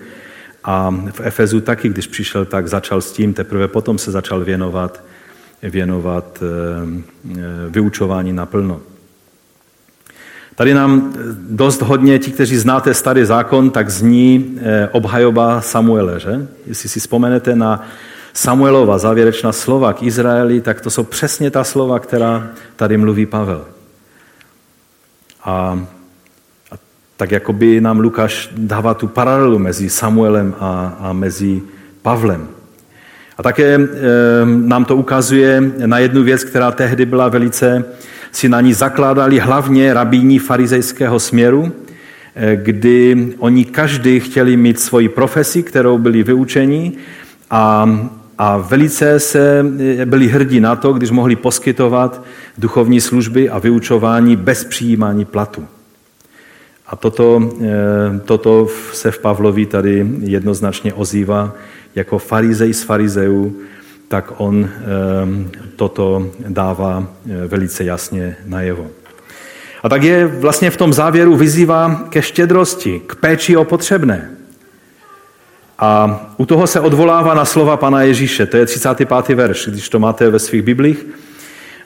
A 0.64 0.96
v 1.12 1.22
Efezu 1.24 1.62
taky, 1.62 1.90
když 1.90 2.08
přišel, 2.08 2.46
tak 2.46 2.68
začal 2.68 3.02
s 3.02 3.12
tím, 3.12 3.34
teprve 3.34 3.68
potom 3.68 3.98
se 3.98 4.12
začal 4.12 4.44
věnovat, 4.44 5.04
věnovat 5.64 6.44
eh, 6.44 7.04
eh, 7.32 7.70
vyučování 7.70 8.34
naplno. 8.34 8.82
Tady 10.58 10.74
nám 10.74 11.14
dost 11.50 11.82
hodně, 11.82 12.20
ti, 12.20 12.32
kteří 12.32 12.58
znáte 12.58 12.94
starý 12.94 13.26
zákon, 13.26 13.70
tak 13.70 13.90
zní 13.90 14.58
eh, 14.62 14.90
obhajoba 14.92 15.62
Samuele, 15.62 16.20
že? 16.20 16.48
Jestli 16.66 16.90
si 16.90 17.00
vzpomenete 17.00 17.56
na 17.56 17.88
Samuelova 18.34 18.98
závěrečná 18.98 19.52
slova 19.52 19.94
k 19.94 20.04
Izraeli, 20.04 20.62
tak 20.62 20.82
to 20.82 20.90
jsou 20.90 21.04
přesně 21.04 21.52
ta 21.52 21.64
slova, 21.64 22.00
která 22.00 22.48
tady 22.76 22.98
mluví 22.98 23.26
Pavel. 23.26 23.66
A, 25.44 25.80
a 26.72 26.76
tak 27.18 27.32
jako 27.32 27.54
by 27.54 27.82
nám 27.82 28.00
Lukáš 28.00 28.50
dává 28.58 28.94
tu 28.94 29.08
paralelu 29.08 29.60
mezi 29.60 29.90
Samuelem 29.90 30.56
a, 30.60 30.98
a 31.00 31.14
mezi 31.14 31.62
Pavlem. 32.02 32.48
A 33.38 33.44
také 33.44 33.76
e, 33.76 33.80
nám 34.46 34.86
to 34.86 34.96
ukazuje 34.96 35.62
na 35.86 36.00
jednu 36.00 36.24
věc, 36.24 36.44
která 36.44 36.72
tehdy 36.72 37.06
byla 37.06 37.30
velice, 37.30 37.86
si 38.38 38.50
na 38.50 38.62
ní 38.62 38.74
zakládali 38.74 39.40
hlavně 39.40 39.94
rabíni 39.94 40.40
farizejského 40.40 41.20
směru, 41.20 41.72
e, 42.36 42.56
kdy 42.56 43.28
oni 43.38 43.66
každý 43.66 44.20
chtěli 44.20 44.58
mít 44.58 44.80
svoji 44.80 45.10
profesi, 45.10 45.64
kterou 45.64 45.98
byli 45.98 46.24
vyučeni 46.24 46.92
a, 47.50 47.90
a 48.38 48.58
velice 48.58 49.20
se 49.20 49.66
e, 50.00 50.06
byli 50.06 50.28
hrdí 50.28 50.60
na 50.60 50.76
to, 50.76 50.94
když 50.94 51.12
mohli 51.12 51.36
poskytovat 51.36 52.24
duchovní 52.58 53.02
služby 53.02 53.50
a 53.50 53.60
vyučování 53.60 54.36
bez 54.36 54.64
přijímání 54.64 55.26
platu. 55.26 55.66
A 56.88 56.96
toto, 56.96 57.52
e, 57.62 58.20
toto 58.26 58.68
se 58.94 59.12
v 59.12 59.20
Pavlovi 59.20 59.66
tady 59.66 60.08
jednoznačně 60.20 60.94
ozývá 60.94 61.56
jako 61.96 62.18
farizej 62.18 62.74
z 62.74 62.84
farizeů, 62.84 63.56
tak 64.08 64.34
on 64.38 64.64
e, 64.64 64.70
toto 65.76 66.32
dává 66.48 67.08
velice 67.48 67.84
jasně 67.84 68.36
najevo. 68.46 68.88
A 69.84 69.90
tak 69.90 70.04
je 70.04 70.28
vlastně 70.28 70.72
v 70.72 70.78
tom 70.78 70.94
závěru 70.94 71.36
vyzývá 71.36 72.02
ke 72.10 72.22
štědrosti, 72.22 73.02
k 73.08 73.16
péči 73.16 73.58
o 73.58 73.64
potřebné. 73.64 74.30
A 75.80 76.20
u 76.38 76.46
toho 76.46 76.68
se 76.68 76.80
odvolává 76.80 77.34
na 77.34 77.46
slova 77.46 77.78
pana 77.78 78.02
Ježíše, 78.02 78.46
to 78.46 78.58
je 78.58 78.66
35. 78.66 79.36
verš, 79.36 79.68
když 79.68 79.90
to 79.90 80.00
máte 80.00 80.30
ve 80.30 80.40
svých 80.40 80.62
biblích. 80.62 81.06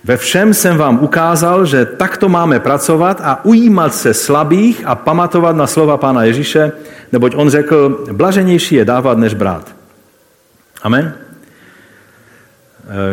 Ve 0.04 0.18
všem 0.18 0.54
jsem 0.54 0.78
vám 0.78 1.04
ukázal, 1.04 1.66
že 1.66 1.86
takto 1.86 2.30
máme 2.30 2.60
pracovat 2.60 3.22
a 3.24 3.46
ujímat 3.46 3.96
se 3.96 4.14
slabých 4.14 4.82
a 4.86 4.96
pamatovat 4.96 5.56
na 5.56 5.68
slova 5.68 5.98
pána 5.98 6.24
Ježíše, 6.24 6.72
neboť 7.12 7.34
on 7.36 7.50
řekl, 7.50 8.06
blaženější 8.12 8.76
je 8.76 8.86
dávat, 8.86 9.18
než 9.18 9.34
brát. 9.34 9.76
Amen. 10.84 11.14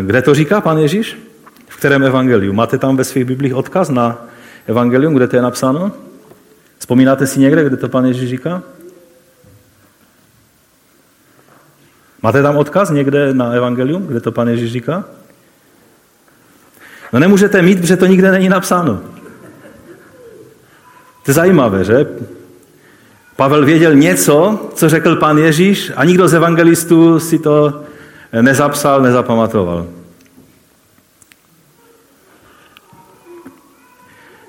Kde 0.03 0.23
to 0.23 0.35
říká 0.35 0.61
pan 0.61 0.79
Ježíš? 0.79 1.19
V 1.69 1.77
kterém 1.77 2.03
evangeliu? 2.03 2.53
Máte 2.53 2.79
tam 2.79 2.97
ve 2.97 3.05
svých 3.05 3.25
biblích 3.25 3.55
odkaz 3.55 3.89
na 3.89 4.27
evangelium, 4.67 5.15
kde 5.15 5.29
to 5.29 5.37
je 5.37 5.43
napsáno? 5.43 5.93
Vzpomínáte 6.79 7.27
si 7.27 7.41
někde, 7.41 7.65
kde 7.65 7.77
to 7.77 7.89
pan 7.89 8.07
Ježíš 8.07 8.31
říká? 8.31 8.63
Máte 12.23 12.43
tam 12.43 12.57
odkaz 12.57 12.91
někde 12.91 13.35
na 13.35 13.51
evangelium, 13.51 14.07
kde 14.07 14.21
to 14.21 14.33
pan 14.33 14.49
Ježíš 14.49 14.73
říká? 14.73 15.05
No 17.13 17.19
nemůžete 17.19 17.63
mít, 17.63 17.81
protože 17.81 17.97
to 17.97 18.07
nikde 18.07 18.31
není 18.31 18.49
napsáno. 18.49 19.01
To 21.25 21.31
je 21.31 21.35
zajímavé, 21.35 21.85
že? 21.85 22.07
Pavel 23.37 23.65
věděl 23.65 23.95
něco, 23.95 24.69
co 24.75 24.89
řekl 24.89 25.17
pan 25.17 25.39
Ježíš 25.39 25.93
a 25.97 26.05
nikdo 26.05 26.29
z 26.29 26.35
evangelistů 26.35 27.21
si 27.21 27.39
to 27.39 27.83
nezapsal, 28.33 29.03
nezapamatoval. 29.03 29.87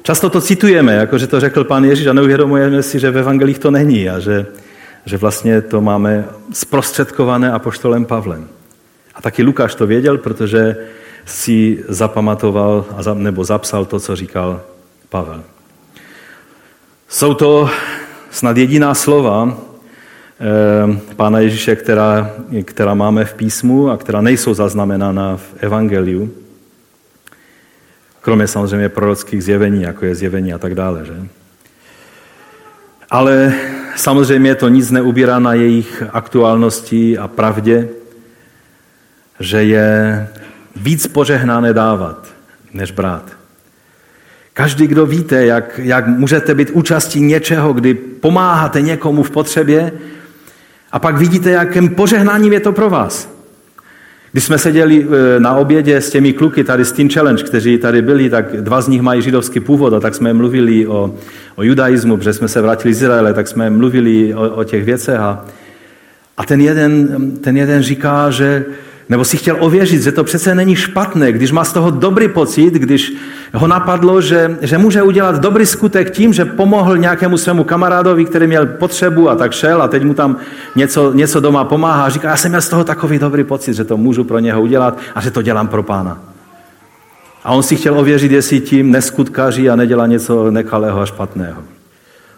Často 0.04 0.30
to 0.30 0.42
citujeme, 0.42 0.94
jako 0.94 1.18
že 1.18 1.28
to 1.28 1.40
řekl 1.40 1.64
pan 1.64 1.86
Ježíš 1.86 2.08
a 2.08 2.14
neuvědomujeme 2.14 2.84
si, 2.84 3.00
že 3.00 3.12
v 3.12 3.18
evangelích 3.18 3.60
to 3.60 3.72
není 3.72 4.10
a 4.10 4.20
že 4.20 4.46
že 5.06 5.18
vlastně 5.18 5.62
to 5.62 5.82
máme 5.82 6.26
zprostředkované 6.54 7.52
apoštolem 7.52 8.06
Pavlem. 8.06 8.48
A 9.16 9.22
taky 9.22 9.44
Lukáš 9.44 9.76
to 9.76 9.88
věděl, 9.88 10.18
protože 10.18 10.76
si 11.26 11.84
zapamatoval 11.88 12.86
nebo 13.14 13.44
zapsal 13.44 13.86
to, 13.86 14.00
co 14.00 14.16
říkal 14.16 14.62
Pavel. 15.10 15.44
Jsou 17.08 17.34
to 17.34 17.70
snad 18.32 18.58
jediná 18.58 18.94
slova 18.94 19.58
Pána 21.16 21.40
Ježíše, 21.40 21.76
která, 21.76 22.32
která 22.66 22.94
máme 22.94 23.26
v 23.26 23.34
písmu 23.34 23.90
a 23.90 23.98
která 23.98 24.22
nejsou 24.22 24.54
zaznamenána 24.54 25.38
v 25.38 25.54
Evangeliu. 25.58 26.32
Kromě 28.22 28.48
samozřejmě 28.48 28.90
prorockých 28.90 29.44
zjevení, 29.44 29.82
jako 29.82 30.06
je 30.06 30.16
zjevení 30.16 30.54
a 30.54 30.58
tak 30.58 30.76
dále. 30.76 31.06
Že? 31.06 31.14
Ale 33.10 33.54
samozřejmě 33.96 34.56
to 34.56 34.70
nic 34.70 34.92
neubírá 34.92 35.40
na 35.40 35.54
jejich 35.54 36.04
aktuálnosti 36.12 37.18
a 37.18 37.28
pravdě, 37.28 37.90
že 39.40 39.64
je 39.64 40.28
víc 40.76 41.08
požehnané 41.08 41.74
dávat, 41.74 42.28
než 42.74 42.92
brát. 42.92 43.24
Každý, 44.54 44.88
kdo 44.88 45.06
víte, 45.06 45.46
jak, 45.46 45.80
jak 45.84 46.08
můžete 46.08 46.56
být 46.56 46.70
účastí 46.70 47.22
něčeho, 47.22 47.74
kdy 47.74 47.94
pomáháte 47.94 48.82
někomu 48.82 49.24
v 49.24 49.32
potřebě 49.32 49.92
a 50.92 51.00
pak 51.00 51.18
vidíte, 51.18 51.50
jakým 51.52 51.90
požehnáním 51.90 52.54
je 52.54 52.60
to 52.60 52.72
pro 52.72 52.90
vás. 52.90 53.40
Když 54.32 54.44
jsme 54.44 54.58
seděli 54.58 55.08
e, 55.08 55.40
na 55.40 55.56
obědě 55.56 56.02
s 56.02 56.10
těmi 56.10 56.34
kluky 56.34 56.64
tady 56.64 56.86
z 56.86 56.92
Teen 56.92 57.10
Challenge, 57.10 57.44
kteří 57.44 57.78
tady 57.78 58.02
byli, 58.02 58.30
tak 58.30 58.62
dva 58.62 58.82
z 58.82 58.88
nich 58.88 59.02
mají 59.02 59.22
židovský 59.22 59.60
původ 59.60 59.94
a 59.94 60.00
tak 60.00 60.16
jsme 60.16 60.34
mluvili 60.34 60.88
o, 60.88 61.16
o 61.56 61.64
judaismu, 61.64 62.18
protože 62.18 62.34
jsme 62.34 62.48
se 62.48 62.62
vrátili 62.62 62.94
z 62.94 62.98
Izraele, 62.98 63.34
tak 63.34 63.48
jsme 63.48 63.70
mluvili 63.70 64.34
o, 64.34 64.50
o 64.50 64.64
těch 64.64 64.84
věcech 64.84 65.20
a, 65.20 65.46
a 66.38 66.46
ten, 66.46 66.62
jeden, 66.62 67.32
ten 67.32 67.58
jeden 67.58 67.84
říká, 67.84 68.32
že, 68.32 68.66
Nebo 69.10 69.26
si 69.26 69.38
chtěl 69.38 69.58
ověřit, 69.60 70.02
že 70.02 70.12
to 70.12 70.24
přece 70.24 70.56
není 70.56 70.76
špatné, 70.76 71.32
když 71.32 71.52
má 71.52 71.64
z 71.64 71.74
toho 71.74 71.90
dobrý 71.90 72.28
pocit, 72.28 72.74
když 72.74 73.14
ho 73.54 73.68
napadlo, 73.68 74.22
že, 74.22 74.58
že 74.62 74.78
může 74.78 75.02
udělat 75.02 75.40
dobrý 75.40 75.66
skutek 75.66 76.12
tím, 76.12 76.34
že 76.34 76.46
pomohl 76.46 76.98
nějakému 76.98 77.38
svému 77.38 77.64
kamarádovi, 77.64 78.26
který 78.26 78.48
měl 78.48 78.66
potřebu 78.66 79.30
a 79.30 79.36
tak 79.36 79.52
šel 79.52 79.82
a 79.82 79.88
teď 79.88 80.04
mu 80.04 80.14
tam 80.14 80.38
něco, 80.76 81.14
něco 81.14 81.40
doma 81.40 81.64
pomáhá 81.64 82.04
a 82.04 82.10
říká, 82.10 82.30
já 82.30 82.38
jsem 82.38 82.52
měl 82.52 82.62
z 82.62 82.70
toho 82.70 82.84
takový 82.84 83.20
dobrý 83.20 83.44
pocit, 83.44 83.74
že 83.74 83.84
to 83.84 83.98
můžu 83.98 84.24
pro 84.24 84.40
něho 84.40 84.62
udělat 84.62 84.98
a 85.16 85.22
že 85.22 85.32
to 85.32 85.42
dělám 85.42 85.68
pro 85.68 85.84
pána. 85.84 86.22
A 87.44 87.52
on 87.52 87.64
si 87.64 87.76
chtěl 87.76 88.00
ověřit, 88.00 88.32
jestli 88.32 88.60
tím 88.60 88.92
neskutkaří 88.92 89.70
a 89.70 89.76
nedělá 89.76 90.08
něco 90.08 90.52
nekalého 90.52 91.02
a 91.02 91.06
špatného. 91.06 91.79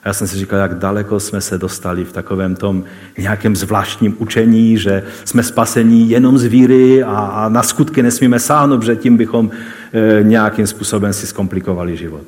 A 0.03 0.09
já 0.09 0.13
jsem 0.13 0.27
si 0.27 0.37
říkal, 0.37 0.59
jak 0.59 0.77
daleko 0.77 1.19
jsme 1.19 1.41
se 1.41 1.57
dostali 1.57 2.05
v 2.05 2.13
takovém 2.13 2.55
tom 2.55 2.83
nějakém 3.17 3.55
zvláštním 3.55 4.15
učení, 4.19 4.77
že 4.77 5.03
jsme 5.25 5.43
spasení 5.43 6.09
jenom 6.09 6.37
z 6.37 6.43
víry 6.43 7.03
a, 7.03 7.17
a 7.17 7.49
na 7.49 7.63
skutky 7.63 8.03
nesmíme 8.03 8.39
sáhnout, 8.39 8.77
protože 8.77 8.95
tím 8.95 9.17
bychom 9.17 9.51
e, 9.93 10.23
nějakým 10.23 10.67
způsobem 10.67 11.13
si 11.13 11.27
zkomplikovali 11.27 11.97
život. 11.97 12.23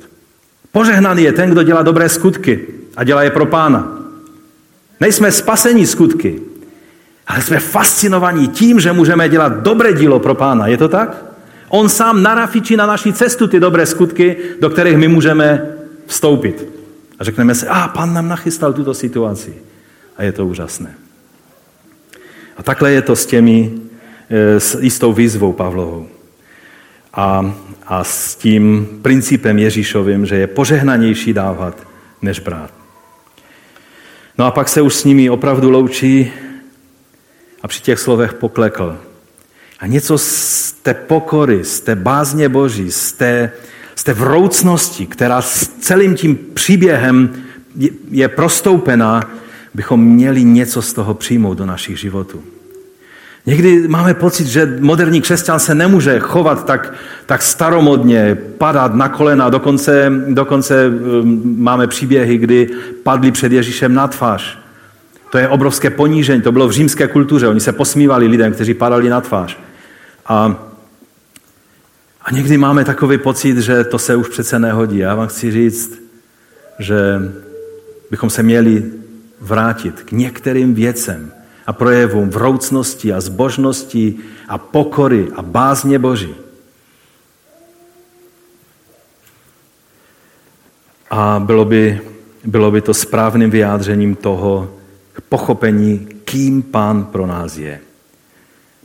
Požehnaný 0.72 1.22
je 1.22 1.32
ten, 1.32 1.50
kdo 1.50 1.62
dělá 1.62 1.82
dobré 1.82 2.08
skutky 2.08 2.66
a 2.96 3.04
dělá 3.04 3.22
je 3.22 3.30
pro 3.30 3.46
pána. 3.46 3.98
Nejsme 5.00 5.32
spasení 5.32 5.86
skutky, 5.86 6.40
ale 7.26 7.42
jsme 7.42 7.58
fascinovaní 7.58 8.48
tím, 8.48 8.80
že 8.80 8.92
můžeme 8.92 9.28
dělat 9.28 9.62
dobré 9.62 9.92
dílo 9.92 10.20
pro 10.20 10.34
pána. 10.34 10.66
Je 10.66 10.76
to 10.76 10.88
tak? 10.88 11.24
On 11.68 11.88
sám 11.88 12.22
narafičí 12.22 12.76
na 12.76 12.86
naší 12.86 13.12
cestu 13.12 13.46
ty 13.46 13.60
dobré 13.60 13.86
skutky, 13.86 14.36
do 14.60 14.70
kterých 14.70 14.96
my 14.96 15.08
můžeme 15.08 15.66
vstoupit. 16.06 16.73
Řekneme 17.24 17.54
si, 17.54 17.68
a 17.68 17.88
pan 17.88 18.14
nám 18.14 18.28
nachystal 18.28 18.72
tuto 18.72 18.94
situaci. 18.94 19.54
A 20.16 20.22
je 20.22 20.32
to 20.32 20.46
úžasné. 20.46 20.94
A 22.56 22.62
takhle 22.62 22.92
je 22.92 23.02
to 23.02 23.16
s 23.16 23.26
těmi, 23.26 23.72
e, 24.30 24.60
s 24.60 24.78
jistou 24.80 25.12
výzvou 25.12 25.52
Pavlovou. 25.52 26.08
A, 27.14 27.54
a 27.86 28.04
s 28.04 28.34
tím 28.34 28.88
principem 29.02 29.58
Ježíšovým, 29.58 30.26
že 30.26 30.36
je 30.36 30.46
požehnanější 30.46 31.32
dávat, 31.32 31.86
než 32.22 32.40
brát. 32.40 32.70
No 34.38 34.44
a 34.44 34.50
pak 34.50 34.68
se 34.68 34.82
už 34.82 34.94
s 34.94 35.04
nimi 35.04 35.30
opravdu 35.30 35.70
loučí 35.70 36.32
a 37.62 37.68
při 37.68 37.80
těch 37.80 37.98
slovech 37.98 38.34
poklekl. 38.34 38.98
A 39.80 39.86
něco 39.86 40.18
z 40.18 40.72
té 40.72 40.94
pokory, 40.94 41.64
z 41.64 41.80
té 41.80 41.94
bázně 41.94 42.48
Boží, 42.48 42.92
z 42.92 43.12
té, 43.12 43.52
z 43.94 44.04
té 44.04 44.14
vroucnosti, 44.14 45.06
která 45.06 45.42
s 45.42 45.68
celým 45.68 46.14
tím 46.14 46.38
příběhem 46.54 47.30
je 48.10 48.28
prostoupená, 48.28 49.22
bychom 49.74 50.04
měli 50.04 50.44
něco 50.44 50.82
z 50.82 50.92
toho 50.92 51.14
přijmout 51.14 51.58
do 51.58 51.66
našich 51.66 51.98
životů. 51.98 52.42
Někdy 53.46 53.88
máme 53.88 54.14
pocit, 54.14 54.46
že 54.46 54.78
moderní 54.80 55.20
křesťan 55.20 55.60
se 55.60 55.74
nemůže 55.74 56.18
chovat 56.18 56.66
tak, 56.66 56.94
tak 57.26 57.42
staromodně, 57.42 58.38
padat 58.58 58.94
na 58.94 59.08
kolena. 59.08 59.50
Dokonce, 59.50 60.12
dokonce 60.28 60.88
um, 60.88 61.42
máme 61.62 61.86
příběhy, 61.86 62.38
kdy 62.38 62.68
padli 63.02 63.30
před 63.30 63.52
Ježíšem 63.52 63.94
na 63.94 64.08
tvář. 64.08 64.58
To 65.30 65.38
je 65.38 65.48
obrovské 65.48 65.90
ponížení, 65.90 66.42
to 66.42 66.52
bylo 66.52 66.68
v 66.68 66.72
římské 66.72 67.08
kultuře. 67.08 67.48
Oni 67.48 67.60
se 67.60 67.72
posmívali 67.72 68.26
lidem, 68.26 68.52
kteří 68.52 68.74
padali 68.74 69.08
na 69.08 69.20
tvář. 69.20 69.58
A 70.26 70.56
a 72.24 72.32
někdy 72.32 72.56
máme 72.56 72.84
takový 72.84 73.18
pocit, 73.18 73.58
že 73.58 73.84
to 73.84 73.98
se 73.98 74.16
už 74.16 74.28
přece 74.28 74.58
nehodí. 74.58 74.98
Já 74.98 75.14
vám 75.14 75.28
chci 75.28 75.50
říct, 75.50 76.02
že 76.78 77.20
bychom 78.10 78.30
se 78.30 78.42
měli 78.42 78.84
vrátit 79.40 80.02
k 80.02 80.12
některým 80.12 80.74
věcem 80.74 81.32
a 81.66 81.72
projevům 81.72 82.30
vroucnosti 82.30 83.12
a 83.12 83.20
zbožnosti 83.20 84.14
a 84.48 84.58
pokory 84.58 85.28
a 85.36 85.42
bázně 85.42 85.98
Boží. 85.98 86.34
A 91.10 91.42
bylo 91.44 91.64
by, 91.64 92.00
bylo 92.44 92.70
by 92.70 92.80
to 92.80 92.94
správným 92.94 93.50
vyjádřením 93.50 94.16
toho 94.16 94.74
pochopení, 95.28 96.08
kým 96.24 96.62
Pán 96.62 97.04
pro 97.04 97.26
nás 97.26 97.56
je. 97.56 97.80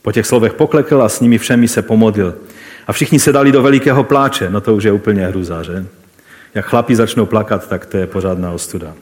Po 0.02 0.12
těch 0.12 0.26
slovech 0.26 0.54
poklekl 0.54 1.02
a 1.02 1.10
s 1.10 1.20
nimi 1.20 1.38
všemi 1.38 1.68
se 1.68 1.82
pomodlil. 1.82 2.36
A 2.90 2.94
všichni 2.94 3.20
se 3.20 3.32
dali 3.32 3.52
do 3.52 3.62
velikého 3.62 4.04
pláče. 4.04 4.50
No 4.50 4.62
to 4.62 4.76
už 4.76 4.84
je 4.84 4.92
úplně 4.92 5.28
hruza, 5.28 5.64
že? 5.64 5.86
Jak 6.54 6.66
chlapi 6.66 6.96
začnou 6.96 7.26
plakat, 7.26 7.68
tak 7.68 7.86
to 7.86 7.98
je 7.98 8.08
pořádná 8.08 8.52
ostuda. 8.52 8.94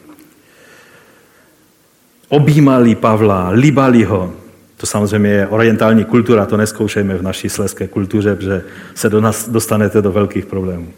Objímali 2.30 2.96
Pavla, 2.96 3.50
líbali 3.50 4.04
ho. 4.04 4.34
To 4.78 4.86
samozřejmě 4.86 5.30
je 5.30 5.48
orientální 5.48 6.06
kultura, 6.06 6.46
to 6.46 6.58
neskoušejme 6.58 7.16
v 7.16 7.22
naší 7.22 7.50
sleské 7.50 7.88
kultuře, 7.88 8.36
protože 8.36 8.64
se 8.96 9.10
do 9.10 9.22
nás 9.22 9.50
dostanete 9.50 10.02
do 10.02 10.12
velkých 10.12 10.46
problémů. 10.46 10.94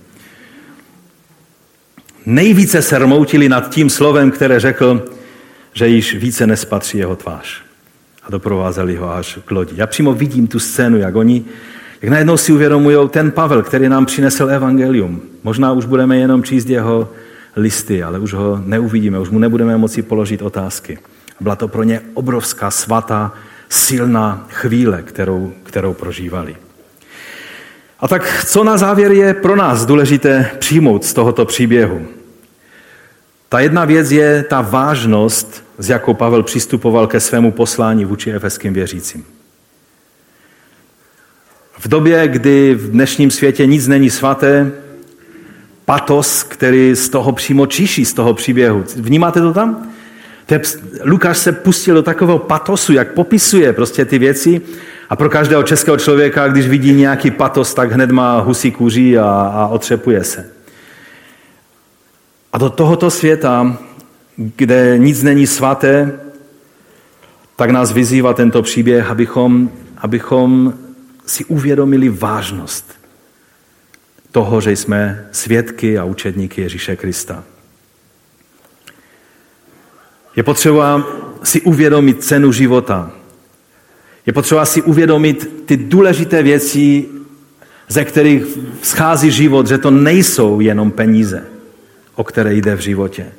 Nejvíce 2.25 2.81
se 2.81 2.99
rmoutili 2.99 3.49
nad 3.49 3.69
tím 3.69 3.89
slovem, 3.89 4.31
které 4.31 4.59
řekl, 4.59 5.05
že 5.73 5.87
již 5.87 6.15
více 6.15 6.47
nespatří 6.47 6.97
jeho 6.97 7.15
tvář. 7.15 7.61
A 8.23 8.31
doprovázeli 8.31 8.95
ho 8.95 9.13
až 9.13 9.39
k 9.45 9.51
lodi. 9.51 9.73
Já 9.75 9.87
přímo 9.87 10.13
vidím 10.13 10.47
tu 10.47 10.59
scénu, 10.59 10.97
jak 10.97 11.15
oni 11.15 11.45
jak 12.01 12.11
najednou 12.11 12.37
si 12.37 12.51
uvědomují 12.51 13.09
ten 13.09 13.31
Pavel, 13.31 13.63
který 13.63 13.89
nám 13.89 14.05
přinesl 14.05 14.49
evangelium. 14.49 15.21
Možná 15.43 15.71
už 15.71 15.85
budeme 15.85 16.17
jenom 16.17 16.43
číst 16.43 16.69
jeho 16.69 17.09
listy, 17.55 18.03
ale 18.03 18.19
už 18.19 18.33
ho 18.33 18.61
neuvidíme, 18.65 19.19
už 19.19 19.29
mu 19.29 19.39
nebudeme 19.39 19.77
moci 19.77 20.01
položit 20.01 20.41
otázky. 20.41 20.99
Byla 21.39 21.55
to 21.55 21.67
pro 21.67 21.83
ně 21.83 22.01
obrovská, 22.13 22.71
svatá, 22.71 23.33
silná 23.69 24.47
chvíle, 24.49 25.01
kterou, 25.01 25.53
kterou 25.63 25.93
prožívali. 25.93 26.55
A 27.99 28.07
tak 28.07 28.45
co 28.47 28.63
na 28.63 28.77
závěr 28.77 29.11
je 29.11 29.33
pro 29.33 29.55
nás 29.55 29.85
důležité 29.85 30.51
přijmout 30.59 31.05
z 31.05 31.13
tohoto 31.13 31.45
příběhu? 31.45 32.07
Ta 33.49 33.59
jedna 33.59 33.85
věc 33.85 34.11
je 34.11 34.43
ta 34.43 34.61
vážnost, 34.61 35.63
s 35.77 35.89
jakou 35.89 36.13
Pavel 36.13 36.43
přistupoval 36.43 37.07
ke 37.07 37.19
svému 37.19 37.51
poslání 37.51 38.05
vůči 38.05 38.31
efeským 38.31 38.73
věřícím. 38.73 39.25
V 41.79 41.87
době, 41.87 42.27
kdy 42.27 42.75
v 42.75 42.91
dnešním 42.91 43.31
světě 43.31 43.65
nic 43.65 43.87
není 43.87 44.09
svaté, 44.09 44.71
patos, 45.85 46.43
který 46.43 46.95
z 46.95 47.09
toho 47.09 47.31
přímo 47.31 47.65
čiší, 47.65 48.05
z 48.05 48.13
toho 48.13 48.33
příběhu. 48.33 48.83
Vnímáte 48.95 49.41
to 49.41 49.53
tam? 49.53 49.87
Lukáš 51.03 51.37
se 51.37 51.51
pustil 51.51 51.95
do 51.95 52.03
takového 52.03 52.39
patosu, 52.39 52.93
jak 52.93 53.13
popisuje 53.13 53.73
prostě 53.73 54.05
ty 54.05 54.19
věci 54.19 54.61
a 55.09 55.15
pro 55.15 55.29
každého 55.29 55.63
českého 55.63 55.97
člověka, 55.97 56.47
když 56.47 56.67
vidí 56.67 56.93
nějaký 56.93 57.31
patos, 57.31 57.73
tak 57.73 57.91
hned 57.91 58.11
má 58.11 58.39
husí 58.39 58.71
kůří 58.71 59.17
a, 59.17 59.25
a 59.53 59.67
otřepuje 59.67 60.23
se. 60.23 60.45
A 62.53 62.57
do 62.57 62.69
tohoto 62.69 63.11
světa, 63.11 63.77
kde 64.37 64.97
nic 64.97 65.23
není 65.23 65.47
svaté, 65.47 66.19
tak 67.55 67.69
nás 67.69 67.91
vyzývá 67.91 68.33
tento 68.33 68.61
příběh, 68.61 69.09
abychom, 69.09 69.69
abychom 69.97 70.73
si 71.29 71.45
uvědomili 71.45 72.09
vážnost 72.09 72.91
toho, 74.31 74.61
že 74.61 74.71
jsme 74.71 75.27
svědky 75.31 75.97
a 75.97 76.03
učedníky 76.05 76.61
Ježíše 76.61 76.95
Krista. 76.95 77.43
Je 80.35 80.43
potřeba 80.43 81.07
si 81.43 81.61
uvědomit 81.61 82.23
cenu 82.23 82.51
života. 82.51 83.11
Je 84.25 84.33
potřeba 84.33 84.65
si 84.65 84.81
uvědomit 84.81 85.65
ty 85.65 85.77
důležité 85.77 86.43
věci, 86.43 87.05
ze 87.87 88.05
kterých 88.05 88.43
schází 88.81 89.31
život, 89.31 89.67
že 89.67 89.77
to 89.77 89.91
nejsou 89.91 90.59
jenom 90.59 90.91
peníze, 90.91 91.45
o 92.15 92.23
které 92.23 92.53
jde 92.53 92.75
v 92.75 92.79
životě. 92.79 93.31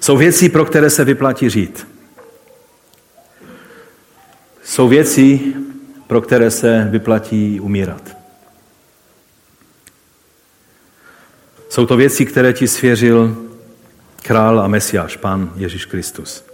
Jsou 0.00 0.16
věci, 0.16 0.48
pro 0.48 0.64
které 0.64 0.90
se 0.90 1.04
vyplatí 1.04 1.50
žít. 1.50 1.86
Jsou 4.70 4.88
věci, 4.88 5.40
pro 6.06 6.20
které 6.20 6.50
se 6.50 6.88
vyplatí 6.90 7.60
umírat. 7.60 8.16
Jsou 11.68 11.86
to 11.86 11.96
věci, 11.96 12.26
které 12.26 12.52
ti 12.52 12.68
svěřil 12.68 13.36
král 14.22 14.60
a 14.60 14.68
mesiáš, 14.68 15.16
pán 15.16 15.52
Ježíš 15.56 15.84
Kristus. 15.84 16.44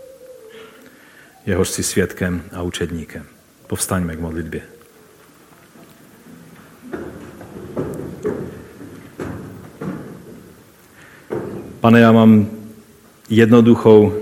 Jehož 1.47 1.69
si 1.69 1.83
svědkem 1.83 2.43
a 2.53 2.63
učedníkem. 2.63 3.27
Povstaňme 3.67 4.17
k 4.17 4.21
modlitbě. 4.21 4.63
Pane, 11.81 12.01
já 12.01 12.13
mám 12.13 12.51
jednoduchou, 13.29 14.15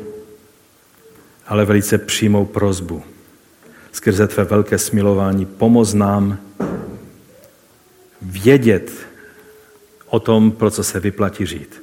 ale 1.47 1.65
velice 1.65 1.99
přímou 1.99 2.45
prozbu 2.47 3.14
skrze 3.95 4.27
tvé 4.27 4.45
velké 4.45 4.79
smilování 4.79 5.47
pomoz 5.47 5.95
nám 5.95 6.39
vědět 8.23 8.93
o 10.07 10.21
tom, 10.21 10.51
pro 10.51 10.71
co 10.71 10.85
se 10.85 11.01
vyplatí 11.01 11.47
žít. 11.47 11.83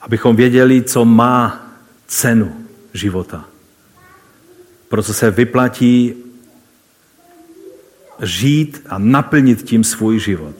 Abychom 0.00 0.36
věděli, 0.36 0.82
co 0.82 1.04
má 1.04 1.66
cenu 2.06 2.56
života. 2.94 3.44
proto 4.88 5.12
se 5.12 5.30
vyplatí 5.30 6.14
žít 8.22 8.82
a 8.88 8.98
naplnit 8.98 9.62
tím 9.62 9.84
svůj 9.84 10.20
život. 10.20 10.56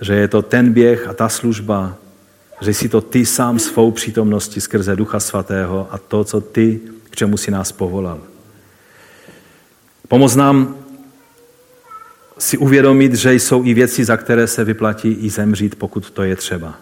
Že 0.00 0.14
je 0.14 0.28
to 0.28 0.42
ten 0.42 0.72
běh 0.72 1.08
a 1.08 1.12
ta 1.12 1.28
služba, 1.28 1.96
že 2.60 2.74
jsi 2.74 2.88
to 2.88 3.00
ty 3.00 3.26
sám 3.26 3.58
svou 3.58 3.90
přítomností 3.90 4.60
skrze 4.60 4.96
Ducha 4.96 5.20
Svatého 5.20 5.88
a 5.90 5.98
to, 5.98 6.24
co 6.24 6.40
ty, 6.40 6.80
k 7.10 7.16
čemu 7.16 7.36
si 7.36 7.50
nás 7.50 7.72
povolal. 7.72 8.33
Pomoz 10.08 10.36
nám 10.36 10.76
si 12.38 12.58
uvědomit, 12.58 13.14
že 13.14 13.34
jsou 13.34 13.64
i 13.64 13.74
věci, 13.74 14.04
za 14.04 14.16
které 14.16 14.46
se 14.46 14.64
vyplatí 14.64 15.12
i 15.12 15.30
zemřít, 15.30 15.74
pokud 15.74 16.10
to 16.10 16.22
je 16.22 16.36
třeba. 16.36 16.74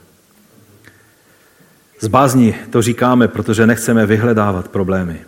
Z 2.01 2.07
bázní 2.07 2.55
to 2.71 2.83
říkáme, 2.83 3.29
protože 3.29 3.67
nechceme 3.67 4.07
vyhledávat 4.07 4.69
problémy. 4.69 5.21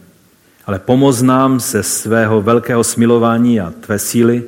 Ale 0.66 0.78
pomoz 0.78 1.22
nám 1.22 1.60
ze 1.60 1.82
svého 1.82 2.42
velkého 2.42 2.84
smilování 2.84 3.60
a 3.60 3.72
tvé 3.80 3.98
síly, 3.98 4.44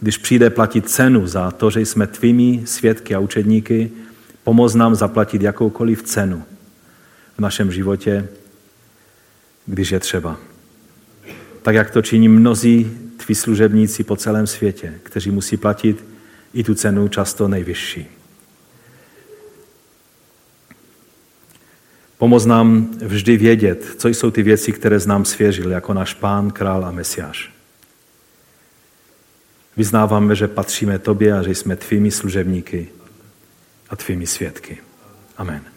když 0.00 0.18
přijde 0.18 0.50
platit 0.50 0.88
cenu 0.88 1.26
za 1.26 1.50
to, 1.50 1.70
že 1.70 1.80
jsme 1.80 2.06
tvými 2.06 2.62
svědky 2.64 3.14
a 3.14 3.18
učedníky, 3.18 3.90
pomoz 4.44 4.74
nám 4.74 4.94
zaplatit 4.94 5.42
jakoukoliv 5.42 6.02
cenu 6.02 6.42
v 7.36 7.40
našem 7.40 7.72
životě, 7.72 8.28
když 9.66 9.90
je 9.90 10.00
třeba. 10.00 10.36
Tak, 11.62 11.74
jak 11.74 11.90
to 11.90 12.02
činí 12.02 12.28
mnozí 12.28 12.98
tví 13.16 13.34
služebníci 13.34 14.04
po 14.04 14.16
celém 14.16 14.46
světě, 14.46 14.94
kteří 15.02 15.30
musí 15.30 15.56
platit 15.56 16.04
i 16.54 16.64
tu 16.64 16.74
cenu 16.74 17.08
často 17.08 17.48
nejvyšší. 17.48 18.06
Pomoz 22.18 22.46
nám 22.46 22.90
vždy 23.02 23.36
vědět, 23.36 23.94
co 23.98 24.08
jsou 24.08 24.30
ty 24.30 24.42
věci, 24.42 24.72
které 24.72 24.98
znám 24.98 25.24
svěřil 25.24 25.70
jako 25.70 25.94
náš 25.94 26.14
pán, 26.14 26.50
král 26.50 26.84
a 26.84 26.90
mesiáš. 26.90 27.52
Vyznáváme, 29.76 30.36
že 30.36 30.48
patříme 30.48 30.98
tobě 30.98 31.32
a 31.38 31.42
že 31.42 31.54
jsme 31.54 31.76
tvými 31.76 32.10
služebníky 32.10 32.88
a 33.90 33.96
tvými 33.96 34.26
svědky. 34.26 34.78
Amen. 35.36 35.69